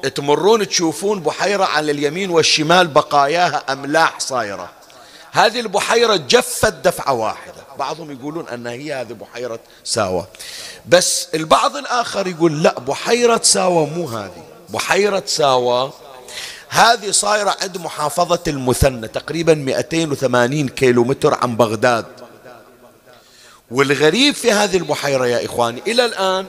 تمرون 0.09 0.67
تشوفون 0.67 1.19
بحيرة 1.19 1.63
على 1.63 1.91
اليمين 1.91 2.29
والشمال 2.29 2.87
بقاياها 2.87 3.63
أملاح 3.73 4.19
صايرة. 4.19 4.69
هذه 5.31 5.59
البحيرة 5.59 6.15
جفت 6.15 6.73
دفعة 6.73 7.13
واحدة. 7.13 7.65
بعضهم 7.79 8.11
يقولون 8.11 8.47
أن 8.49 8.67
هي 8.67 8.93
هذه 8.93 9.13
بحيرة 9.13 9.59
ساوى 9.83 10.25
بس 10.85 11.27
البعض 11.33 11.75
الآخر 11.75 12.27
يقول 12.27 12.63
لا 12.63 12.79
بحيرة 12.79 13.41
ساوى 13.43 13.85
مو 13.85 14.07
هذه. 14.07 14.43
بحيرة 14.69 15.23
ساوى 15.25 15.93
هذه 16.69 17.11
صايرة 17.11 17.55
عند 17.61 17.77
محافظة 17.77 18.39
المثنى 18.47 19.07
تقريبا 19.07 19.53
280 19.53 20.67
كيلو 20.69 21.03
متر 21.03 21.33
عن 21.33 21.55
بغداد. 21.55 22.05
والغريب 23.71 24.33
في 24.33 24.51
هذه 24.51 24.77
البحيرة 24.77 25.27
يا 25.27 25.45
إخواني 25.45 25.81
إلى 25.87 26.05
الآن 26.05 26.45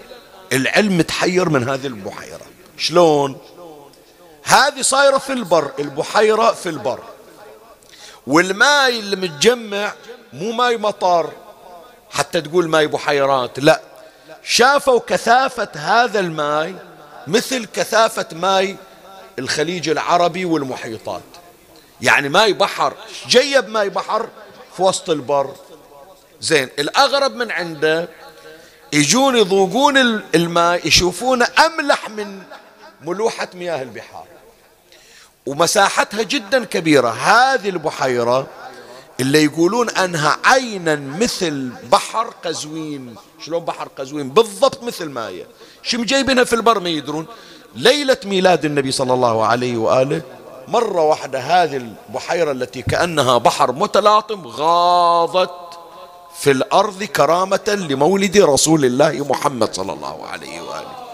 العلم 0.52 0.98
متحير 0.98 1.48
من 1.48 1.68
هذه 1.68 1.86
البحيرة. 1.86 2.45
شلون؟ 2.76 3.38
هذه 4.42 4.82
صايرة 4.82 5.18
في 5.18 5.32
البر 5.32 5.70
البحيرة 5.78 6.52
في 6.52 6.68
البر. 6.68 7.00
والماء 8.26 8.88
اللي 8.88 9.16
متجمع 9.16 9.92
مو 10.32 10.52
ماي 10.52 10.76
مطر 10.76 11.32
حتى 12.10 12.40
تقول 12.40 12.68
ماي 12.68 12.86
بحيرات 12.86 13.58
لا. 13.58 13.80
شافوا 14.42 15.00
كثافة 15.06 15.68
هذا 15.74 16.20
الماء 16.20 16.74
مثل 17.26 17.64
كثافة 17.64 18.26
ماي 18.32 18.76
الخليج 19.38 19.88
العربي 19.88 20.44
والمحيطات. 20.44 21.22
يعني 22.00 22.28
ماي 22.28 22.52
بحر 22.52 22.94
جيب 23.28 23.68
ماي 23.68 23.88
بحر؟ 23.88 24.28
في 24.76 24.82
وسط 24.82 25.10
البر. 25.10 25.54
زين 26.40 26.68
الأغرب 26.78 27.34
من 27.34 27.50
عنده 27.50 28.08
يجون 28.92 29.36
يذوقون 29.36 29.96
الماء 30.34 30.86
يشوفون 30.86 31.42
أملح 31.42 32.10
من 32.10 32.42
ملوحة 33.04 33.48
مياه 33.54 33.82
البحار. 33.82 34.24
ومساحتها 35.46 36.22
جدا 36.22 36.64
كبيرة. 36.64 37.08
هذه 37.08 37.68
البحيرة 37.68 38.46
اللي 39.20 39.44
يقولون 39.44 39.90
أنها 39.90 40.36
عينا 40.44 40.96
مثل 40.96 41.70
بحر 41.92 42.32
قزوين. 42.44 43.14
شلون 43.44 43.64
بحر 43.64 43.88
قزوين؟ 43.98 44.30
بالضبط 44.30 44.82
مثل 44.82 45.08
مايه 45.08 45.46
شو 45.82 45.98
مجيبينها 45.98 46.44
في 46.44 46.52
البر 46.52 46.80
ما 46.80 46.88
يدرون؟ 46.88 47.26
ليلة 47.74 48.16
ميلاد 48.24 48.64
النبي 48.64 48.92
صلى 48.92 49.14
الله 49.14 49.46
عليه 49.46 49.76
وآله. 49.76 50.22
مرة 50.68 51.00
واحدة 51.00 51.38
هذه 51.38 51.76
البحيرة 51.76 52.52
التي 52.52 52.82
كأنها 52.82 53.38
بحر 53.38 53.72
متلاطم 53.72 54.46
غاضت 54.46 55.50
في 56.38 56.50
الأرض 56.50 57.04
كرامة 57.04 57.86
لمولد 57.90 58.38
رسول 58.38 58.84
الله 58.84 59.26
محمد 59.30 59.74
صلى 59.74 59.92
الله 59.92 60.26
عليه 60.26 60.60
وآله. 60.60 61.05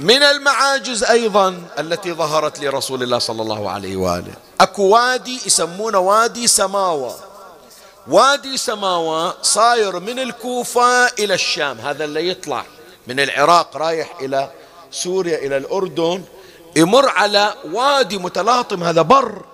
من 0.00 0.22
المعاجز 0.22 1.04
أيضا 1.04 1.62
التي 1.78 2.12
ظهرت 2.12 2.60
لرسول 2.60 3.02
الله 3.02 3.18
صلى 3.18 3.42
الله 3.42 3.70
عليه 3.70 3.96
وآله. 3.96 4.32
أكو 4.60 4.82
وادي 4.82 5.40
يسمونه 5.46 5.98
وادي 5.98 6.46
سماوة. 6.46 7.14
وادي 8.08 8.56
سماوة 8.56 9.34
صاير 9.42 10.00
من 10.00 10.18
الكوفة 10.18 11.06
إلى 11.06 11.34
الشام 11.34 11.78
هذا 11.78 12.04
اللي 12.04 12.28
يطلع 12.28 12.64
من 13.06 13.20
العراق 13.20 13.76
رايح 13.76 14.20
إلى 14.20 14.50
سوريا 14.90 15.38
إلى 15.38 15.56
الأردن 15.56 16.22
يمر 16.76 17.08
على 17.08 17.54
وادي 17.72 18.18
متلاطم 18.18 18.82
هذا 18.82 19.02
بر. 19.02 19.44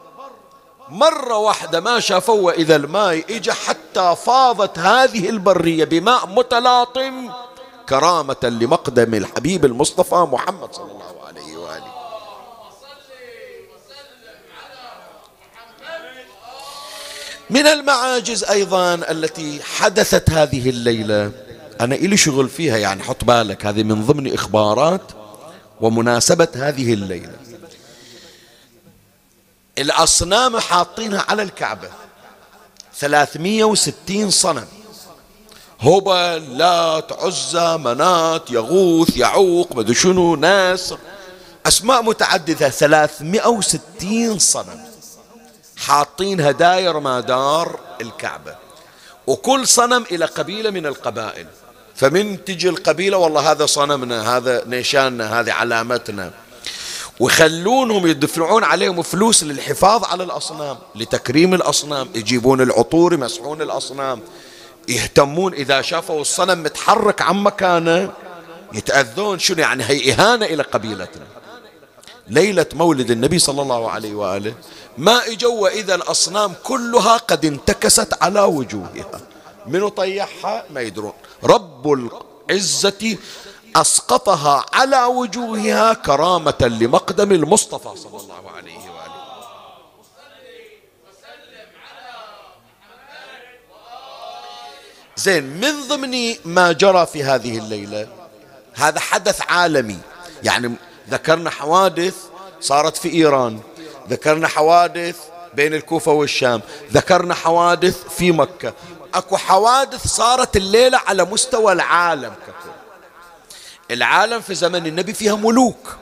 مرة 0.89 1.37
واحدة 1.37 1.81
ما 1.81 2.01
شافوا 2.01 2.53
إذا 2.53 2.77
الماء 2.77 3.25
إجا 3.31 3.53
حتى 3.53 4.17
فاضت 4.27 4.79
هذه 4.79 5.29
البرية 5.31 5.85
بماء 5.85 6.27
متلاطم. 6.27 7.31
كرامة 7.93 8.37
لمقدم 8.43 9.15
الحبيب 9.15 9.65
المصطفى 9.65 10.15
محمد 10.15 10.75
صلى 10.75 10.93
الله 10.93 11.27
عليه 11.27 11.57
وآله. 11.57 11.93
من 17.51 17.67
المعاجز 17.67 18.45
أيضا 18.45 18.95
التي 18.95 19.63
حدثت 19.63 20.31
هذه 20.31 20.71
الليلة. 20.71 21.33
أنا 21.81 21.95
إلي 21.95 22.17
شغل 22.17 22.49
فيها 22.49 22.77
يعني 22.77 23.03
حط 23.03 23.25
بالك. 23.25 23.67
هذه 23.67 23.83
من 23.83 24.07
ضمن 24.07 24.35
إخبارات 24.35 25.13
ومناسبة 25.81 26.49
هذه 26.55 26.95
الليلة. 26.95 27.37
الأصنام 29.79 30.59
حاطينها 30.59 31.25
على 31.29 31.43
الكعبة. 31.43 31.91
360 32.95 34.31
صنم. 34.31 34.82
هبل 35.83 36.59
لات 36.59 37.13
عزة 37.13 37.77
منات 37.77 38.51
يغوث 38.51 39.17
يعوق 39.17 39.77
مدري 39.77 39.95
شنو 39.95 40.37
ناس 40.37 40.95
أسماء 41.67 42.03
متعددة 42.03 42.69
360 42.69 44.39
صنم. 44.39 44.85
حاطين 45.77 46.41
هداير 46.41 47.01
مدار 47.01 47.81
الكعبة. 48.01 48.55
وكل 49.27 49.69
صنم 49.69 50.05
إلى 50.11 50.25
قبيلة 50.25 50.71
من 50.71 50.87
القبائل. 50.87 51.47
فمن 51.95 52.45
تجي 52.45 52.69
القبيلة 52.69 53.17
والله 53.17 53.51
هذا 53.51 53.67
صنمنا 53.67 54.37
هذا 54.37 54.65
نيشاننا 54.67 55.41
هذه 55.41 55.53
علامتنا. 55.53 56.31
ويخلونهم 57.21 58.07
يدفعون 58.07 58.65
عليهم 58.65 59.03
فلوس 59.03 59.45
للحفاظ 59.45 60.05
على 60.05 60.25
الأصنام 60.25 60.79
لتكريم 60.95 61.55
الأصنام 61.55 62.09
يجيبون 62.15 62.61
العطور 62.61 63.13
يمسحون 63.13 63.63
الأصنام. 63.63 64.21
يهتمون 64.89 65.55
إذا 65.55 65.83
شافوا 65.83 66.21
الصنم 66.21 66.63
متحرك 66.63 67.23
عن 67.23 67.43
مكانه 67.43 68.13
يتأذون 68.73 69.39
شنو 69.39 69.59
يعني؟ 69.59 69.85
هي 69.85 70.13
إهانة 70.13 70.47
إلى 70.47 70.63
قبيلتنا. 70.63 71.27
ليلة 72.29 72.67
مولد 72.73 73.11
النبي 73.11 73.39
صلى 73.39 73.63
الله 73.63 73.91
عليه 73.91 74.15
وآله 74.15 74.55
ما 74.99 75.27
إجوا 75.27 75.69
إذا 75.69 75.95
الأصنام 75.95 76.55
كلها 76.63 77.17
قد 77.17 77.45
انتكست 77.45 78.23
على 78.23 78.41
وجوهها. 78.41 79.21
من 79.67 79.89
طيحها؟ 79.89 80.65
ما 80.71 80.81
يدرون. 80.81 81.13
رب 81.45 81.93
العزة 82.51 83.17
أسقطها 83.77 84.65
على 84.73 85.05
وجوهها 85.05 85.95
كرامة 85.95 86.55
لمقدم 86.61 87.33
المصطفى 87.33 88.01
صلى 88.01 88.21
الله 88.21 88.35
عليه 88.35 88.47
وآله. 88.47 88.52
زين 95.23 95.45
من 95.45 95.89
ضمن 95.89 96.35
ما 96.45 96.73
جرى 96.73 97.07
في 97.07 97.25
هذه 97.25 97.59
الليلة 97.59 98.09
هذا 98.75 99.01
حدث 99.01 99.41
عالمي. 99.49 99.99
يعني 100.43 100.75
ذكرنا 101.11 101.51
حوادث 101.51 102.15
صارت 102.61 102.97
في 102.97 103.13
إيران 103.13 103.61
ذكرنا 104.09 104.49
حوادث 104.49 105.17
بين 105.55 105.75
الكوفة 105.75 106.13
والشام 106.13 106.61
ذكرنا 106.93 107.35
حوادث 107.35 108.09
في 108.09 108.33
مكة. 108.33 108.73
أكو 109.15 109.37
حوادث 109.37 110.07
صارت 110.07 110.57
الليلة 110.57 110.99
على 111.07 111.25
مستوى 111.25 111.73
العالم 111.73 112.35
ككل. 112.47 112.71
العالم 113.91 114.41
في 114.41 114.55
زمن 114.55 114.87
النبي 114.87 115.13
فيها 115.13 115.37
ملوك. 115.37 115.97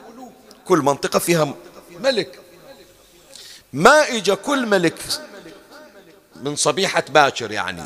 كل 0.65 0.79
منطقة 0.79 1.19
فيها 1.19 1.53
ملك. 1.99 2.39
ما 3.73 4.07
إجا 4.07 4.35
كل 4.35 4.65
ملك 4.65 4.99
من 6.43 6.55
صبيحة 6.55 7.03
باكر 7.09 7.51
يعني. 7.51 7.83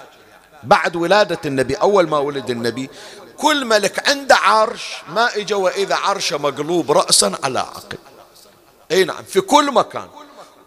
بعد 0.65 0.95
ولادة 0.95 1.39
النبي 1.45 1.75
أول 1.75 2.09
ما 2.09 2.17
ولد 2.17 2.49
النبي 2.49 2.89
كل 3.37 3.65
ملك 3.65 4.09
عنده 4.09 4.35
عرش 4.35 4.95
ما 5.09 5.35
إجا 5.35 5.55
وإذا 5.55 5.95
عرشه 5.95 6.37
مقلوب 6.37 6.91
رأسا 6.91 7.37
على 7.43 7.59
عقب. 7.59 7.97
أي 8.91 9.03
نعم 9.03 9.23
في 9.23 9.41
كل 9.41 9.71
مكان. 9.71 10.07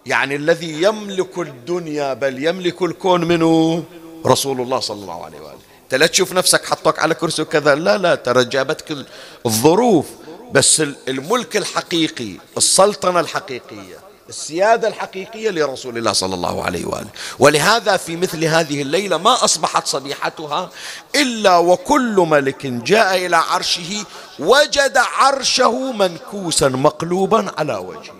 يعني 0.07 0.37
الذي 0.37 0.83
يملك 0.83 1.39
الدنيا 1.39 2.15
بل 2.15 2.45
يملك 2.45 2.83
الكون 2.83 3.25
منه 3.25 3.85
رسول 4.27 4.61
الله 4.61 4.81
صلى 4.81 5.03
الله 5.03 5.25
عليه 5.25 5.41
وآله. 5.41 5.59
أنت 5.85 5.95
لا 5.95 6.07
تشوف 6.07 6.33
نفسك 6.33 6.67
حطوك 6.67 6.99
على 6.99 7.15
كرسي 7.15 7.43
وكذا. 7.43 7.75
لا 7.75 7.99
لا 7.99 8.15
ترى 8.15 8.45
جابتك 8.45 9.07
الظروف. 9.47 10.07
بس 10.53 10.83
الملك 11.09 11.57
الحقيقي 11.57 12.33
السلطنة 12.57 13.21
الحقيقية. 13.21 14.08
السيادة 14.29 14.89
الحقيقية 14.89 15.51
لرسول 15.51 15.99
الله 15.99 16.13
صلى 16.13 16.35
الله 16.35 16.65
عليه 16.65 16.85
وآله. 16.85 17.09
ولهذا 17.39 17.97
في 17.97 18.17
مثل 18.17 18.45
هذه 18.45 18.83
الليلة 18.83 19.17
ما 19.17 19.45
أصبحت 19.45 19.87
صبيحتها 19.87 20.71
إلا 21.15 21.57
وكل 21.57 22.15
ملك 22.17 22.67
جاء 22.67 23.27
إلى 23.27 23.37
عرشه 23.37 24.05
وجد 24.39 24.97
عرشه 24.97 25.93
منكوسا 25.93 26.69
مقلوبا 26.69 27.53
على 27.59 27.77
وجهه 27.77 28.15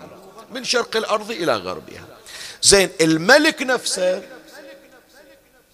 من 0.53 0.63
شرق 0.63 0.95
الأرض 0.97 1.31
إلى 1.31 1.55
غربها. 1.55 2.05
زين 2.63 2.89
الملك 3.01 3.61
نفسه 3.61 4.21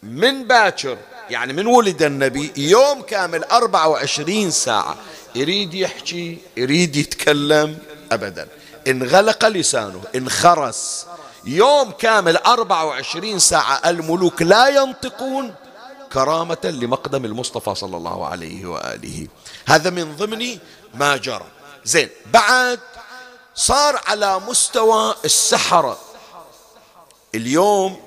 من 0.04 0.44
باكر 0.48 0.98
يعني 1.30 1.54
من 1.54 1.68
ولد 1.68 2.04
النبي 2.04 2.52
يوم 2.58 3.02
كامل 3.02 3.44
24 3.44 4.52
ساعة 4.52 4.96
يريد 5.36 5.74
يحكي 5.74 6.38
يريد 6.58 6.96
يتكلم 6.96 7.78
أبدا. 8.12 8.48
انغلق 8.88 9.46
لسانه 9.46 10.02
انخرس. 10.16 11.06
يوم 11.46 11.92
كامل 11.92 12.38
24 12.38 13.40
ساعة 13.40 13.82
الملوك 13.86 14.42
لا 14.42 14.68
ينطقون 14.68 15.56
كرامة 16.14 16.58
لمقدم 16.64 17.26
المصطفى 17.26 17.76
صلى 17.76 17.98
الله 17.98 18.28
عليه 18.28 18.66
وآله. 18.66 19.28
هذا 19.66 19.90
من 19.90 20.16
ضمن 20.16 20.58
ما 20.94 21.18
جرى. 21.18 21.46
زين 21.86 22.10
بعد 22.34 22.80
صار 23.56 24.02
على 24.06 24.40
مستوى 24.40 25.16
السحرة. 25.26 25.98
اليوم 27.36 27.98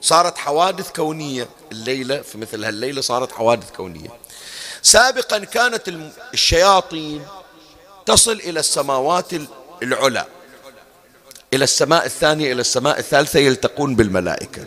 صارت 0.00 0.38
حوادث 0.38 0.92
كونية. 0.92 1.48
الليلة 1.72 2.22
في 2.22 2.38
مثل 2.38 2.64
هالليلة 2.64 3.00
صارت 3.00 3.32
حوادث 3.32 3.70
كونية. 3.76 4.10
سابقا 4.82 5.38
كانت 5.38 5.88
الشياطين 6.34 7.26
تصل 8.06 8.32
إلى 8.32 8.60
السماوات 8.60 9.32
العلى 9.82 10.26
إلى 11.54 11.64
السماء 11.64 12.06
الثانية 12.06 12.52
إلى 12.52 12.60
السماء 12.60 12.98
الثالثة 12.98 13.38
يلتقون 13.40 13.94
بالملائكة. 13.94 14.64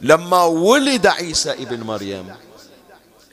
لما 0.00 0.44
ولد 0.44 1.06
عيسى 1.06 1.50
ابن 1.50 1.80
مريم 1.80 2.34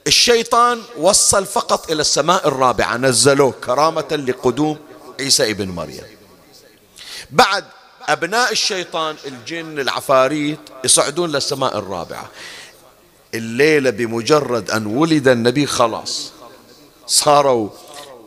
الشيطان 0.08 0.82
وصل 0.98 1.46
فقط 1.46 1.92
إلى 1.92 2.02
السماء 2.02 2.48
الرابعة 2.48 2.98
نزلوه 2.98 3.52
كرامة 3.52 4.24
لقدوم 4.28 4.78
عيسى 5.20 5.52
ابن 5.52 5.70
مريم. 5.70 6.04
بعد 7.32 7.66
أبناء 8.08 8.52
الشيطان 8.52 9.16
الجن 9.26 9.80
العفاريت 9.80 10.60
يصعدون 10.84 11.32
للسماء 11.32 11.78
الرابعة. 11.78 12.30
الليلة 13.34 13.90
بمجرد 13.90 14.72
أن 14.72 14.86
ولد 14.86 15.28
النبي 15.28 15.66
خلاص. 15.66 16.32
صاروا 17.08 17.70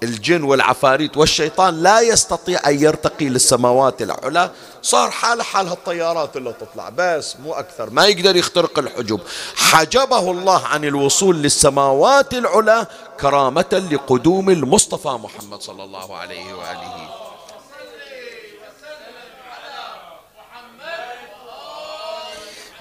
الجن 0.03 0.43
والعفاريت 0.43 1.17
والشيطان 1.17 1.83
لا 1.83 2.01
يستطيع 2.01 2.69
أن 2.69 2.83
يرتقي 2.83 3.29
للسماوات 3.29 4.03
العلى. 4.03 4.51
صار 4.83 5.11
حال 5.11 5.43
حال 5.43 5.69
هالطيارات 5.69 6.37
اللي 6.37 6.53
تطلع 6.53 6.89
بس 6.89 7.37
مو 7.37 7.53
أكثر 7.53 7.91
ما 7.91 8.07
يقدر 8.07 8.37
يخترق 8.37 8.79
الحجب 8.79 9.21
حجبه 9.57 10.31
الله 10.31 10.67
عن 10.67 10.85
الوصول 10.85 11.37
للسماوات 11.37 12.35
العلى 12.35 12.87
كرامة 13.21 13.89
لقدوم 13.93 14.51
المصطفى 14.51 15.09
محمد 15.09 15.63
صلى 15.63 15.85
الله 15.85 16.17
عليه 16.17 16.55
وآله. 16.55 17.09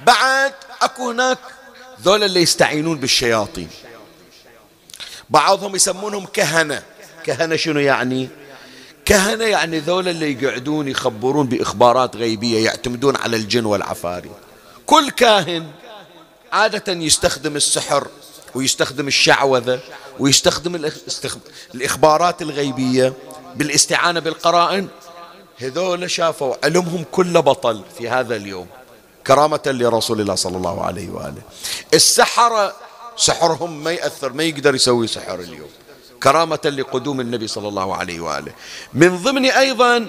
بعد 0.06 0.54
أكو 0.82 1.10
هناك 1.10 1.38
ذول 2.02 2.24
اللي 2.24 2.42
يستعينون 2.42 2.98
بالشياطين. 2.98 3.70
بعضهم 5.30 5.76
يسمونهم 5.76 6.26
كهنة. 6.26 6.84
كهنة 7.24 7.56
شنو 7.56 7.80
يعني؟ 7.80 8.30
كهنة 9.06 9.44
يعني 9.44 9.80
ذولا 9.80 10.12
اللي 10.12 10.32
يقعدون 10.32 10.88
يخبرون 10.88 11.48
بإخبارات 11.48 12.16
غيبية 12.16 12.66
يعتمدون 12.66 13.16
على 13.16 13.38
الجن 13.38 13.66
والعفاريت 13.66 14.32
كل 14.86 15.10
كاهن 15.10 15.68
عادة 16.52 16.94
يستخدم 16.94 17.56
السحر 17.56 18.08
ويستخدم 18.56 19.08
الشعوذة 19.08 19.80
ويستخدم 20.20 20.92
الإخبارات 21.76 22.42
الغيبية 22.42 23.14
بالاستعانة 23.56 24.20
بالقرائن. 24.20 24.88
هذول 25.58 26.12
شافوا 26.12 26.56
علمهم 26.64 27.06
كله 27.12 27.40
بطل 27.40 27.84
في 27.98 28.10
هذا 28.10 28.36
اليوم. 28.36 28.68
كرامة 29.28 29.62
لرسول 29.66 30.22
الله 30.22 30.36
صلى 30.36 30.58
الله 30.58 30.84
عليه 30.84 31.10
وآله. 31.10 31.42
السحرة 31.94 32.76
سحرهم 33.18 33.84
ما 33.84 33.92
يأثر 33.92 34.34
ما 34.34 34.44
يقدر 34.44 34.76
يسوي 34.76 35.08
سحر 35.08 35.40
اليوم. 35.40 35.70
كرامة 36.24 36.60
لقدوم 36.66 37.22
النبي 37.22 37.48
صلى 37.48 37.68
الله 37.68 37.96
عليه 37.96 38.20
وآله. 38.20 38.54
من 38.94 39.18
ضمن 39.18 39.46
أيضا 39.46 40.08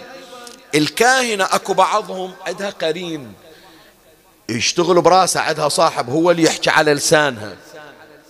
الكاهنة 0.75 1.45
أكو 1.45 1.75
بعضهم 1.75 2.33
عندها 2.47 2.71
قرين. 2.71 3.33
يشتغلوا 4.49 5.03
براسها 5.03 5.43
عندها 5.43 5.69
صاحب 5.69 6.11
هو 6.11 6.31
اللي 6.31 6.43
يحكي 6.43 6.71
على 6.71 6.95
لسانها. 6.95 7.57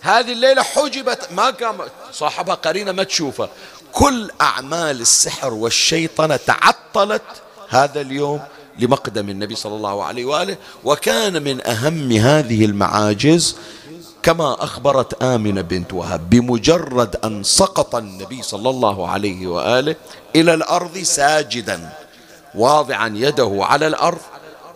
هذه 0.01 0.33
الليلة 0.33 0.63
حجبت 0.63 1.29
ما 1.31 1.51
قام 1.51 1.79
صاحبها 2.13 2.55
قرينة 2.55 2.93
ما 2.93 3.03
تشوفه 3.03 3.49
كل 3.93 4.31
أعمال 4.41 5.01
السحر 5.01 5.55
والشيطنة 5.55 6.37
تعطلت 6.37 7.23
هذا 7.69 8.01
اليوم 8.01 8.41
لمقدم 8.79 9.29
النبي 9.29 9.55
صلى 9.55 9.77
الله 9.77 10.05
عليه 10.05 10.25
وآله. 10.25 10.57
وكان 10.85 11.43
من 11.43 11.67
أهم 11.67 12.13
هذه 12.13 12.65
المعاجز 12.65 13.57
كما 14.23 14.65
أخبرت 14.65 15.23
آمنة 15.23 15.61
بنت 15.61 15.93
وهب 15.93 16.31
بمجرد 16.31 17.17
أن 17.25 17.43
سقط 17.43 17.95
النبي 17.95 18.43
صلى 18.43 18.71
الله 18.71 19.09
عليه 19.09 19.47
وآله 19.47 19.97
إلى 20.37 20.55
الأرض 20.55 20.99
ساجدا 20.99 21.89
واضعا 22.55 23.13
يده 23.17 23.59
على 23.61 23.87
الأرض 23.87 24.19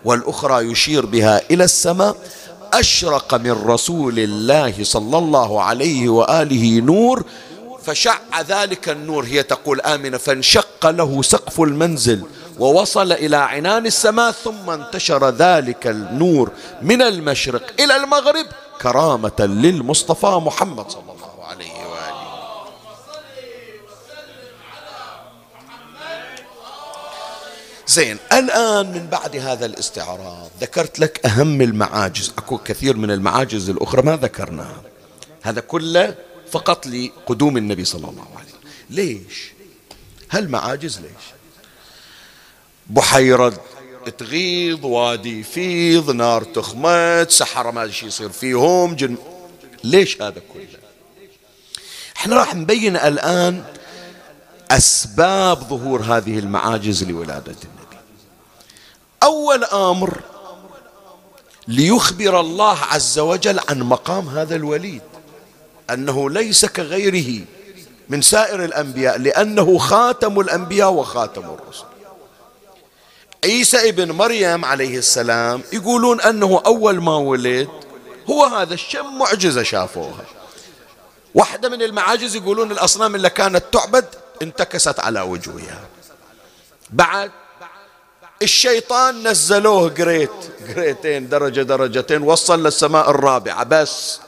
والأخرى 0.04 0.70
يشير 0.70 1.06
بها 1.06 1.42
إلى 1.50 1.64
السماء 1.64 2.16
أشرق 2.72 3.34
من 3.34 3.52
رسول 3.52 4.18
الله 4.18 4.84
صلى 4.84 5.18
الله 5.18 5.62
عليه 5.62 6.08
وآله 6.08 6.80
نور 6.80 7.24
فشع 7.82 8.18
ذلك 8.48 8.88
النور. 8.88 9.24
هي 9.24 9.42
تقول 9.42 9.80
آمنة 9.80 10.16
فانشق 10.18 10.86
له 10.86 11.22
سقف 11.22 11.60
المنزل. 11.60 12.22
ووصل 12.58 13.12
إلى 13.12 13.36
عنان 13.36 13.86
السماء 13.86 14.32
ثم 14.32 14.70
انتشر 14.70 15.30
ذلك 15.30 15.86
النور 15.86 16.50
من 16.82 17.02
المشرق 17.02 17.80
إلى 17.80 17.96
المغرب 17.96 18.46
كرامة 18.82 19.40
للمصطفى 19.40 20.26
محمد 20.26 20.90
صلى 20.90 21.12
الله 21.12 21.44
عليه 21.44 21.72
وآله. 21.72 22.26
زين 27.86 28.18
الآن 28.32 28.92
من 28.92 29.06
بعد 29.06 29.36
هذا 29.36 29.66
الاستعراض 29.66 30.48
ذكرت 30.60 30.98
لك 30.98 31.26
أهم 31.26 31.60
المعاجز 31.60 32.32
أكو 32.38 32.58
كثير 32.58 32.96
من 32.96 33.10
المعاجز 33.10 33.70
الأخرى 33.70 34.02
ما 34.02 34.16
ذكرناها. 34.16 34.82
هذا 35.42 35.60
كله 35.60 36.14
فقط 36.50 36.86
لقدوم 36.86 37.56
النبي 37.56 37.84
صلى 37.84 38.08
الله 38.08 38.26
عليه 38.36 38.48
وسلم. 38.48 38.70
ليش؟ 38.90 39.52
هالمعاجز 40.30 41.00
ليش؟ 41.00 41.35
بحيرة 42.90 43.52
تغيض 44.18 44.84
وادي 44.84 45.40
يفيض 45.40 46.10
نار 46.10 46.44
تخمت 46.44 47.30
سحرة 47.30 47.70
ما 47.70 47.90
شي 47.90 48.06
يصير 48.06 48.28
فيهم 48.28 48.96
جن 48.96 49.16
ليش 49.84 50.22
هذا 50.22 50.42
كله؟ 50.54 50.66
إحنا 52.16 52.36
راح 52.36 52.54
نبين 52.54 52.96
الآن 52.96 53.64
أسباب 54.70 55.60
ظهور 55.60 56.02
هذه 56.02 56.38
المعاجز 56.38 57.04
لولادة 57.04 57.56
النبي. 57.64 57.96
أول 59.22 59.64
أمر 59.64 60.20
ليخبر 61.68 62.40
الله 62.40 62.78
عز 62.78 63.18
وجل 63.18 63.60
عن 63.68 63.82
مقام 63.82 64.28
هذا 64.28 64.56
الوليد 64.56 65.02
أنه 65.90 66.30
ليس 66.30 66.64
كغيره 66.64 67.44
من 68.08 68.22
سائر 68.22 68.64
الأنبياء 68.64 69.18
لأنه 69.18 69.78
خاتم 69.78 70.40
الأنبياء 70.40 70.92
وخاتم 70.92 71.42
الرسل. 71.42 71.84
عيسى 73.46 73.88
ابن 73.88 74.12
مريم 74.12 74.64
عليه 74.64 74.98
السلام 74.98 75.62
يقولون 75.72 76.20
أنه 76.20 76.62
أول 76.66 77.00
ما 77.00 77.16
ولد 77.16 77.68
هو 78.30 78.44
هذا 78.44 78.74
الشم 78.74 79.18
معجزة 79.18 79.62
شافوها. 79.62 80.24
واحدة 81.34 81.68
من 81.68 81.82
المعاجز 81.82 82.36
يقولون 82.36 82.72
الأصنام 82.72 83.14
اللي 83.14 83.30
كانت 83.30 83.64
تعبد 83.72 84.04
انتكست 84.42 85.00
على 85.00 85.20
وجوهها. 85.20 85.80
بعد 86.90 87.30
الشيطان 88.42 89.28
نزلوه 89.28 89.88
قريت 89.88 90.30
قريتين 90.68 91.28
درجة 91.28 91.62
درجتين 91.62 92.22
وصل 92.22 92.62
للسماء 92.62 93.10
الرابعة 93.10 93.64
بس. 93.64 94.20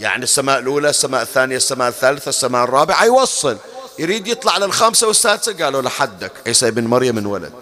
يعني 0.00 0.24
السماء 0.24 0.58
الأولى 0.58 0.90
السماء 0.90 1.22
الثانية 1.22 1.56
السماء 1.56 1.88
الثالثة 1.88 2.28
السماء 2.28 2.64
الرابعة 2.64 3.04
يوصل. 3.04 3.56
يريد 3.98 4.28
يطلع 4.28 4.58
للخامسة 4.58 5.06
والسادسة 5.06 5.64
قالوا 5.64 5.82
لحدك 5.82 6.32
عيسى 6.46 6.70
بن 6.70 6.84
مريم 6.84 7.18
انولد. 7.18 7.52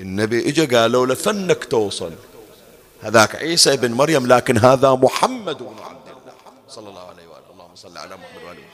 النبي 0.00 0.48
اجى 0.48 0.76
قالوا 0.76 1.06
له 1.06 1.14
فنك 1.14 1.64
توصل. 1.64 2.12
هذاك 3.02 3.36
عيسى 3.36 3.76
بن 3.76 3.92
مريم 3.92 4.26
لكن 4.26 4.58
هذا 4.58 4.90
محمد 4.90 5.58
بن 5.58 5.76
عبد 5.84 6.08
الله. 6.08 6.34
صلى 6.68 6.88
الله 6.88 7.00
عليه 7.08 7.26
وآله. 7.26 7.50
اللهم 7.52 7.76
صل 7.76 7.98
على 7.98 8.16
محمد 8.16 8.42
وآله 8.46 8.64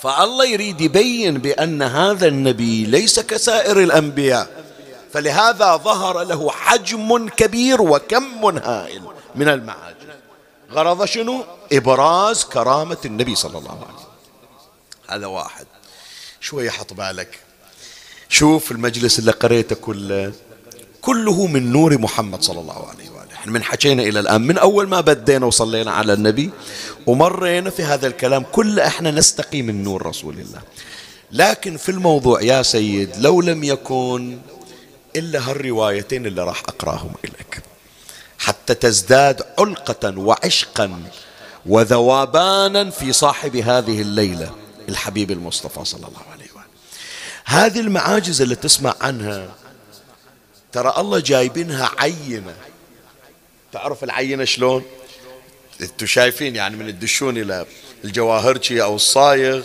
فالله 0.00 0.44
يريد 0.44 0.80
يبين 0.80 1.38
بأن 1.38 1.82
هذا 1.82 2.26
النبي 2.26 2.84
ليس 2.84 3.20
كسائر 3.20 3.80
الأنبياء. 3.80 4.64
فلهذا 5.12 5.76
ظهر 5.76 6.22
له 6.22 6.50
حجم 6.50 7.28
كبير 7.28 7.82
وكم 7.82 8.58
هائل 8.58 9.02
من 9.34 9.48
المعاجم. 9.48 10.10
غرض 10.72 11.04
شنو؟ 11.04 11.44
إبراز 11.72 12.44
كرامة 12.44 12.98
النبي 13.04 13.34
صلى 13.34 13.58
الله 13.58 13.70
عليه 13.70 13.80
وسلم. 13.80 14.10
هذا 15.08 15.26
واحد. 15.26 15.66
شوية 16.40 16.70
حط 16.70 16.92
بالك. 16.92 17.38
شوف 18.30 18.70
المجلس 18.72 19.18
اللي 19.18 19.30
قريته 19.30 19.76
كله 19.76 20.32
كله 21.00 21.46
من 21.46 21.72
نور 21.72 21.98
محمد 21.98 22.42
صلى 22.42 22.60
الله 22.60 22.88
عليه 22.88 23.10
وآله. 23.10 23.34
إحنا 23.34 23.52
من 23.52 23.62
حكينا 23.62 24.02
إلى 24.02 24.20
الآن 24.20 24.40
من 24.40 24.58
أول 24.58 24.88
ما 24.88 25.00
بدينا 25.00 25.46
وصلينا 25.46 25.90
على 25.90 26.12
النبي 26.12 26.50
ومرينا 27.06 27.70
في 27.70 27.82
هذا 27.82 28.06
الكلام 28.06 28.44
كله 28.52 28.86
إحنا 28.86 29.10
نستقي 29.10 29.62
من 29.62 29.82
نور 29.82 30.06
رسول 30.06 30.34
الله. 30.38 30.60
لكن 31.32 31.76
في 31.76 31.88
الموضوع 31.88 32.42
يا 32.42 32.62
سيد 32.62 33.10
لو 33.18 33.40
لم 33.40 33.64
يكن 33.64 34.38
إلا 35.16 35.50
هالروايتين 35.50 36.26
اللي 36.26 36.44
راح 36.44 36.62
أقراهم 36.68 37.10
لك 37.24 37.62
حتى 38.38 38.74
تزداد 38.74 39.42
علقة 39.58 40.18
وعشقا 40.18 41.02
وذوبانا 41.66 42.90
في 42.90 43.12
صاحب 43.12 43.56
هذه 43.56 44.00
الليلة 44.00 44.50
الحبيب 44.88 45.30
المصطفى 45.30 45.84
صلى 45.84 45.98
الله 45.98 46.18
عليه 46.18 46.18
وآله 46.18 46.29
هذه 47.50 47.80
المعاجز 47.80 48.42
اللي 48.42 48.54
تسمع 48.54 48.94
عنها. 49.00 49.48
ترى 50.72 50.94
الله 50.98 51.20
جايبينها 51.20 51.90
عينة. 51.98 52.54
تعرف 53.72 54.04
العينة 54.04 54.44
شلون؟ 54.44 54.84
أنتم 55.80 56.06
شايفين 56.06 56.56
يعني 56.56 56.76
من 56.76 56.88
الدشون 56.88 57.38
إلى 57.38 57.66
الجواهرجي 58.04 58.82
أو 58.82 58.96
الصايغ 58.96 59.64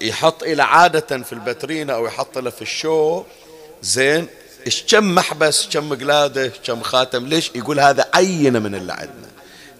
يحط 0.00 0.42
إلى 0.42 0.62
عادة 0.62 1.22
في 1.22 1.32
البترينة 1.32 1.92
أو 1.92 2.06
يحط 2.06 2.38
له 2.38 2.50
في 2.50 2.62
الشو. 2.62 3.24
زين 3.82 4.26
إيش 4.66 4.84
كم 4.88 5.14
محبس 5.14 5.68
كم 5.72 5.94
قلادة 5.94 6.52
كم 6.64 6.82
خاتم 6.82 7.26
ليش؟ 7.26 7.50
يقول 7.54 7.80
هذا 7.80 8.10
عينة 8.14 8.58
من 8.58 8.74
اللي 8.74 8.92
عندنا. 8.92 9.30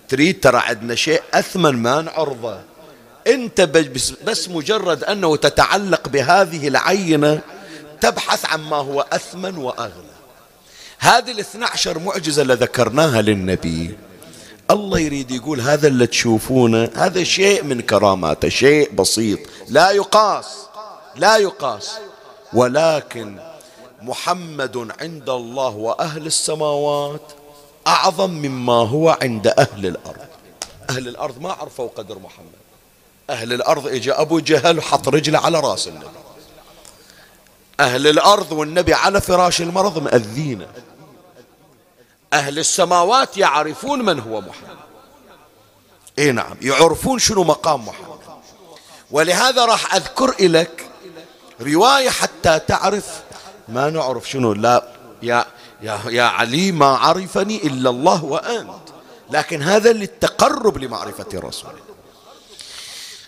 تريد 0.08 0.40
ترى 0.40 0.58
عندنا 0.58 0.94
شيء 0.94 1.22
أثمن 1.34 1.76
ما 1.76 2.02
نعرضه. 2.02 2.60
أنت 3.30 3.60
بس, 3.60 4.10
بس 4.10 4.48
مجرد 4.48 5.04
أنه 5.04 5.36
تتعلق 5.36 6.08
بهذه 6.08 6.68
العينة 6.68 7.40
تبحث 8.00 8.44
عن 8.44 8.60
ما 8.60 8.76
هو 8.76 9.06
أثمن 9.12 9.56
وأغلى 9.56 10.10
هذه 10.98 11.30
الاثنى 11.30 11.64
عشر 11.64 11.98
معجزة 11.98 12.42
اللي 12.42 12.54
ذكرناها 12.54 13.22
للنبي 13.22 13.98
الله 14.70 14.98
يريد 14.98 15.30
يقول 15.30 15.60
هذا 15.60 15.88
اللي 15.88 16.06
تشوفونه 16.06 16.90
هذا 16.94 17.24
شيء 17.24 17.64
من 17.64 17.80
كراماته 17.80 18.48
شيء 18.48 18.92
بسيط 18.92 19.38
لا 19.68 19.90
يقاس 19.90 20.46
لا 21.16 21.36
يقاس. 21.36 21.90
ولكن 22.52 23.38
محمد 24.02 24.88
عند 25.00 25.30
الله 25.30 25.76
وأهل 25.76 26.26
السماوات 26.26 27.32
أعظم 27.86 28.30
مما 28.30 28.72
هو 28.72 29.18
عند 29.22 29.46
أهل 29.46 29.86
الأرض. 29.86 30.28
أهل 30.90 31.08
الأرض 31.08 31.40
ما 31.40 31.52
عرفوا 31.52 31.88
قدر 31.88 32.18
محمد. 32.18 32.59
أهل 33.30 33.52
الأرض 33.52 33.86
اجى 33.86 34.12
أبو 34.12 34.38
جهل 34.38 34.78
وحط 34.78 35.08
رجله 35.08 35.38
على 35.38 35.60
رأس 35.60 35.88
النبي. 35.88 36.06
أهل 37.80 38.06
الأرض 38.06 38.52
والنبي 38.52 38.94
على 38.94 39.20
فراش 39.20 39.60
المرض 39.60 39.98
مأذينه 39.98 40.68
أهل 42.32 42.58
السماوات 42.58 43.36
يعرفون 43.36 44.04
من 44.04 44.20
هو 44.20 44.40
محمد. 44.40 44.76
إي 46.18 46.32
نعم 46.32 46.56
يعرفون 46.62 47.18
شنو 47.18 47.44
مقام 47.44 47.86
محمد. 47.86 48.18
ولهذا 49.10 49.64
راح 49.64 49.94
أذكر 49.94 50.34
لك 50.40 50.86
رواية 51.60 52.10
حتى 52.10 52.58
تعرف 52.58 53.22
ما 53.68 53.90
نعرف 53.90 54.30
شنو. 54.30 54.52
لا 54.52 54.88
يا 55.22 55.44
يا 55.82 56.00
يا 56.06 56.22
علي 56.22 56.72
ما 56.72 56.86
عرفني 56.86 57.56
إلا 57.66 57.90
الله 57.90 58.24
وأنت. 58.24 58.88
لكن 59.30 59.62
هذا 59.62 59.92
للتقرب 59.92 60.78
لمعرفة 60.78 61.26
رسوله 61.34 61.79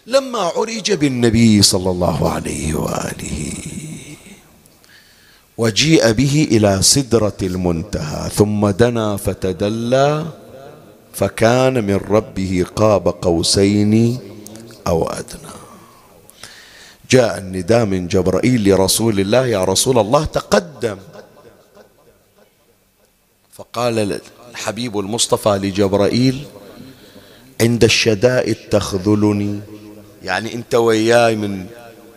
لما 0.07 0.39
عرج 0.39 0.93
بالنبي 0.93 1.63
صلى 1.63 1.91
الله 1.91 2.31
عليه 2.31 2.75
وآله. 2.75 3.53
وجيء 5.59 6.13
به 6.13 6.49
إلى 6.51 6.83
سدرة 6.83 7.37
المنتهى 7.43 8.31
ثم 8.31 8.69
دنا 8.71 9.17
فتدلى 9.17 10.27
فكان 11.15 11.85
من 11.87 11.97
ربه 11.97 12.67
قاب 12.77 13.09
قوسين 13.09 14.19
أو 14.87 15.09
أدنى. 15.09 15.55
جاء 17.11 17.39
النداء 17.39 17.85
من 17.85 18.09
جبرائيل 18.09 18.69
لرسول 18.69 19.21
الله 19.21 19.47
يا 19.47 19.65
رسول 19.65 19.99
الله 19.99 20.25
تقدم. 20.25 20.99
فقال 23.53 24.21
الحبيب 24.51 24.99
المصطفى 24.99 25.49
لجبرائيل 25.49 26.47
عند 27.61 27.85
الشدائد 27.85 28.57
تخذلني. 28.71 29.61
يعني 30.25 30.55
انت 30.55 30.75
وياي 30.75 31.37
من 31.37 31.67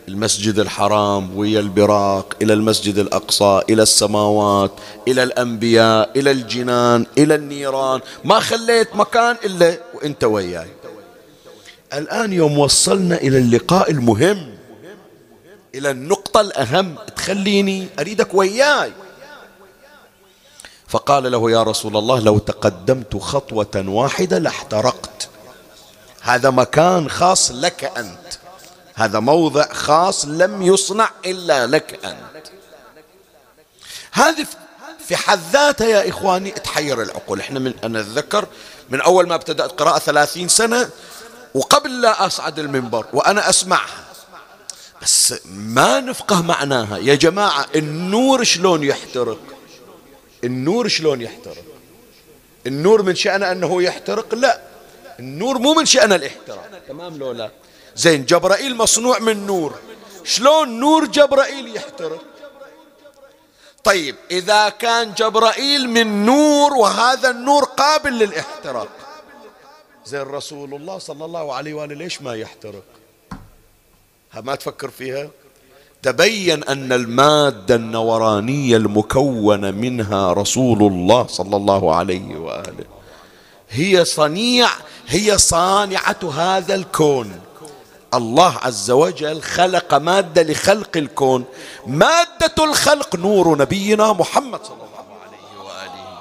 المسجد 0.07 0.59
الحرام 0.59 1.37
ويا 1.37 1.59
البراق 1.59 2.33
إلى 2.41 2.53
المسجد 2.53 2.97
الأقصى 2.97 3.61
إلى 3.69 3.83
السماوات 3.83 4.71
إلى 5.07 5.23
الأنبياء 5.23 6.09
إلى 6.15 6.31
الجنان 6.31 7.05
إلى 7.17 7.35
النيران. 7.35 7.99
ما 8.23 8.39
خليت 8.39 8.95
مكان 8.95 9.35
إلا 9.45 9.77
وإنت 9.93 10.23
وياي. 10.23 10.67
الآن 11.93 12.33
يوم 12.33 12.57
وصلنا 12.57 13.15
إلى 13.15 13.37
اللقاء 13.37 13.91
المهم 13.91 14.55
إلى 15.75 15.91
النقطة 15.91 16.41
الأهم. 16.41 16.95
تخليني 17.15 17.87
أريدك 17.99 18.33
وياي. 18.33 18.91
فقال 20.87 21.31
له 21.31 21.51
يا 21.51 21.63
رسول 21.63 21.97
الله 21.97 22.19
لو 22.19 22.37
تقدمت 22.37 23.17
خطوة 23.17 23.83
واحدة 23.87 24.37
لاحترقت. 24.37 25.14
هذا 26.25 26.49
مكان 26.49 27.09
خاص 27.09 27.51
لك 27.51 27.91
أنت. 27.97 28.33
هذا 28.95 29.19
موضع 29.19 29.73
خاص 29.73 30.25
لم 30.25 30.61
يصنع 30.61 31.09
إلا 31.25 31.67
لك 31.67 32.05
أنت. 32.05 32.47
هذه 34.11 34.45
في 35.07 35.15
حد 35.15 35.39
ذاتها 35.53 35.87
يا 35.87 36.09
إخواني 36.09 36.51
تحير 36.51 37.01
العقول. 37.01 37.39
إحنا 37.39 37.59
من 37.59 37.73
أنا 37.83 37.99
أتذكر 37.99 38.47
من 38.89 39.01
أول 39.01 39.27
ما 39.27 39.35
ابتدأت 39.35 39.71
قراءة 39.71 39.99
ثلاثين 39.99 40.47
سنة 40.47 40.89
وقبل 41.53 42.01
لا 42.01 42.25
أصعد 42.25 42.59
المنبر 42.59 43.05
وأنا 43.13 43.49
أسمعها. 43.49 44.05
بس 45.01 45.33
ما 45.45 45.99
نفقه 45.99 46.41
معناها. 46.41 46.97
يا 46.97 47.15
جماعة 47.15 47.65
النور 47.75 48.43
شلون 48.43 48.83
يحترق؟ 48.83 49.39
النور 50.43 50.87
شلون 50.87 51.21
يحترق؟ 51.21 51.63
النور 52.67 53.01
من 53.01 53.15
شأنه 53.15 53.51
أنه 53.51 53.83
يحترق؟ 53.83 54.35
لا. 54.35 54.74
النور 55.19 55.57
مو 55.57 55.73
من 55.73 55.85
شأنه 55.85 56.15
الاحتراق 56.15 56.69
تمام 56.87 57.17
لو 57.17 57.31
لا 57.31 57.51
زين 57.95 58.25
جبرائيل 58.25 58.75
مصنوع 58.75 59.19
من 59.19 59.47
نور. 59.47 59.73
شلون 60.23 60.79
نور 60.79 61.05
جبرائيل 61.05 61.75
يحترق 61.75 62.21
طيب 63.83 64.15
إذا 64.31 64.69
كان 64.69 65.13
جبرائيل 65.13 65.89
من 65.89 66.25
نور 66.25 66.73
وهذا 66.73 67.29
النور 67.29 67.63
قابل 67.63 68.13
للاحتراق. 68.13 68.87
زين 70.05 70.21
رسول 70.21 70.73
الله 70.73 70.97
صلى 70.97 71.25
الله 71.25 71.53
عليه 71.53 71.73
وآله 71.73 71.95
ليش 71.95 72.21
ما 72.21 72.35
يحترق؟ 72.35 72.83
ما 74.41 74.55
تفكر 74.55 74.89
فيها؟ 74.89 75.29
تبين 76.01 76.63
أن 76.63 76.91
المادة 76.93 77.75
النورانية 77.75 78.77
المكونة 78.77 79.71
منها 79.71 80.33
رسول 80.33 80.83
الله 80.83 81.27
صلى 81.27 81.55
الله 81.55 81.95
عليه 81.95 82.37
وآله. 82.37 82.85
هي 83.69 84.05
صنيع 84.05 84.69
هي 85.07 85.37
صانعة 85.37 86.31
هذا 86.33 86.75
الكون. 86.75 87.41
الله 88.13 88.57
عز 88.57 88.91
وجل 88.91 89.41
خلق 89.41 89.93
مادة 89.93 90.43
لخلق 90.43 90.97
الكون. 90.97 91.45
مادة 91.87 92.63
الخلق 92.63 93.15
نور 93.15 93.57
نبينا 93.57 94.13
محمد 94.13 94.65
صلى 94.65 94.75
الله 94.75 95.05
عليه 95.25 95.59
وآله. 95.65 96.19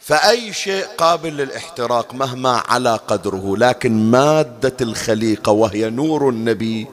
فأي 0.00 0.52
شيء 0.52 0.84
قابل 0.98 1.36
للاحتراق 1.36 2.14
مهما 2.14 2.62
على 2.68 2.96
قدره 3.08 3.56
لكن 3.56 4.10
مادة 4.10 4.76
الخليقة 4.80 5.52
وهي 5.52 5.90
نور 5.90 6.28
النبي. 6.28 6.86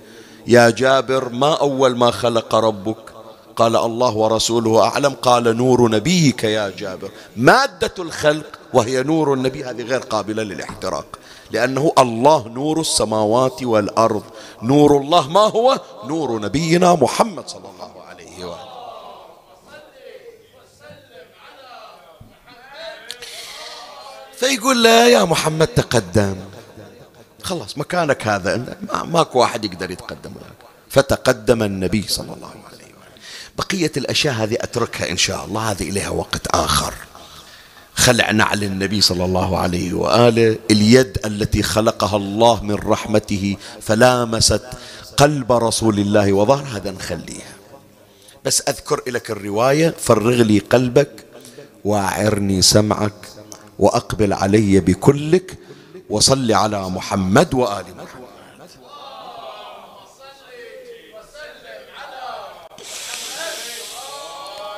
يا 0.47 0.69
جابر 0.69 1.29
ما 1.29 1.59
أول 1.59 1.97
ما 1.97 2.11
خلق 2.11 2.55
ربك؟ 2.55 3.10
قال 3.55 3.75
الله 3.75 4.15
ورسوله 4.15 4.83
أعلم 4.83 5.13
قال 5.13 5.57
نور 5.57 5.91
نبيك 5.91 6.43
يا 6.43 6.69
جابر. 6.69 7.11
مادة 7.35 7.93
الخلق 7.99 8.59
وهي 8.73 9.03
نور 9.03 9.33
النبي 9.33 9.63
هذه 9.63 9.81
غير 9.81 9.99
قابلة 9.99 10.43
للاحتراق 10.43 11.05
لأنه 11.51 11.91
الله 11.97 12.47
نور 12.47 12.79
السماوات 12.79 13.63
والأرض. 13.63 14.23
نور 14.63 14.97
الله 14.97 15.29
ما 15.29 15.39
هو؟ 15.39 15.79
نور 16.05 16.41
نبينا 16.41 16.95
محمد 16.95 17.49
صلى 17.49 17.67
الله 17.75 17.91
عليه 18.09 18.45
وآله. 18.45 18.71
فيقول 24.35 24.83
لا 24.83 25.07
يا 25.07 25.23
محمد 25.23 25.67
تقدم. 25.67 26.35
خلاص 27.43 27.77
مكانك 27.77 28.27
هذا 28.27 28.77
ماكو 29.05 29.39
واحد 29.39 29.65
يقدر 29.65 29.91
يتقدم 29.91 30.31
لك 30.31 30.57
فتقدم 30.89 31.63
النبي 31.63 32.07
صلى 32.07 32.33
الله 32.33 32.47
عليه 32.47 32.59
وسلم. 32.59 32.60
بقية 33.61 33.91
الأشياء 33.97 34.33
هذه 34.33 34.57
أتركها 34.61 35.09
إن 35.09 35.17
شاء 35.17 35.45
الله 35.45 35.71
هذه 35.71 35.89
إليها 35.89 36.09
وقت 36.09 36.47
آخر. 36.47 36.93
خلع 37.95 38.31
نعل 38.31 38.63
النبي 38.63 39.01
صلى 39.01 39.25
الله 39.25 39.57
عليه 39.57 39.93
وآله 39.93 40.57
اليد 40.71 41.17
التي 41.25 41.63
خلقها 41.63 42.17
الله 42.17 42.63
من 42.63 42.75
رحمته 42.75 43.57
فلامست 43.81 44.61
قلب 45.17 45.51
رسول 45.51 45.99
الله 45.99 46.33
وظهر. 46.33 46.77
هذا 46.77 46.91
نخليها. 46.91 47.53
بس 48.45 48.61
أذكر 48.67 49.01
لك 49.07 49.31
الرواية 49.31 49.95
فرغ 49.99 50.41
لي 50.41 50.59
قلبك 50.59 51.25
واعرني 51.85 52.61
سمعك 52.61 53.27
وأقبل 53.79 54.33
علي 54.33 54.79
بكلك 54.79 55.57
وصل 56.09 56.51
على 56.51 56.89
محمد 56.89 57.53
وآل 57.53 57.85
محمد. 57.97 58.20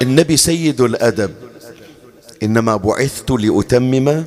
النبي 0.04 0.38
سيد 0.38 0.82
الأدب. 0.82 1.34
إنما 2.44 2.76
بعثت 2.76 3.32
لأتمم 3.32 4.26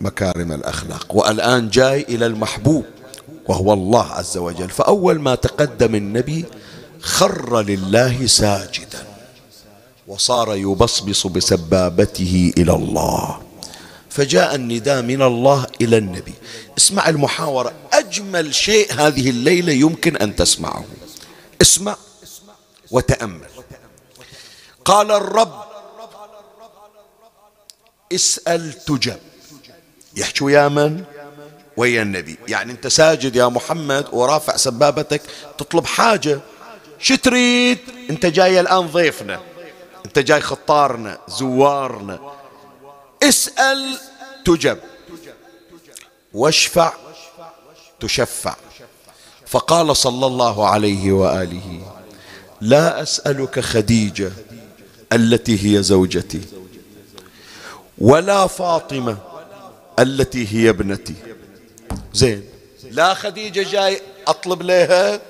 مكارم 0.00 0.52
الأخلاق 0.52 1.06
والآن 1.16 1.68
جاي 1.68 2.00
إلى 2.08 2.26
المحبوب 2.26 2.84
وهو 3.48 3.72
الله 3.72 4.06
عز 4.06 4.36
وجل. 4.36 4.70
فأول 4.70 5.20
ما 5.20 5.34
تقدم 5.34 5.94
النبي 5.94 6.44
خر 7.00 7.60
لله 7.62 8.26
ساجدا 8.26 9.06
وصار 10.08 10.56
يبصبص 10.56 11.26
بسبابته 11.26 12.52
إلى 12.58 12.72
الله. 12.72 13.38
فجاء 14.10 14.54
النداء 14.54 15.02
من 15.02 15.22
الله 15.22 15.66
إلى 15.80 15.98
النبي. 15.98 16.34
اسمع 16.78 17.08
المحاورة 17.08 17.72
أجمل 17.92 18.54
شيء 18.54 18.92
هذه 18.92 19.30
الليلة 19.30 19.72
يمكن 19.72 20.16
أن 20.16 20.36
تسمعه. 20.36 20.84
اسمع 21.62 21.96
وتأمل. 22.90 23.50
قال 24.84 25.10
الرب 25.10 25.64
اسأل 28.12 28.72
تجب 28.72 29.18
يحكي 30.16 30.44
ويا 30.44 30.68
من؟ 30.68 31.04
ويا 31.76 32.02
النبي. 32.02 32.38
يعني 32.48 32.72
انت 32.72 32.86
ساجد 32.86 33.36
يا 33.36 33.46
محمد 33.46 34.06
ورافع 34.12 34.56
سبابتك 34.56 35.22
تطلب 35.58 35.86
حاجة. 35.86 36.40
شو 36.98 37.14
تريد؟ 37.14 37.78
انت 38.10 38.26
جاي 38.26 38.60
الآن 38.60 38.86
ضيفنا. 38.86 39.40
انت 40.06 40.18
جاي 40.18 40.40
خطارنا 40.40 41.18
زوارنا. 41.28 42.18
اسأل 43.22 43.98
تجب 44.44 44.78
واشفع 46.32 46.92
تشفع. 48.00 48.56
فقال 49.46 49.96
صلى 49.96 50.26
الله 50.26 50.68
عليه 50.68 51.12
وآله 51.12 51.92
لا 52.60 53.02
أسألك 53.02 53.60
خديجة 53.60 54.32
التي 55.12 55.76
هي 55.76 55.82
زوجتي 55.82 56.40
ولا 57.98 58.46
فاطمة 58.46 59.18
التي 59.98 60.54
هي 60.54 60.70
ابنتي. 60.70 61.14
زين. 62.14 62.44
لا 62.90 63.14
خديجة 63.14 63.70
جاي 63.70 64.00
أطلب 64.26 64.62
لها 64.62 65.20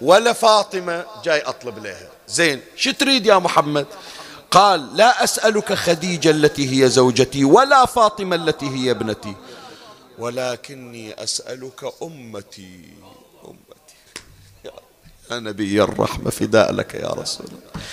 ولا 0.00 0.32
فاطمة 0.32 1.04
جاي 1.24 1.40
أطلب 1.40 1.78
لها. 1.78 2.08
زين 2.28 2.60
شو 2.76 2.90
تريد 2.90 3.26
يا 3.26 3.38
محمد؟ 3.38 3.86
قال 4.50 4.96
لا 4.96 5.24
أسألك 5.24 5.72
خديجة 5.72 6.30
التي 6.30 6.82
هي 6.82 6.88
زوجتي 6.88 7.44
ولا 7.44 7.86
فاطمة 7.86 8.36
التي 8.36 8.68
هي 8.68 8.90
ابنتي. 8.90 9.34
ولكني 10.18 11.22
أسألك 11.22 11.92
أمتي. 12.02 12.80
يا 15.30 15.38
نبي 15.38 15.82
الرحمة 15.82 16.30
فداء 16.30 16.72
لك 16.72 16.94
يا 16.94 17.08
رسول 17.08 17.46
الله. 17.46 17.84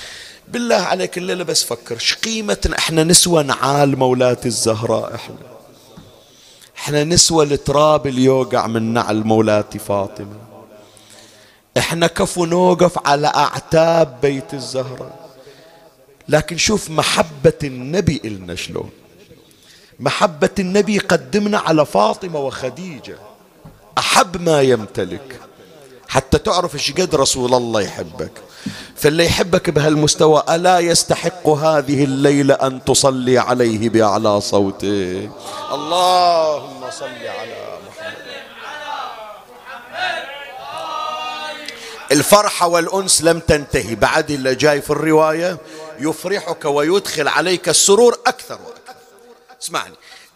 بالله 0.48 0.76
عليك 0.76 1.18
الليلة 1.18 1.44
بس 1.44 1.64
فكر 1.64 1.98
ش 1.98 2.14
قيمتنا 2.14 2.78
إحنا 2.78 3.04
نسوى 3.04 3.44
نعال 3.44 4.00
مولاتي 4.00 4.48
الزهراء 4.48 5.16
إحنا؟ 5.16 5.36
إحنا 6.78 7.04
نسوى 7.04 7.46
التراب 7.46 8.08
اللي 8.08 8.24
يوقع 8.24 8.68
من 8.68 8.94
نعل 8.94 9.24
مولاتي 9.24 9.80
فاطمة. 9.80 10.38
إحنا 11.78 12.08
كفو 12.08 12.46
نوقف 12.46 13.08
على 13.08 13.28
أعتاب 13.28 14.22
بيت 14.22 14.54
الزهراء. 14.54 15.30
لكن 16.30 16.58
شوف 16.58 16.90
محبة 16.90 17.54
النبي 17.64 18.22
إلنا 18.26 18.56
شلون. 18.56 18.90
محبة 20.00 20.50
النبي 20.60 20.98
قدمنا 20.98 21.58
على 21.58 21.86
فاطمة 21.86 22.40
وخديجة. 22.40 23.18
أحب 23.98 24.42
ما 24.42 24.62
يمتلك. 24.62 25.40
حتى 26.08 26.38
تعرف 26.38 26.76
إيش 26.76 26.92
قد 26.92 27.16
رسول 27.16 27.54
الله 27.54 27.82
يحبك. 27.82 28.32
فاللي 28.98 29.26
يحبك 29.26 29.70
بهالمستوى 29.70 30.44
ألا 30.50 30.80
يستحق 30.80 31.48
هذه 31.48 32.04
الليلة 32.04 32.54
أن 32.54 32.84
تصلي 32.84 33.38
عليه 33.38 33.90
بأعلى 33.90 34.42
صوته؟ 34.42 35.30
اللهم 35.72 36.92
صل 36.92 37.06
على 37.06 37.78
محمد. 37.88 38.18
الفرحة 42.12 42.68
والأنس 42.68 43.22
لم 43.22 43.40
تنتهي. 43.40 43.96
بعد 43.96 44.32
اللي 44.32 44.56
جاي 44.56 44.82
في 44.82 44.90
الرواية 44.90 45.58
يفرحك 46.00 46.66
ويدخل 46.66 47.28
عليك 47.28 47.70
السرور 47.70 48.18
أكثر 48.28 48.60
وأكثر. 48.66 48.96
اسمعني. 49.62 49.96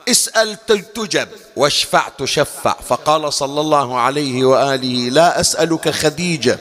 اسأل 0.10 0.66
تجب 0.94 1.28
واشفع 1.56 2.10
تشفع. 2.18 2.74
فقال 2.74 3.34
صلى 3.34 3.62
الله 3.62 4.00
عليه 4.00 4.44
وآله 4.46 5.10
لا 5.10 5.40
أسألك 5.40 5.90
خديجة. 5.90 6.60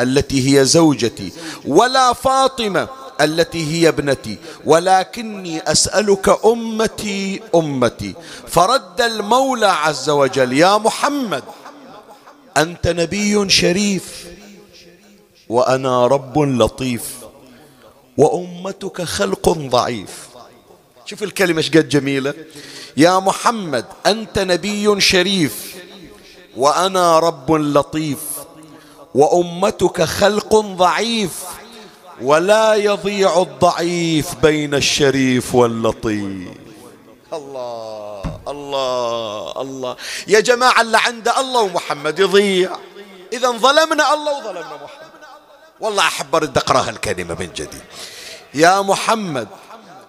التي 0.00 0.58
هي 0.58 0.64
زوجتي 0.64 1.32
ولا 1.64 2.12
فاطمة 2.12 2.88
التي 3.20 3.72
هي 3.72 3.88
ابنتي. 3.88 4.38
ولكني 4.64 5.60
أسألك 5.60 6.38
أمتي 6.44 7.40
أمتي 7.54 8.14
فرد 8.48 9.00
المولى 9.00 9.66
عز 9.66 10.10
وجل 10.10 10.52
يا 10.52 10.78
محمد 10.78 11.42
أنت 12.56 12.88
نبي 12.88 13.48
شريف 13.50 14.26
وأنا 15.48 16.06
رب 16.06 16.38
لطيف 16.38 17.02
وأمتك 18.16 19.02
خلق 19.02 19.48
ضعيف. 19.48 20.28
شوف 21.06 21.22
الكلمة 21.22 21.58
إيش 21.58 21.70
قد 21.70 21.88
جميلة. 21.88 22.34
يا 22.96 23.18
محمد 23.18 23.84
أنت 24.06 24.38
نبي 24.38 25.00
شريف 25.00 25.76
وأنا 26.56 27.18
رب 27.18 27.52
لطيف. 27.52 28.18
وأمتك 29.14 30.02
خلق 30.02 30.56
ضعيف 30.56 31.44
ولا 32.22 32.74
يضيع 32.74 33.42
الضعيف 33.42 34.34
بين 34.42 34.74
الشريف 34.74 35.54
واللطيف. 35.54 36.48
الله 37.32 38.22
الله 38.48 39.60
الله. 39.60 39.96
يا 40.28 40.40
جماعة 40.40 40.80
اللي 40.80 40.98
عند 40.98 41.28
الله 41.28 41.60
ومحمد 41.60 42.18
يضيع. 42.18 42.70
إذا 43.32 43.50
ظلمنا 43.50 44.14
الله 44.14 44.38
وظلمنا 44.38 44.74
محمد. 44.74 45.12
والله 45.80 46.02
أحب 46.02 46.34
أرد 46.34 46.58
أقرأ 46.58 46.90
الكلمة 46.90 47.36
من 47.40 47.48
جديد. 47.56 47.82
يا 48.54 48.82
محمد 48.82 49.48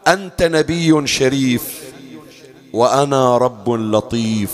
أنت 0.08 0.44
نبي 0.44 1.08
شريف 1.08 1.84
وأنا 2.74 3.38
رب 3.38 3.70
لطيف 3.70 4.52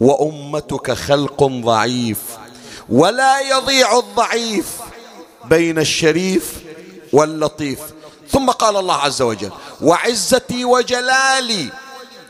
وأمتك 0.00 0.92
خلق 0.92 1.44
ضعيف 1.44 2.18
ولا 2.88 3.40
يضيع 3.40 3.98
الضعيف 3.98 4.66
بين 5.44 5.78
الشريف 5.78 6.52
واللطيف. 7.12 7.78
ثم 8.30 8.50
قال 8.50 8.76
الله 8.76 8.94
عز 8.94 9.22
وجل 9.22 9.52
وعزتي 9.80 10.64
وجلالي. 10.64 11.68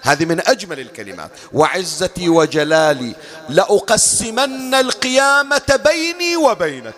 هذه 0.02 0.24
من 0.24 0.48
أجمل 0.48 0.80
الكلمات. 0.80 1.30
وعزتي 1.52 2.28
وجلالي 2.28 3.14
لأقسمن 3.48 4.74
القيامة 4.74 5.80
بيني 5.84 6.36
وبينك. 6.36 6.94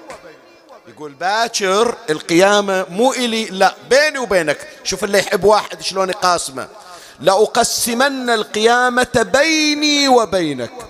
يقول 0.89 1.13
باكر 1.13 1.97
القيامة 2.11 2.87
مو 2.91 3.13
إلي 3.13 3.45
لا 3.45 3.75
بيني 3.91 4.19
وبينك. 4.19 4.69
شوف 4.85 5.05
اللي 5.05 5.19
يحب 5.19 5.45
واحد 5.45 5.83
شلون 5.83 6.09
يقاسمه. 6.09 6.69
لأقسمن 7.21 8.31
القيامة 8.31 9.29
بيني 9.33 10.09
وبينك. 10.09 10.90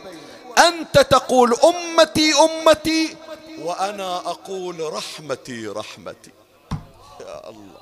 أنت 0.68 0.98
تقول 0.98 1.54
أمتي 1.64 2.32
أمتي. 2.34 3.16
وأنا 3.62 4.16
أقول 4.16 4.92
رحمتي 4.92 5.66
رحمتي. 5.66 6.30
يا 7.20 7.48
الله. 7.50 7.80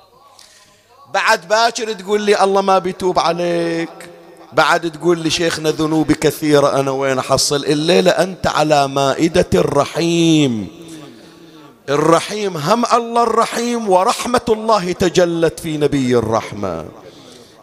بعد 1.13 1.47
باكر 1.47 1.93
تقول 1.93 2.21
لي 2.21 2.43
الله 2.43 2.61
ما 2.61 2.79
بيتوب 2.79 3.19
عليك. 3.19 4.09
بعد 4.53 4.91
تقول 4.91 5.19
لي 5.19 5.29
شيخنا 5.29 5.69
ذنوبي 5.69 6.13
كثيرة 6.13 6.79
أنا 6.79 6.91
وين 6.91 7.19
أحصل؟ 7.19 7.65
الليلة 7.65 8.11
أنت 8.11 8.47
على 8.47 8.87
مائدة 8.87 9.49
الرحيم. 9.55 10.67
الرحيم 11.89 12.57
هم 12.57 12.85
الله 12.93 13.23
الرحيم 13.23 13.89
ورحمة 13.89 14.41
الله 14.49 14.91
تجلت 14.91 15.59
في 15.59 15.77
نبي 15.77 16.17
الرحمة 16.17 16.85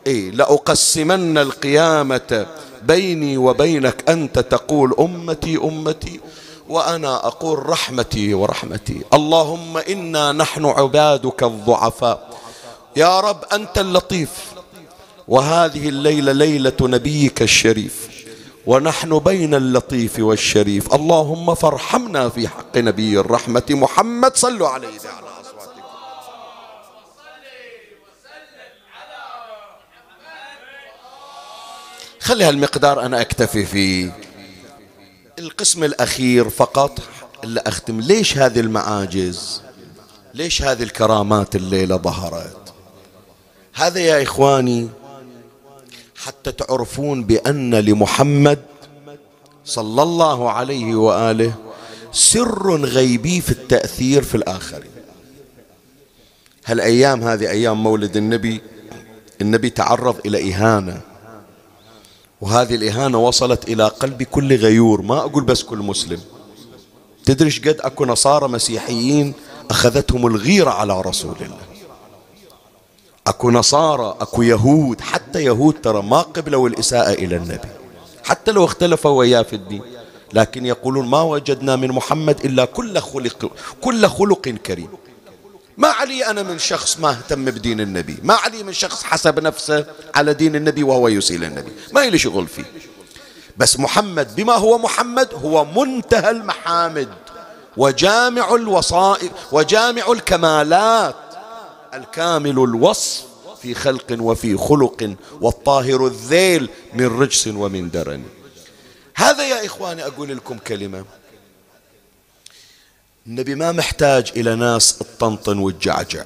إيه 0.07 0.31
لأقسمن 0.31 1.39
القيامة. 1.39 2.47
بيني 2.83 3.37
وبينك 3.37 4.11
أنت 4.11 4.39
تقول 4.39 4.95
أمتي 4.99 5.57
أمتي 5.57 6.21
وأنا 6.69 7.27
أقول 7.27 7.69
رحمتي 7.69 8.35
ورحمتي. 8.35 9.01
اللهم 9.15 9.77
إنا 9.77 10.33
نحن 10.33 10.65
عبادك 10.65 11.43
الضعفاء. 11.43 12.31
يا 12.97 13.21
رب 13.21 13.45
أنت 13.53 13.79
اللطيف 13.79 14.31
وهذه 15.29 15.89
الليلة 15.89 16.33
ليلة 16.33 16.77
نبيك 16.81 17.43
الشريف 17.43 18.09
ونحن 18.67 19.19
بين 19.19 19.55
اللطيف 19.55 20.19
والشريف. 20.19 20.95
اللهم 20.95 21.55
فارحمنا 21.55 22.29
في 22.29 22.49
حق 22.49 22.77
نبي 22.79 23.21
الرحمة 23.21 23.63
محمد 23.71 24.37
صلوا 24.37 24.69
عليه 24.69 24.89
على 24.89 25.36
خلي 32.27 32.45
هالمقدار 32.45 33.07
أنا 33.07 33.21
أكتفي 33.21 33.65
فيه 33.65 34.17
القسم 35.39 35.85
الأخير 35.85 36.49
فقط 36.49 36.99
اللي 37.45 37.61
أختم. 37.67 38.01
ليش 38.01 38.39
هذه 38.39 38.61
المعاجز؟ 38.61 39.63
ليش 40.35 40.63
هذه 40.63 40.83
الكرامات 40.83 41.57
الليلة 41.57 41.97
ظهرت؟ 41.97 42.75
هذا 43.75 44.01
يا 44.01 44.23
إخواني 44.23 44.89
حتى 46.17 46.53
تعرفون 46.53 47.25
بأن 47.25 47.75
لمحمد 47.75 48.59
صلى 49.65 50.03
الله 50.03 50.51
عليه 50.51 50.95
وآله 50.95 51.55
سر 52.13 52.77
غيبي 52.77 53.41
في 53.41 53.51
التأثير 53.51 54.23
في 54.23 54.35
الآخرين. 54.35 54.91
هالأيام 56.65 57.23
هذه 57.23 57.51
أيام 57.51 57.83
مولد 57.83 58.17
النبي 58.17 58.61
النبي 59.41 59.71
تعرض 59.71 60.27
إلى 60.27 60.55
إهانة. 60.55 61.16
وهذه 62.41 62.75
الإهانة 62.75 63.19
وصلت 63.19 63.69
إلى 63.69 63.89
قلب 63.89 64.23
كل 64.23 64.57
غيور. 64.57 65.03
ما 65.03 65.19
أقول 65.19 65.45
بس 65.45 65.63
كل 65.63 65.79
مسلم. 65.79 66.21
تدري 67.25 67.51
قد 67.51 67.77
أكو 67.81 68.05
نصارى 68.05 68.49
مسيحيين 68.49 69.35
أخذتهم 69.71 70.27
الغيرة 70.27 70.71
على 70.71 71.01
رسول 71.01 71.37
الله؟ 71.41 71.59
أكو 73.27 73.51
نصارى 73.51 74.17
أكو 74.21 74.43
يهود 74.43 75.01
حتى 75.01 75.45
يهود 75.45 75.75
ترى 75.83 76.03
ما 76.03 76.21
قبلوا 76.21 76.69
الإساءة 76.69 77.13
إلى 77.13 77.37
النبي 77.37 77.69
حتى 78.25 78.53
لو 78.53 78.65
اختلفوا 78.65 79.11
وياه 79.11 79.43
في 79.43 79.57
الدين 79.57 79.83
لكن 80.33 80.67
يقولون 80.67 81.07
ما 81.07 81.23
وجدنا 81.23 81.77
من 81.77 81.89
محمد 81.89 82.45
إلا 82.45 82.65
كل 82.65 82.99
خلق 82.99 83.51
كل 83.81 84.07
خلق 84.07 84.49
كريم. 84.49 84.89
ما 85.77 85.89
علي 85.89 86.27
أنا 86.27 86.43
من 86.43 86.59
شخص 86.59 86.99
ما 86.99 87.11
اهتم 87.11 87.45
بدين 87.45 87.81
النبي. 87.81 88.17
ما 88.23 88.35
علي 88.35 88.63
من 88.63 88.73
شخص 88.73 89.03
حسب 89.03 89.41
نفسه 89.41 89.87
على 90.15 90.35
دين 90.35 90.57
النبي 90.57 90.83
وهو 90.83 91.09
يسيل 91.09 91.45
النبي. 91.45 91.73
ما 91.93 92.01
لي 92.01 92.19
شغل 92.19 92.47
فيه. 92.47 92.65
بس 93.57 93.79
محمد 93.79 94.37
بما 94.37 94.53
هو 94.53 94.79
محمد 94.79 95.35
هو 95.35 95.65
منتهى 95.65 96.31
المحامد 96.31 97.09
وجامع 97.77 98.55
الوصائف 98.55 99.31
وجامع 99.53 100.13
الكمالات 100.13 101.17
الكامل 101.95 102.51
الوصف 102.51 103.25
في 103.63 103.75
خلق 103.75 104.17
وفي 104.21 104.57
خلق 104.57 105.15
والطاهر 105.41 106.07
الذيل 106.07 106.69
من 106.95 107.21
رجس 107.21 107.47
ومن 107.47 107.91
درن. 107.91 108.23
هذا 109.15 109.49
يا 109.49 109.67
إخواني 109.67 110.07
أقول 110.07 110.37
لكم 110.37 110.59
كلمة. 110.59 111.05
النبي 113.27 113.55
ما 113.55 113.73
محتاج 113.73 114.33
إلى 114.37 114.55
ناس 114.55 115.01
الطنطن 115.01 115.59
والجعجع 115.59 116.25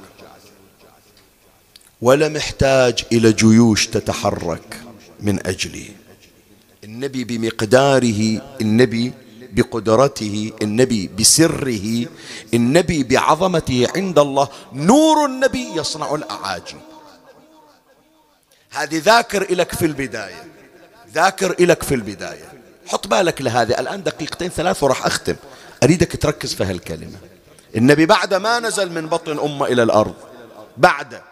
ولا 2.01 2.29
محتاج 2.29 3.05
إلى 3.13 3.33
جيوش 3.33 3.87
تتحرك 3.87 4.81
من 5.21 5.47
أجله 5.47 5.89
النبي 6.85 7.25
بمقداره 7.25 8.41
النبي 8.61 9.13
بقدرته 9.53 10.53
النبي 10.63 11.11
بسره 11.19 12.07
النبي 12.55 13.03
بعظمته 13.03 13.87
عند 13.97 14.19
الله 14.19 14.49
نور 14.73 15.27
النبي 15.27 15.69
يصنع 15.75 16.15
الأعاجيب 16.15 16.81
هذه 18.71 18.99
ذاكر 18.99 19.55
لك 19.55 19.75
في 19.75 19.87
البداية 19.87 20.45
ذاكر 21.15 21.57
لك 21.59 21.83
في 21.83 21.95
البداية. 21.95 22.53
حط 22.87 23.07
بالك 23.07 23.43
لهذه. 23.43 23.81
الآن 23.81 24.03
دقيقتين 24.03 24.49
ثلاث 24.49 24.83
وراح 24.83 25.07
أختم. 25.07 25.37
أريدك 25.83 26.22
تركز 26.22 26.55
في 26.55 26.64
هالكلمة. 26.64 27.18
النبي 27.76 28.07
بعد 28.07 28.35
ما 28.35 28.59
نزل 28.59 28.93
من 28.93 29.07
بطن 29.07 29.39
أمة 29.39 29.66
إلى 29.66 29.83
الأرض 29.83 30.14
بعد 30.76 31.22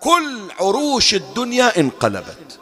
كل 0.00 0.52
عروش 0.60 1.14
الدنيا 1.14 1.80
انقلبت. 1.80 2.58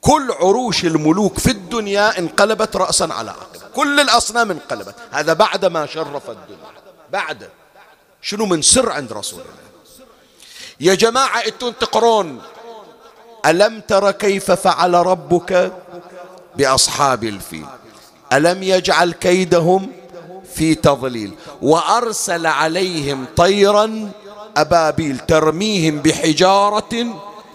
كل 0.00 0.32
عروش 0.32 0.84
الملوك 0.84 1.38
في 1.38 1.50
الدنيا 1.50 2.18
انقلبت 2.18 2.76
رأسا 2.76 3.08
على 3.10 3.30
عقب. 3.30 3.60
كل 3.74 4.00
الأصنام 4.00 4.50
انقلبت. 4.50 4.94
هذا 5.10 5.32
بعد 5.32 5.64
ما 5.64 5.86
شرف 5.86 6.30
الدنيا. 6.30 6.70
بعد. 7.12 7.48
شنو 8.22 8.46
من 8.46 8.62
سر 8.62 8.92
عند 8.92 9.12
رسول 9.12 9.40
الله؟ 9.40 9.52
يا 10.80 10.94
جماعة 10.94 11.38
أنتم 11.38 11.70
تقرون 11.70 12.42
ألم 13.46 13.80
تر 13.80 14.10
كيف 14.10 14.50
فعل 14.50 14.94
ربك 14.94 15.72
بأصحاب 16.56 17.24
الفيل؟ 17.24 17.66
ألم 18.36 18.62
يجعل 18.62 19.12
كيدهم 19.12 19.92
في 20.54 20.74
تضليل 20.74 21.34
وأرسل 21.62 22.46
عليهم 22.46 23.26
طيرا 23.36 24.10
أبابيل 24.56 25.18
ترميهم 25.18 25.98
بحجارة 25.98 27.06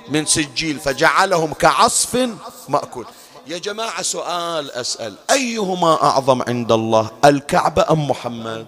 من 0.10 0.26
سجيل 0.26 0.80
فجعلهم 0.80 1.54
كعصف 1.54 2.30
مأكول. 2.70 3.06
يا 3.48 3.58
جماعة 3.58 4.02
سؤال 4.02 4.72
أسأل 4.72 5.16
أيهما 5.32 6.04
أعظم 6.04 6.42
عند 6.42 6.72
الله 6.72 7.12
الكعبة 7.26 7.86
أم 7.90 8.08
محمد؟ 8.10 8.68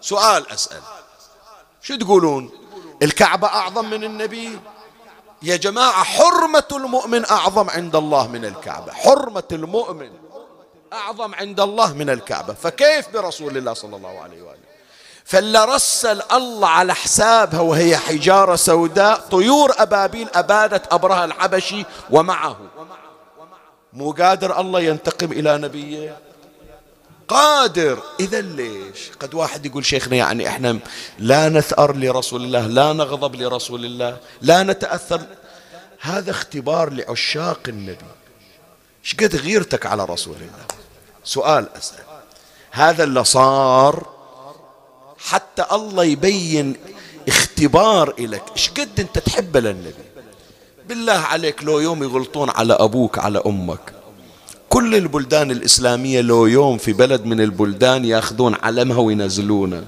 سؤال 0.00 0.52
أسأل. 0.52 0.80
شو 1.82 1.96
تقولون؟ 1.96 2.50
الكعبة 3.02 3.46
أعظم 3.46 3.90
من 3.90 4.04
النبي؟ 4.04 4.58
يا 5.42 5.56
جماعة 5.56 6.04
حرمة 6.04 6.68
المؤمن 6.72 7.24
أعظم 7.24 7.70
عند 7.70 7.96
الله 7.96 8.26
من 8.26 8.44
الكعبة 8.44 8.92
حرمة 8.92 9.48
المؤمن. 9.52 10.10
أعظم 10.92 11.34
عند 11.34 11.60
الله 11.60 11.92
من 11.92 12.10
الكعبة. 12.10 12.54
فكيف 12.54 13.08
برسول 13.08 13.56
الله 13.56 13.72
صلى 13.72 13.96
الله 13.96 14.20
عليه 14.20 14.42
وآله؟ 14.42 14.66
فاللي 15.24 15.64
رسل 15.64 16.22
الله 16.32 16.68
على 16.68 16.94
حسابها 16.94 17.60
وهي 17.60 17.96
حجارة 17.96 18.56
سوداء. 18.56 19.20
طيور 19.20 19.72
أبابيل 19.78 20.28
أبادت 20.34 20.92
أبرهة 20.92 21.24
الحبشي 21.24 21.84
ومعه. 22.10 22.58
مو 23.92 24.12
قادر 24.12 24.60
الله 24.60 24.80
ينتقم 24.80 25.32
إلى 25.32 25.58
نبيه؟ 25.58 26.18
قادر. 27.28 27.98
إذا 28.20 28.40
ليش؟ 28.40 29.10
قد 29.20 29.34
واحد 29.34 29.66
يقول 29.66 29.84
شيخنا 29.84 30.16
يعني 30.16 30.48
إحنا 30.48 30.78
لا 31.18 31.48
نثأر 31.48 31.96
لرسول 31.96 32.44
الله 32.44 32.66
لا 32.66 32.92
نغضب 32.92 33.34
لرسول 33.34 33.84
الله 33.84 34.16
لا 34.42 34.62
نتأثر. 34.62 35.20
هذا 36.00 36.30
اختبار 36.30 36.90
لعشاق 36.90 37.60
النبي. 37.68 37.98
إيش 39.04 39.14
قد 39.14 39.36
غيرتك 39.36 39.86
على 39.86 40.04
رسول 40.04 40.36
الله؟ 40.36 40.75
سؤال 41.26 41.68
أسأل. 41.76 42.04
هذا 42.70 43.04
اللي 43.04 43.24
صار 43.24 44.06
حتى 45.18 45.64
الله 45.72 46.04
يبين 46.04 46.76
اختبار 47.28 48.14
إلك. 48.18 48.42
إيش 48.56 48.70
قد 48.70 49.00
أنت 49.00 49.18
تحب 49.18 49.56
للنبي؟ 49.56 50.06
بالله 50.88 51.12
عليك 51.12 51.64
لو 51.64 51.80
يوم 51.80 52.02
يغلطون 52.02 52.50
على 52.50 52.74
أبوك 52.74 53.18
على 53.18 53.42
أمك 53.46 53.92
كل 54.68 54.94
البلدان 54.94 55.50
الإسلامية 55.50 56.20
لو 56.20 56.46
يوم 56.46 56.78
في 56.78 56.92
بلد 56.92 57.24
من 57.24 57.40
البلدان 57.40 58.04
ياخذون 58.04 58.54
علمها 58.62 58.98
وينزلونه 58.98 59.84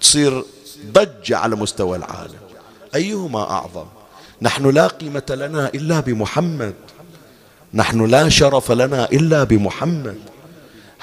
تصير 0.00 0.44
ضجة 0.92 1.36
على 1.36 1.56
مستوى 1.56 1.96
العالم. 1.96 2.38
أيهما 2.94 3.50
أعظم؟ 3.50 3.86
نحن 4.42 4.70
لا 4.70 4.86
قيمة 4.86 5.22
لنا 5.30 5.70
إلا 5.74 6.00
بمحمد. 6.00 6.74
نحن 7.74 8.04
لا 8.04 8.28
شرف 8.28 8.72
لنا 8.72 9.04
إلا 9.04 9.44
بمحمد. 9.44 10.18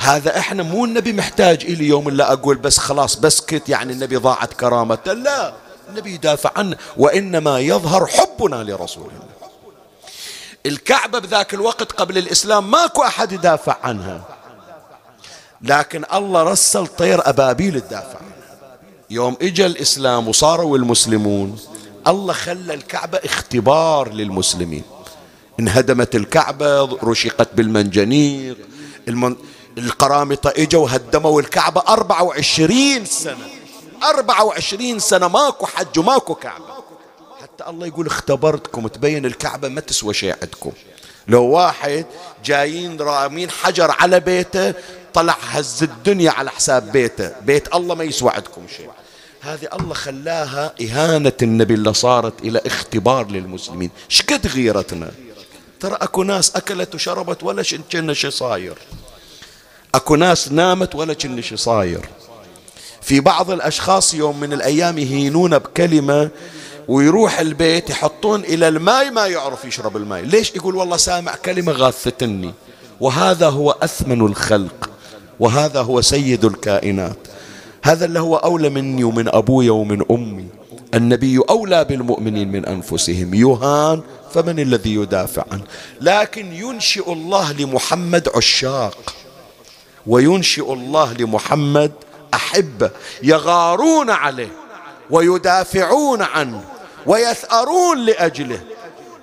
هذا 0.03 0.37
إحنا 0.37 0.63
مو 0.63 0.85
النبي 0.85 1.13
محتاج 1.13 1.63
إلي 1.63 1.87
يوم 1.87 2.07
الا 2.07 2.33
أقول 2.33 2.57
بس 2.57 2.77
خلاص 2.77 3.15
بسكت 3.15 3.69
يعني 3.69 3.93
النبي 3.93 4.15
ضاعت 4.15 4.53
كرامته. 4.53 5.13
لا 5.13 5.53
النبي 5.89 6.13
يدافع 6.13 6.51
عنه 6.55 6.77
وإنما 6.97 7.59
يظهر 7.59 8.05
حبنا 8.05 8.55
لرسول 8.55 9.07
الله. 9.07 9.49
الكعبة 10.65 11.19
بذاك 11.19 11.53
الوقت 11.53 11.91
قبل 11.91 12.17
الإسلام 12.17 12.71
ماكو 12.71 13.03
أحد 13.03 13.31
يدافع 13.31 13.77
عنها. 13.83 14.21
لكن 15.61 16.03
الله 16.13 16.43
رسل 16.43 16.87
طير 16.87 17.29
أبابيل 17.29 17.81
تدافع. 17.81 18.19
يوم 19.09 19.37
إجا 19.41 19.65
الإسلام 19.65 20.27
وصاروا 20.27 20.77
المسلمون 20.77 21.59
الله 22.07 22.33
خلى 22.33 22.73
الكعبة 22.73 23.17
اختبار 23.17 24.13
للمسلمين. 24.13 24.83
انهدمت 25.59 26.15
الكعبة 26.15 26.83
رشقت 27.03 27.49
بالمنجنيق 27.53 28.57
المن... 29.07 29.35
القرامطة 29.77 30.53
إجوا 30.57 30.83
وهدموا 30.83 31.41
الكعبة 31.41 31.81
24 31.87 33.05
سنة. 33.05 33.47
24 34.03 34.99
سنة 34.99 35.27
ماكو 35.27 35.65
حج 35.65 35.99
وماكو 35.99 36.35
كعبة. 36.35 36.65
حتى 37.41 37.69
الله 37.69 37.87
يقول 37.87 38.07
اختبرتكم 38.07 38.87
تبين 38.87 39.25
الكعبة 39.25 39.67
ما 39.67 39.81
تسوى 39.81 40.13
شيء 40.13 40.35
عندكم. 40.41 40.71
لو 41.27 41.43
واحد 41.43 42.05
جايين 42.45 43.01
رامين 43.01 43.49
حجر 43.49 43.91
على 43.91 44.19
بيته 44.19 44.73
طلع 45.13 45.37
هز 45.41 45.83
الدنيا 45.83 46.31
على 46.31 46.49
حساب 46.49 46.91
بيته. 46.91 47.31
بيت 47.41 47.75
الله 47.75 47.95
ما 47.95 48.03
يسوى 48.03 48.31
عندكم 48.31 48.61
شيء. 48.77 48.89
هذه 49.41 49.67
الله 49.73 49.93
خلاها 49.93 50.73
إهانة 50.81 51.33
النبي 51.41 51.73
اللي 51.73 51.93
صارت 51.93 52.41
إلى 52.41 52.61
اختبار 52.65 53.27
للمسلمين. 53.27 53.91
شقد 54.09 54.47
غيرتنا؟ 54.47 55.11
ترى 55.79 55.97
أكو 56.01 56.23
ناس 56.23 56.55
أكلت 56.55 56.95
وشربت 56.95 57.43
ولا 57.43 57.63
كنا 57.91 58.13
شي 58.13 58.31
صاير. 58.31 58.77
أكو 59.95 60.15
ناس 60.15 60.51
نامت 60.51 60.95
ولا 60.95 61.15
شي 61.39 61.57
صاير. 61.57 62.05
في 63.01 63.19
بعض 63.19 63.51
الأشخاص 63.51 64.13
يوم 64.13 64.39
من 64.39 64.53
الأيام 64.53 64.97
يهينون 64.97 65.57
بكلمة 65.57 66.29
ويروح 66.87 67.39
البيت 67.39 67.89
يحطون 67.89 68.41
إلى 68.43 68.67
الماء 68.67 69.11
ما 69.11 69.27
يعرف 69.27 69.65
يشرب 69.65 69.97
الماء 69.97 70.21
ليش 70.21 70.55
يقول 70.55 70.75
والله 70.75 70.97
سامع 70.97 71.35
كلمة 71.35 71.71
غاثتني 71.71 72.53
وهذا 72.99 73.49
هو 73.49 73.71
أثمن 73.71 74.21
الخلق. 74.21 74.89
وهذا 75.39 75.81
هو 75.81 76.01
سيد 76.01 76.45
الكائنات. 76.45 77.17
هذا 77.83 78.05
اللي 78.05 78.19
هو 78.19 78.35
أولى 78.35 78.69
مني 78.69 79.03
ومن 79.03 79.27
أبوي 79.27 79.69
ومن 79.69 80.03
أمي. 80.11 80.45
النبي 80.93 81.39
أولى 81.49 81.83
بالمؤمنين 81.83 82.51
من 82.51 82.65
أنفسهم. 82.65 83.33
يهان 83.33 84.01
فمن 84.33 84.59
الذي 84.59 84.95
يدافع 84.95 85.43
عنه 85.51 85.63
لكن 86.01 86.53
ينشئ 86.53 87.13
الله 87.13 87.53
لمحمد 87.53 88.29
عشاق. 88.35 89.13
وينشئ 90.07 90.73
الله 90.73 91.13
لمحمد 91.13 91.91
أحبة 92.33 92.91
يغارون 93.23 94.09
عليه 94.09 94.51
ويدافعون 95.09 96.21
عنه 96.21 96.63
ويثأرون 97.05 97.97
لأجله 98.05 98.61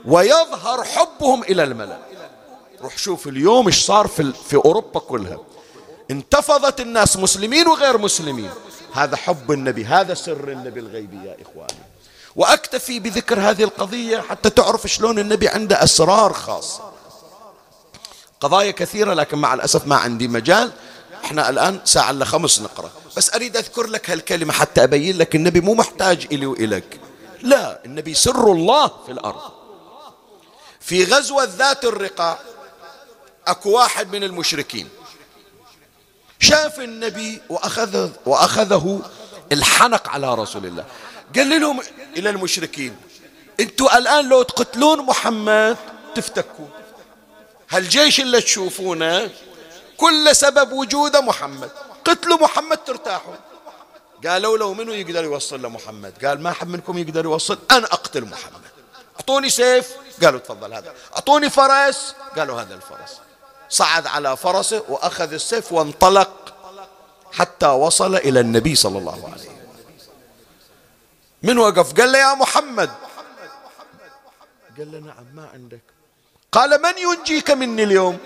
ويظهر 0.04 0.84
حبهم 0.84 1.42
إلى 1.42 1.64
الملأ. 1.64 1.98
روح 2.82 2.98
شوف 2.98 3.28
اليوم 3.28 3.66
إيش 3.66 3.84
صار 3.84 4.06
في, 4.06 4.32
في 4.48 4.56
أوروبا 4.56 5.00
كلها. 5.00 5.38
انتفضت 6.10 6.80
الناس 6.80 7.16
مسلمين 7.16 7.68
وغير 7.68 7.98
مسلمين. 7.98 8.50
هذا 8.92 9.16
حب 9.16 9.52
النبي 9.52 9.84
هذا 9.84 10.14
سر 10.14 10.48
النبي 10.48 10.80
الغيبي 10.80 11.16
يا 11.16 11.36
إخواني. 11.42 11.78
وأكتفي 12.36 12.98
بذكر 12.98 13.40
هذه 13.40 13.64
القضية 13.64 14.18
حتى 14.18 14.50
تعرف 14.50 14.86
شلون 14.86 15.18
النبي 15.18 15.48
عنده 15.48 15.82
أسرار 15.82 16.32
خاصة. 16.32 16.99
قضايا 18.40 18.70
كثيرة 18.70 19.14
لكن 19.14 19.38
مع 19.38 19.54
الأسف 19.54 19.86
ما 19.86 19.96
عندي 19.96 20.28
مجال. 20.28 20.72
إحنا 21.24 21.50
الآن 21.50 21.80
ساعة 21.84 22.10
إلا 22.10 22.24
خمس 22.24 22.60
نقرأ. 22.60 22.90
بس 23.16 23.34
أريد 23.34 23.56
أذكر 23.56 23.86
لك 23.86 24.10
هالكلمة 24.10 24.52
حتى 24.52 24.84
أبين 24.84 25.18
لك 25.18 25.34
النبي 25.34 25.60
مو 25.60 25.74
محتاج 25.74 26.26
إلي 26.32 26.46
وإلك. 26.46 27.00
لا 27.42 27.84
النبي 27.84 28.14
سر 28.14 28.52
الله 28.52 28.86
في 29.06 29.12
الأرض. 29.12 29.40
في 30.80 31.04
غزوة 31.04 31.44
ذات 31.44 31.84
الرقاع 31.84 32.38
أكو 33.46 33.70
واحد 33.70 34.12
من 34.12 34.24
المشركين. 34.24 34.88
شاف 36.38 36.80
النبي 36.80 37.42
وأخذ 37.48 38.10
وأخذه 38.26 39.02
الحنق 39.52 40.08
على 40.08 40.34
رسول 40.34 40.66
الله. 40.66 40.84
قال 41.36 41.60
لهم 41.60 41.80
إلى 42.16 42.30
المشركين 42.30 42.96
أنتوا 43.60 43.98
الآن 43.98 44.28
لو 44.28 44.42
تقتلون 44.42 45.06
محمد 45.06 45.76
تفتكون. 46.14 46.70
هالجيش 47.70 48.20
اللي 48.20 48.40
تشوفونه؟ 48.40 49.30
كل 49.96 50.36
سبب 50.36 50.72
وجوده 50.72 51.20
محمد. 51.20 51.70
قتلوا 52.04 52.38
محمد 52.38 52.84
ترتاحوا 52.84 53.34
قالوا 54.26 54.58
لو 54.58 54.74
منو 54.74 54.92
يقدر 54.92 55.24
يوصل 55.24 55.62
لمحمد؟ 55.62 56.26
قال 56.26 56.40
ما 56.42 56.52
حد 56.52 56.68
منكم 56.68 56.98
يقدر 56.98 57.24
يوصل 57.24 57.58
أنا 57.70 57.86
أقتل 57.86 58.24
محمد. 58.24 58.60
أعطوني 59.16 59.50
سيف؟ 59.50 59.92
قالوا 60.22 60.40
تفضل 60.40 60.74
هذا. 60.74 60.94
أعطوني 61.14 61.50
فرس؟ 61.50 62.14
قالوا 62.36 62.60
هذا 62.60 62.74
الفرس. 62.74 63.20
صعد 63.68 64.06
على 64.06 64.36
فرسه 64.36 64.84
وأخذ 64.88 65.32
السيف 65.32 65.72
وانطلق 65.72 66.54
حتى 67.32 67.66
وصل 67.66 68.16
إلى 68.16 68.40
النبي 68.40 68.74
صلى 68.74 68.98
الله 68.98 69.24
عليه 69.24 69.34
وسلم. 69.34 69.60
من 71.42 71.58
وقف؟ 71.58 72.00
قال 72.00 72.12
له 72.12 72.18
يا 72.18 72.34
محمد. 72.34 72.90
قال 74.78 74.92
له 74.92 74.98
نعم 74.98 75.24
ما 75.34 75.48
عندك. 75.54 75.99
قال 76.52 76.82
من 76.82 76.98
ينجيك 76.98 77.50
مني 77.50 77.82
اليوم؟ 77.82 78.18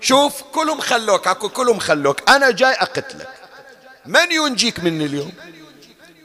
شوف 0.00 0.42
كلهم 0.42 0.80
خلوك 0.80 1.26
اكو 1.26 1.48
كلهم 1.48 1.78
خلوك 1.78 2.30
أنا 2.30 2.50
جاي 2.50 2.72
اقتلك. 2.72 3.28
من 4.06 4.32
ينجيك 4.32 4.80
مني 4.80 5.04
اليوم؟ 5.04 5.32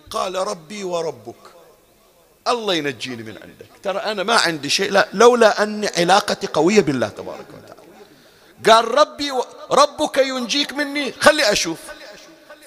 قال 0.10 0.36
ربي 0.36 0.84
وربك 0.84 1.36
الله 2.48 2.74
ينجيني 2.74 3.24
من 3.24 3.38
عندك. 3.44 3.66
ترى 3.84 3.98
أنا 3.98 4.24
ما 4.24 4.36
عندي 4.36 4.70
شيء 4.70 4.92
لا 4.92 5.10
لولا 5.14 5.64
أن 5.64 5.90
علاقتي 5.98 6.48
قوية 6.48 6.82
بالله 6.82 7.08
تبارك 7.08 7.46
وتعالى. 7.50 7.84
قال 8.66 8.98
ربي 8.98 9.32
و... 9.32 9.46
ربك 9.72 10.18
ينجيك 10.18 10.74
مني 10.74 11.12
خلي 11.12 11.52
أشوف. 11.52 11.80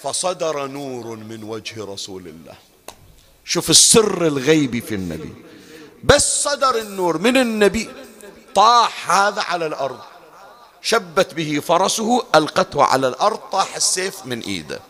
فصدر 0.03 0.67
نور 0.67 1.07
من 1.07 1.45
وجه 1.45 1.85
رسول 1.85 2.27
الله. 2.27 2.55
شوف 3.45 3.71
السر 3.71 4.27
الغيبي 4.27 4.81
في 4.81 4.95
النبي. 4.95 5.35
بس 6.05 6.43
صدر 6.43 6.79
النور 6.79 7.19
من 7.19 7.37
النبي. 7.37 7.91
طاح 8.57 9.11
هذا 9.11 9.41
على 9.43 9.67
الأرض. 9.67 9.99
شبت 10.83 11.35
به 11.35 11.61
فرسه 11.61 12.25
ألقته 12.35 12.83
على 12.83 13.09
الأرض 13.09 13.39
طاح 13.53 13.77
السيف 13.77 14.27
من 14.27 14.41
إيده. 14.41 14.81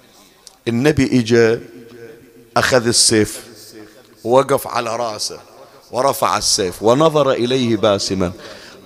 النبي 0.69 1.21
إجا 1.21 1.61
أخذ 2.57 2.87
السيف 2.87 3.47
وقف 4.25 4.67
على 4.67 4.97
رأسه 4.97 5.41
ورفع 5.91 6.39
السيف 6.39 6.83
ونظر 6.83 7.33
إليه 7.33 7.77
باسما. 7.77 8.33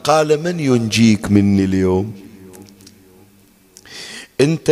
قال 0.05 0.43
من 0.43 0.61
ينجيك 0.61 1.31
مني 1.31 1.65
اليوم؟ 1.65 2.21
أنت 4.41 4.69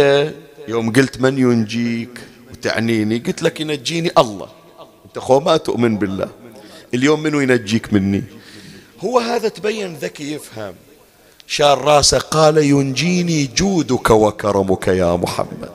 يوم 0.69 0.93
قلت 0.93 1.21
من 1.21 1.39
ينجيك 1.39 2.21
وتعنيني 2.51 3.19
قلت 3.19 3.43
لك 3.43 3.61
ينجيني 3.61 4.11
الله. 4.19 4.49
أنت 5.07 5.19
خو 5.19 5.41
ما 5.41 5.57
تؤمن 5.57 5.99
بالله. 5.99 6.31
اليوم 6.95 7.23
منو 7.23 7.41
ينجيك 7.41 7.93
مني؟ 7.93 8.25
هو 9.05 9.19
هذا 9.19 9.49
تبين 9.49 9.95
ذكي 9.95 10.33
يفهم. 10.33 10.75
شار 11.47 11.81
راسه 11.85 12.19
قال 12.19 12.59
ينجيني 12.59 13.47
جودك 13.47 14.11
وكرمك 14.11 14.89
يا 14.89 15.17
محمد. 15.17 15.71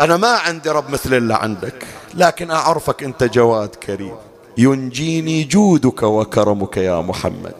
أنا 0.00 0.16
ما 0.16 0.28
عندي 0.28 0.70
رب 0.70 0.90
مثل 0.90 1.14
اللي 1.14 1.34
عندك 1.34 1.86
لكن 2.14 2.50
أعرفك 2.50 3.02
أنت 3.02 3.24
جواد 3.24 3.68
كريم. 3.68 4.16
ينجيني 4.58 5.44
جودك 5.44 6.02
وكرمك 6.02 6.76
يا 6.76 7.00
محمد. 7.00 7.54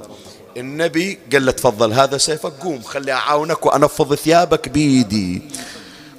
النبي 0.56 1.18
قال 1.32 1.46
له 1.46 1.52
تفضل 1.52 1.92
هذا 1.92 2.18
سيفك 2.18 2.52
قوم 2.52 2.82
خلي 2.82 3.12
أعاونك 3.12 3.66
وأنفض 3.66 4.14
ثيابك 4.14 4.68
بيدي. 4.68 5.42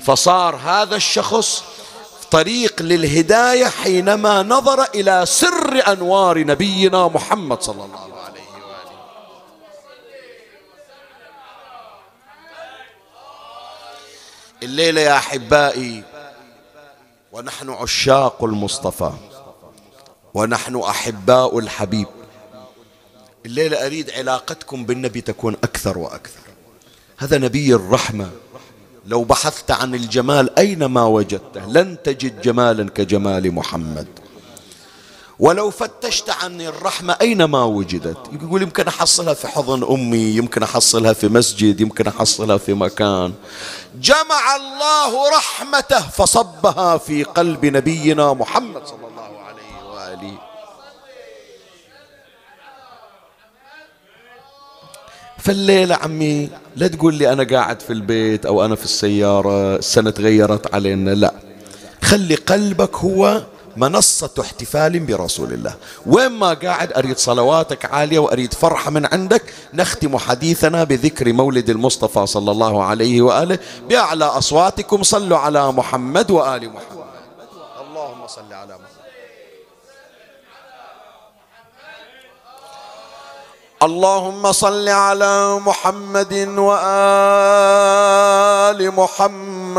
فصار 0.01 0.55
هذا 0.55 0.95
الشخص 0.95 1.63
طريق 2.31 2.81
للهداية 2.81 3.65
حينما 3.65 4.43
نظر 4.43 4.83
إلى 4.83 5.25
سر 5.25 5.93
أنوار 5.93 6.39
نبينا 6.39 7.07
محمد 7.07 7.61
صلى 7.61 7.85
الله 7.85 7.99
عليه 7.99 8.41
وسلم. 8.41 8.47
الليلة 14.63 15.01
يا 15.01 15.17
أحبائي 15.17 16.03
ونحن 17.31 17.69
عشاق 17.69 18.43
المصطفى 18.43 19.11
ونحن 20.33 20.75
أحباء 20.75 21.59
الحبيب. 21.59 22.07
الليلة 23.45 23.85
أريد 23.85 24.11
علاقتكم 24.11 24.85
بالنبي 24.85 25.21
تكون 25.21 25.53
أكثر 25.53 25.97
وأكثر. 25.97 26.39
هذا 27.17 27.37
نبي 27.37 27.75
الرحمة. 27.75 28.29
لو 29.07 29.23
بحثت 29.23 29.71
عن 29.71 29.95
الجمال 29.95 30.59
أينما 30.59 31.03
وجدته 31.03 31.65
لن 31.65 31.97
تجد 32.03 32.41
جمالا 32.41 32.89
كجمال 32.89 33.51
محمد. 33.51 34.07
ولو 35.39 35.69
فتشت 35.69 36.29
عن 36.29 36.61
الرحمة 36.61 37.17
أينما 37.21 37.63
وجدت 37.63 38.17
يقول 38.33 38.61
يمكن 38.61 38.87
أحصلها 38.87 39.33
في 39.33 39.47
حضن 39.47 39.83
أمي 39.83 40.17
يمكن 40.17 40.63
أحصلها 40.63 41.13
في 41.13 41.27
مسجد 41.27 41.81
يمكن 41.81 42.07
أحصلها 42.07 42.57
في 42.57 42.73
مكان. 42.73 43.33
جمع 43.95 44.55
الله 44.55 45.37
رحمته 45.37 45.99
فصبها 45.99 46.97
في 46.97 47.23
قلب 47.23 47.65
نبينا 47.65 48.33
محمد 48.33 48.85
صلى 48.85 49.07
الله 49.07 49.41
عليه 49.47 49.93
وآله 49.93 50.37
فالليلة 55.47 55.95
عمي 55.95 56.49
لا 56.75 56.87
تقول 56.87 57.13
لي 57.13 57.33
أنا 57.33 57.43
قاعد 57.43 57.81
في 57.81 57.93
البيت 57.93 58.45
أو 58.45 58.65
أنا 58.65 58.75
في 58.75 58.83
السيارة 58.83 59.75
السنة 59.75 60.09
تغيرت 60.09 60.73
علينا 60.73 61.11
لا. 61.11 61.33
خلي 62.03 62.35
قلبك 62.35 62.95
هو 62.95 63.41
منصة 63.77 64.29
احتفال 64.39 64.99
برسول 64.99 65.53
الله. 65.53 65.75
وين 66.05 66.31
ما 66.31 66.53
قاعد 66.53 66.93
أريد 66.93 67.17
صلواتك 67.17 67.85
عالية 67.85 68.19
وأريد 68.19 68.53
فرحة 68.53 68.91
من 68.91 69.05
عندك 69.05 69.43
نختم 69.73 70.17
حديثنا 70.17 70.83
بذكر 70.83 71.33
مولد 71.33 71.69
المصطفى 71.69 72.25
صلى 72.25 72.51
الله 72.51 72.83
عليه 72.83 73.21
وآله. 73.21 73.59
بأعلى 73.89 74.25
أصواتكم 74.25 75.03
صلوا 75.03 75.37
على 75.37 75.71
محمد 75.71 76.31
وآل 76.31 76.69
محمد. 76.69 77.07
اللهم 77.81 78.27
صل 78.27 78.53
على 78.53 78.73
محمد. 78.73 78.86
اللهم 83.77 84.51
صل 84.51 84.89
على 84.89 85.59
محمد 85.61 86.33
وآل 86.57 86.81
محمد. 88.89 89.77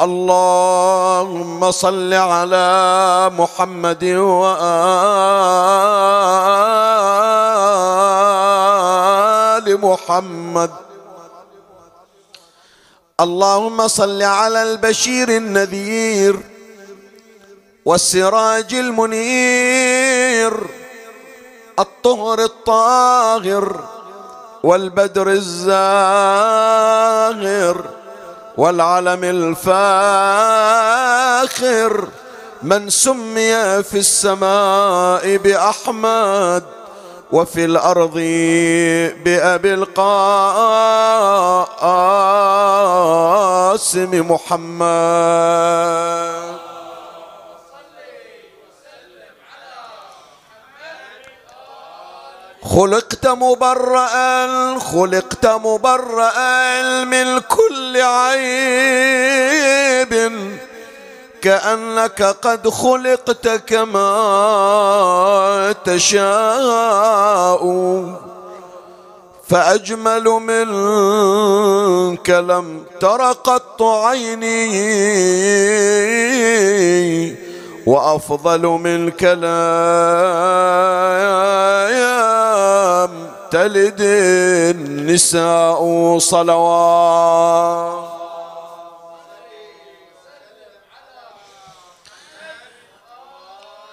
اللهم 0.00 1.70
صل 1.70 2.14
على 2.14 2.70
محمد 3.34 4.04
وآل 4.04 4.54
محمد. 9.82 10.70
اللهم 13.20 13.88
صل 13.88 14.22
على 14.22 14.62
البشير 14.62 15.28
النذير. 15.28 16.53
والسراج 17.84 18.74
المنير 18.74 20.52
الطهر 21.78 22.38
الطاهر 22.44 23.80
والبدر 24.62 25.28
الزاهر 25.28 25.74
والعلم 28.56 29.24
الفاخر 29.24 29.68
من 32.62 32.90
سمي 32.90 33.82
في 33.82 33.98
السماء 33.98 35.36
بأحمد 35.36 36.62
وفي 37.32 37.64
الأرض 37.64 38.14
بأبي 39.24 39.74
القاسم 39.74 40.00
محمد. 44.32 44.84
خلقت 52.64 53.26
مبرأ 53.26 54.78
خلقت 54.78 55.46
مبرأ 55.46 57.04
من 57.04 57.38
كل 57.38 57.96
عيب. 57.96 59.32
كأنك 61.42 62.22
قد 62.22 62.68
خلقت 62.68 63.48
كما 63.48 64.14
تشاء. 65.84 67.64
فأجمل 69.48 70.24
منك 70.24 72.30
لم 72.30 72.84
تر 73.00 73.32
قط 73.32 73.82
عيني. 73.82 74.74
وأفضل 77.86 78.66
منك 78.66 79.22
لا 79.22 79.44
تلد 83.54 84.00
النساء 84.74 85.78
صلوات. 86.18 88.04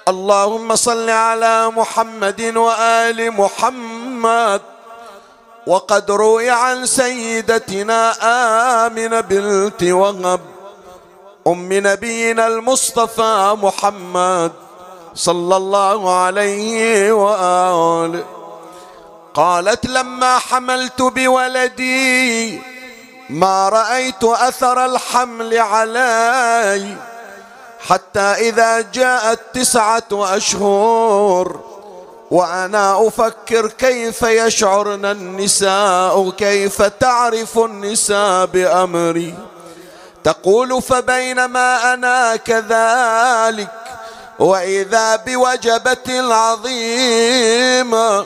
اللهم 0.07 0.75
صل 0.75 1.09
على 1.09 1.69
محمد 1.77 2.41
وآل 2.57 3.31
محمد. 3.31 4.61
وقد 5.67 6.11
روي 6.11 6.49
عن 6.49 6.85
سيدتنا 6.85 8.13
آمنة 8.89 9.19
بنت 9.19 9.83
وهب 9.83 10.41
أم 11.47 11.69
نبينا 11.69 12.47
المصطفى 12.47 13.55
محمد 13.61 14.51
صلى 15.13 15.55
الله 15.57 16.15
عليه 16.15 17.11
وآله. 17.13 18.40
قالت 19.33 19.85
لما 19.85 20.39
حملت 20.39 21.01
بولدي 21.01 22.61
ما 23.29 23.69
رأيت 23.69 24.23
أثر 24.23 24.85
الحمل 24.85 25.57
علي 25.57 26.95
حتى 27.87 28.19
إذا 28.19 28.81
جاءت 28.81 29.39
تسعة 29.53 30.03
أشهر 30.11 31.59
وأنا 32.31 33.07
أفكر 33.07 33.67
كيف 33.67 34.21
يشعرن 34.21 35.05
النساء 35.05 36.29
كيف 36.29 36.81
تعرف 36.81 37.57
النساء 37.57 38.45
بأمري. 38.45 39.33
تقول 40.23 40.81
فبينما 40.81 41.93
أنا 41.93 42.35
كذلك 42.35 43.71
وإذا 44.39 45.15
بوجبة 45.15 46.33
عظيمة 46.33 48.25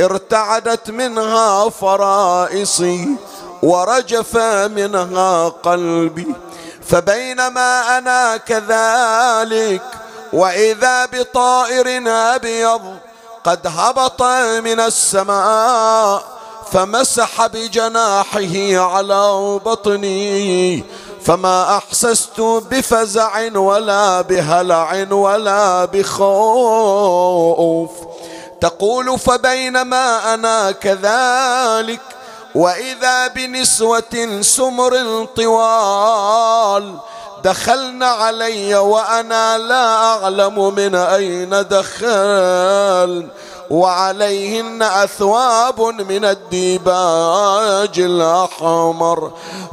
ارتعدت 0.00 0.90
منها 0.90 1.68
فرائصي 1.68 3.08
ورجف 3.62 4.36
منها 4.76 5.48
قلبي. 5.48 6.34
فبينما 6.88 7.98
أنا 7.98 8.36
كذلك 8.36 9.82
وإذا 10.32 11.06
بطائر 11.06 12.08
أبيض 12.08 12.80
قد 13.44 13.66
هبط 13.66 14.22
من 14.62 14.80
السماء 14.80 16.22
فمسح 16.72 17.46
بجناحه 17.46 18.78
على 18.94 19.58
بطني. 19.64 20.84
فما 21.24 21.76
أحسست 21.76 22.40
بفزع 22.40 23.56
ولا 23.56 24.20
بهلع 24.20 25.06
ولا 25.10 25.84
بخوف. 25.84 27.90
تقول 28.60 29.18
فبينما 29.18 30.34
أنا 30.34 30.70
كذلك 30.70 32.00
وإذا 32.54 33.26
بنسوة 33.26 34.40
سمر 34.40 35.24
طوال 35.36 36.94
دخلن 37.44 38.02
علي 38.02 38.74
وأنا 38.76 39.58
لا 39.58 39.94
أعلم 39.94 40.74
من 40.74 40.94
أين 40.94 41.50
دخل 41.50 43.28
وعليهن 43.70 44.82
أثواب 44.82 45.80
من 45.80 46.24
الديباج 46.24 48.00
الأحمر 48.00 49.32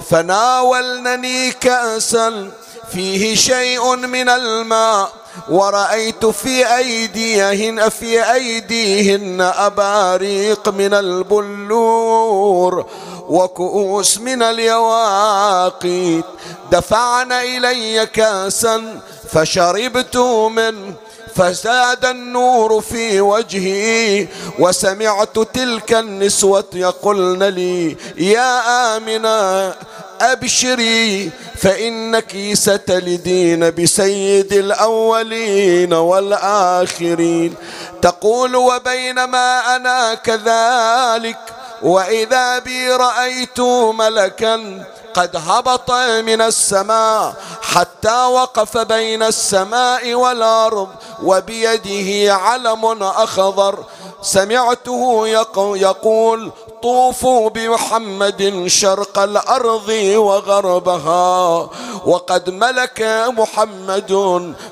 فناولنني 0.09 1.51
كاسا 1.51 2.51
فيه 2.93 3.35
شيء 3.35 3.95
من 3.95 4.29
الماء. 4.29 5.11
ورأيت 5.49 6.25
في 6.25 6.75
أيديهن 6.77 7.89
في 7.89 8.33
أيديهن 8.33 9.41
أباريق 9.41 10.69
من 10.69 10.93
البلور 10.93 12.85
وكؤوس 13.29 14.17
من 14.17 14.41
اليواقيت. 14.43 16.25
دفعن 16.71 17.31
إلي 17.31 18.05
كاسا 18.05 19.01
فشربت 19.31 20.17
منه 20.51 20.93
فزاد 21.35 22.05
النور 22.05 22.81
في 22.81 23.21
وجهي. 23.21 24.27
وسمعت 24.59 25.39
تلك 25.39 25.93
النسوة 25.93 26.65
يقولن 26.73 27.43
لي 27.43 27.97
يا 28.17 28.97
آمنة 28.97 29.75
أبشري 30.21 31.31
فإنك 31.57 32.53
ستلدين 32.53 33.71
بسيد 33.71 34.53
الأولين 34.53 35.93
والآخرين. 35.93 37.55
تقول 38.01 38.55
وبينما 38.55 39.75
أنا 39.75 40.13
كذلك 40.13 41.37
وإذا 41.81 42.59
بي 42.59 42.89
رأيت 42.89 43.59
ملكا 43.99 44.85
قد 45.13 45.35
هبط 45.35 45.91
من 46.25 46.41
السماء 46.41 47.33
حتى 47.61 48.25
وقف 48.25 48.77
بين 48.77 49.23
السماء 49.23 50.13
والأرض 50.13 50.89
وبيده 51.23 52.33
علم 52.35 53.03
أخضر. 53.03 53.83
سمعته 54.21 55.27
يقول 55.77 56.51
طوفوا 56.81 57.49
بمحمد 57.49 58.63
شرق 58.67 59.19
الأرض 59.19 59.89
وغربها. 60.15 61.69
وقد 62.05 62.49
ملك 62.49 63.01
محمد 63.37 64.11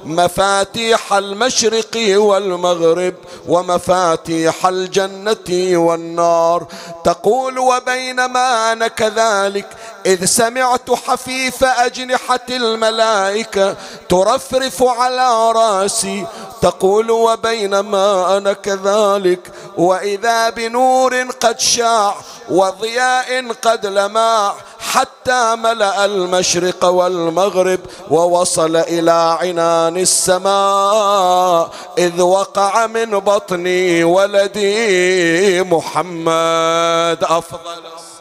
مفاتيح 0.06 1.14
المشرق 1.14 1.97
والمغرب 2.16 3.14
ومفاتيح 3.47 4.66
الجنة 4.66 5.78
والنار. 5.80 6.68
تقول 7.03 7.60
وبينما 7.60 8.72
أنا 8.72 8.88
كذلك 8.88 9.68
إذ 10.06 10.26
سمعت 10.26 10.91
حفيف 10.91 11.64
أجنحة 11.64 12.45
الملائكة 12.49 13.76
ترفرف 14.10 14.84
على 14.84 15.51
رأسي 15.51 16.28
تقول 16.62 17.12
وبينما 17.12 18.38
أنا 18.38 18.53
كذلك 18.53 19.39
وإذا 19.78 20.49
بنور 20.49 21.22
قد 21.22 21.60
شاع 21.60 22.16
وضياء 22.49 23.51
قد 23.62 23.86
لماع 23.86 24.56
حتى 24.80 25.56
ملأ 25.56 26.06
المشرق 26.06 26.86
والمغرب 26.86 27.80
ووصل 28.10 28.76
إلى 28.76 29.38
عنان 29.41 29.97
السماء 29.97 31.70
إذ 31.97 32.22
وقع 32.22 32.88
من 32.88 33.20
بطني 33.20 34.03
ولدي 34.03 35.62
محمد 35.62 37.24
أفضل. 37.24 38.14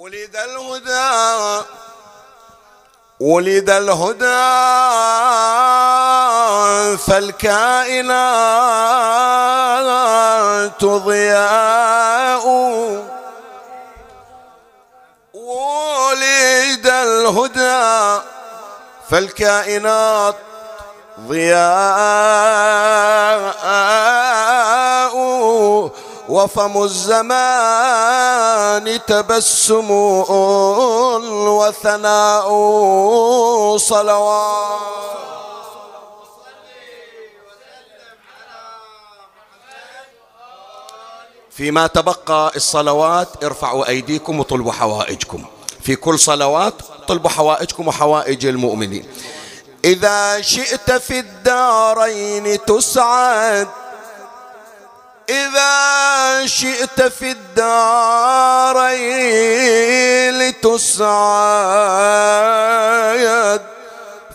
ولد 0.00 0.36
الهدى 0.36 1.64
ولد 3.20 3.70
الهدى 3.70 4.48
فالكائنات 6.96 7.64
ضياء. 10.84 12.46
ولد 15.34 16.86
الهدى 16.86 18.20
فالكائنات 19.10 20.36
ضياء. 21.28 21.80
وفم 26.30 26.82
الزمان 26.82 28.86
تبسم 29.06 29.90
وثناء 31.58 32.46
صلوات. 33.76 34.80
فيما 41.50 41.86
تبقى 41.86 42.52
الصلوات 42.56 43.44
ارفعوا 43.44 43.88
أيديكم 43.88 44.40
وطلبوا 44.40 44.72
حوائجكم. 44.72 45.44
في 45.82 45.96
كل 45.96 46.18
صلوات 46.18 46.74
طلبوا 47.08 47.30
حوائجكم 47.30 47.88
وحوائج 47.88 48.46
المؤمنين. 48.46 49.08
إذا 49.84 50.40
شئت 50.40 50.92
في 50.92 51.18
الدارين 51.18 52.64
تسعد 52.64 53.68
إذا 55.30 56.46
شئت 56.46 57.02
في 57.02 57.30
الدارين 57.30 58.90
تسعد 60.60 61.10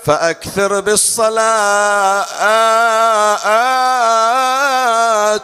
فأكثر 0.05 0.79
بالصلاة 0.79 2.25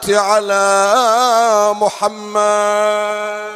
على 0.08 1.74
محمد. 1.74 3.52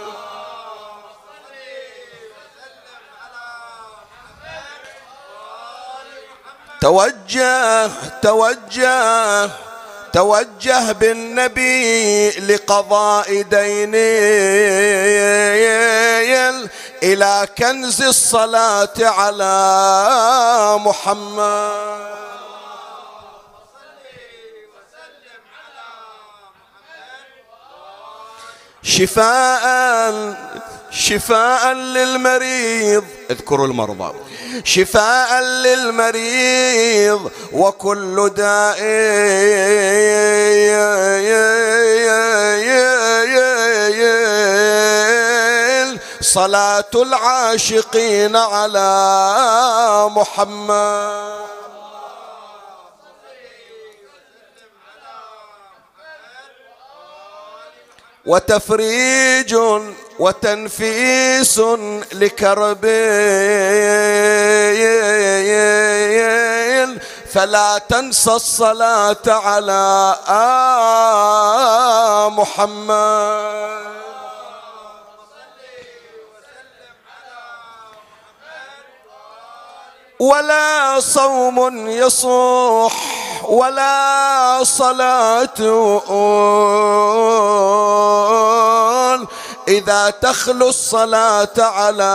توجه 6.81 7.91
توجه. 8.21 9.49
توجه 10.15 10.91
بالنبي 10.91 12.29
لقضاء 12.29 13.41
دين 13.41 13.95
إلى 17.03 17.47
كنز 17.57 18.01
الصلاة 18.01 18.93
على 18.99 19.55
محمد. 20.79 22.15
شفاء 28.83 29.65
شفاء 30.91 31.73
للمريض. 31.73 33.03
اذكروا 33.31 33.67
المرضى. 33.67 34.13
شفاء 34.63 35.41
للمريض 35.43 37.31
وكل 37.51 38.29
داء. 38.35 38.79
صلاة 46.21 46.91
العاشقين 46.95 48.35
على 48.35 48.89
محمد. 50.09 51.35
وتفريج 58.25 59.55
وتنفيس 60.19 61.59
لكرب. 62.13 62.85
فلا 67.33 67.77
تنسى 67.89 68.31
الصلاة 68.31 69.25
على 69.27 70.15
محمد. 72.31 73.95
ولا 80.19 80.99
صوم 80.99 81.87
يصوح 81.87 82.93
ولا 83.43 84.59
صلاة 84.63 85.59
إذا 89.67 90.09
تخلو 90.09 90.69
الصلاة 90.69 91.57
على 91.57 92.13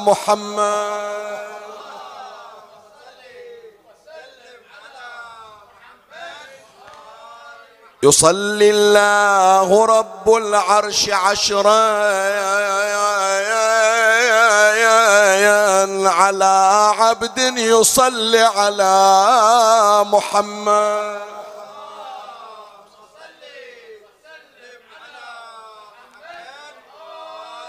محمد. 0.00 1.42
يصلي 8.02 8.70
الله 8.70 9.86
رب 9.86 10.34
العرش 10.34 11.10
عشرا 11.10 11.82
على 16.06 16.92
عبد 16.98 17.38
يصلي 17.58 18.42
على 18.42 18.94
محمد. 20.06 21.41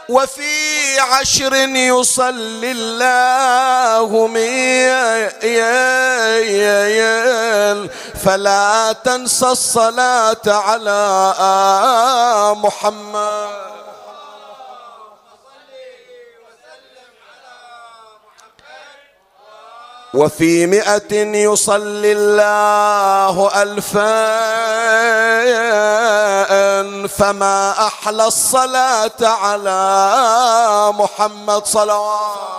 وفي 0.09 0.99
عشر 0.99 1.53
يصلي 1.69 2.71
الله 2.71 4.27
ميا 4.27 5.27
فلا 8.25 8.95
تنسى 9.03 9.45
الصلاة 9.45 10.41
على 10.47 11.23
محمد. 12.57 13.82
وفي 20.14 20.68
مئة 20.68 21.14
يصلي 21.49 22.11
الله 22.11 23.61
ألفا 23.61 24.44
فما 27.07 27.88
أحلى 27.88 28.27
الصلاة 28.27 29.22
على 29.22 29.81
محمد 30.94 31.65
صلوات. 31.65 32.53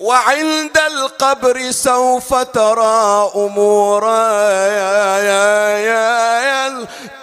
وعند 0.00 0.78
القبر 0.78 1.70
سوف 1.70 2.34
ترى 2.34 3.30
أمورا 3.36 4.32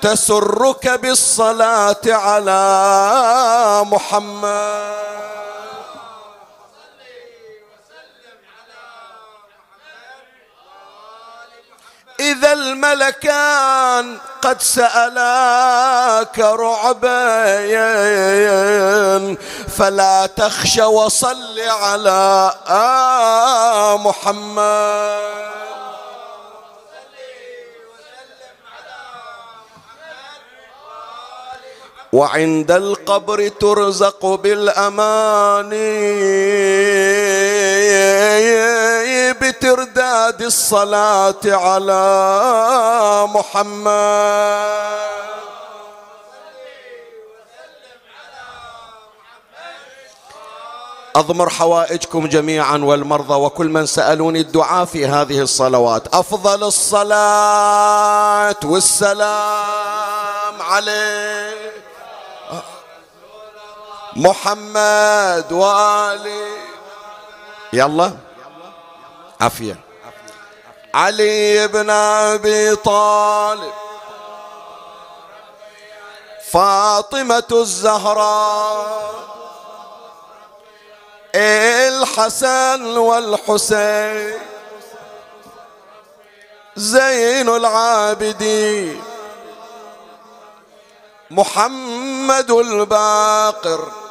تسرك 0.02 0.90
بالصلاة 0.90 2.02
على 2.08 2.62
محمد. 3.86 5.08
إذا 12.20 12.54
الملكان 12.54 14.18
قد 14.42 14.62
سألاك 14.62 16.40
رعبا 16.40 17.38
فلا 19.78 20.26
تخش 20.26 20.78
وصل 20.78 21.60
على 21.60 22.54
محمد. 24.00 25.67
وعند 32.18 32.72
القبر 32.72 33.48
ترزق 33.48 34.26
بالأمان 34.26 35.70
بترداد 39.42 40.42
الصلاة 40.42 41.44
على 41.46 42.04
محمد. 43.30 43.88
أضمر 51.16 51.50
حوائجكم 51.50 52.28
جميعا 52.28 52.78
والمرضى 52.78 53.34
وكل 53.34 53.70
من 53.70 53.86
سألوني 53.86 54.40
الدعاء 54.40 54.86
في 54.86 55.06
هذه 55.06 55.42
الصلوات. 55.42 56.16
أفضل 56.16 56.64
الصلاة 56.64 58.56
والسلام 58.66 60.62
عليه 60.62 61.87
محمد 64.18 65.46
وآله 65.52 66.58
يلا. 67.74 68.12
عافية. 69.42 69.80
علي 70.94 71.68
بن 71.68 71.90
أبي 71.90 72.76
طالب. 72.76 73.74
فاطمة 76.52 77.44
الزهراء. 77.52 79.14
الحسن 81.36 82.98
والحسين. 82.98 84.40
زين 86.76 87.50
العابدين. 87.50 89.04
محمد 91.32 92.52
الباقر. 92.52 94.07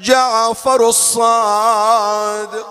جعفر 0.00 0.88
الصادق 0.88 2.66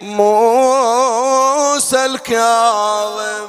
موسى 0.00 2.04
الكاظم 2.04 3.48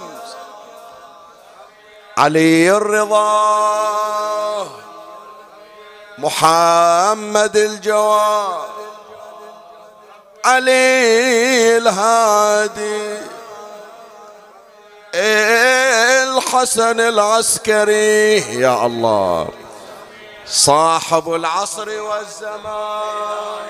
علي 2.18 2.72
الرضا 2.72 4.68
محمد 6.18 7.57
الجواد 7.57 8.70
علي 10.45 11.78
الهادي 11.78 13.18
الحسن 15.16 16.99
العسكري 16.99 18.38
يا 18.62 18.86
الله. 18.86 19.48
صاحب 20.46 21.34
العصر 21.34 22.02
والزمان. 22.02 23.66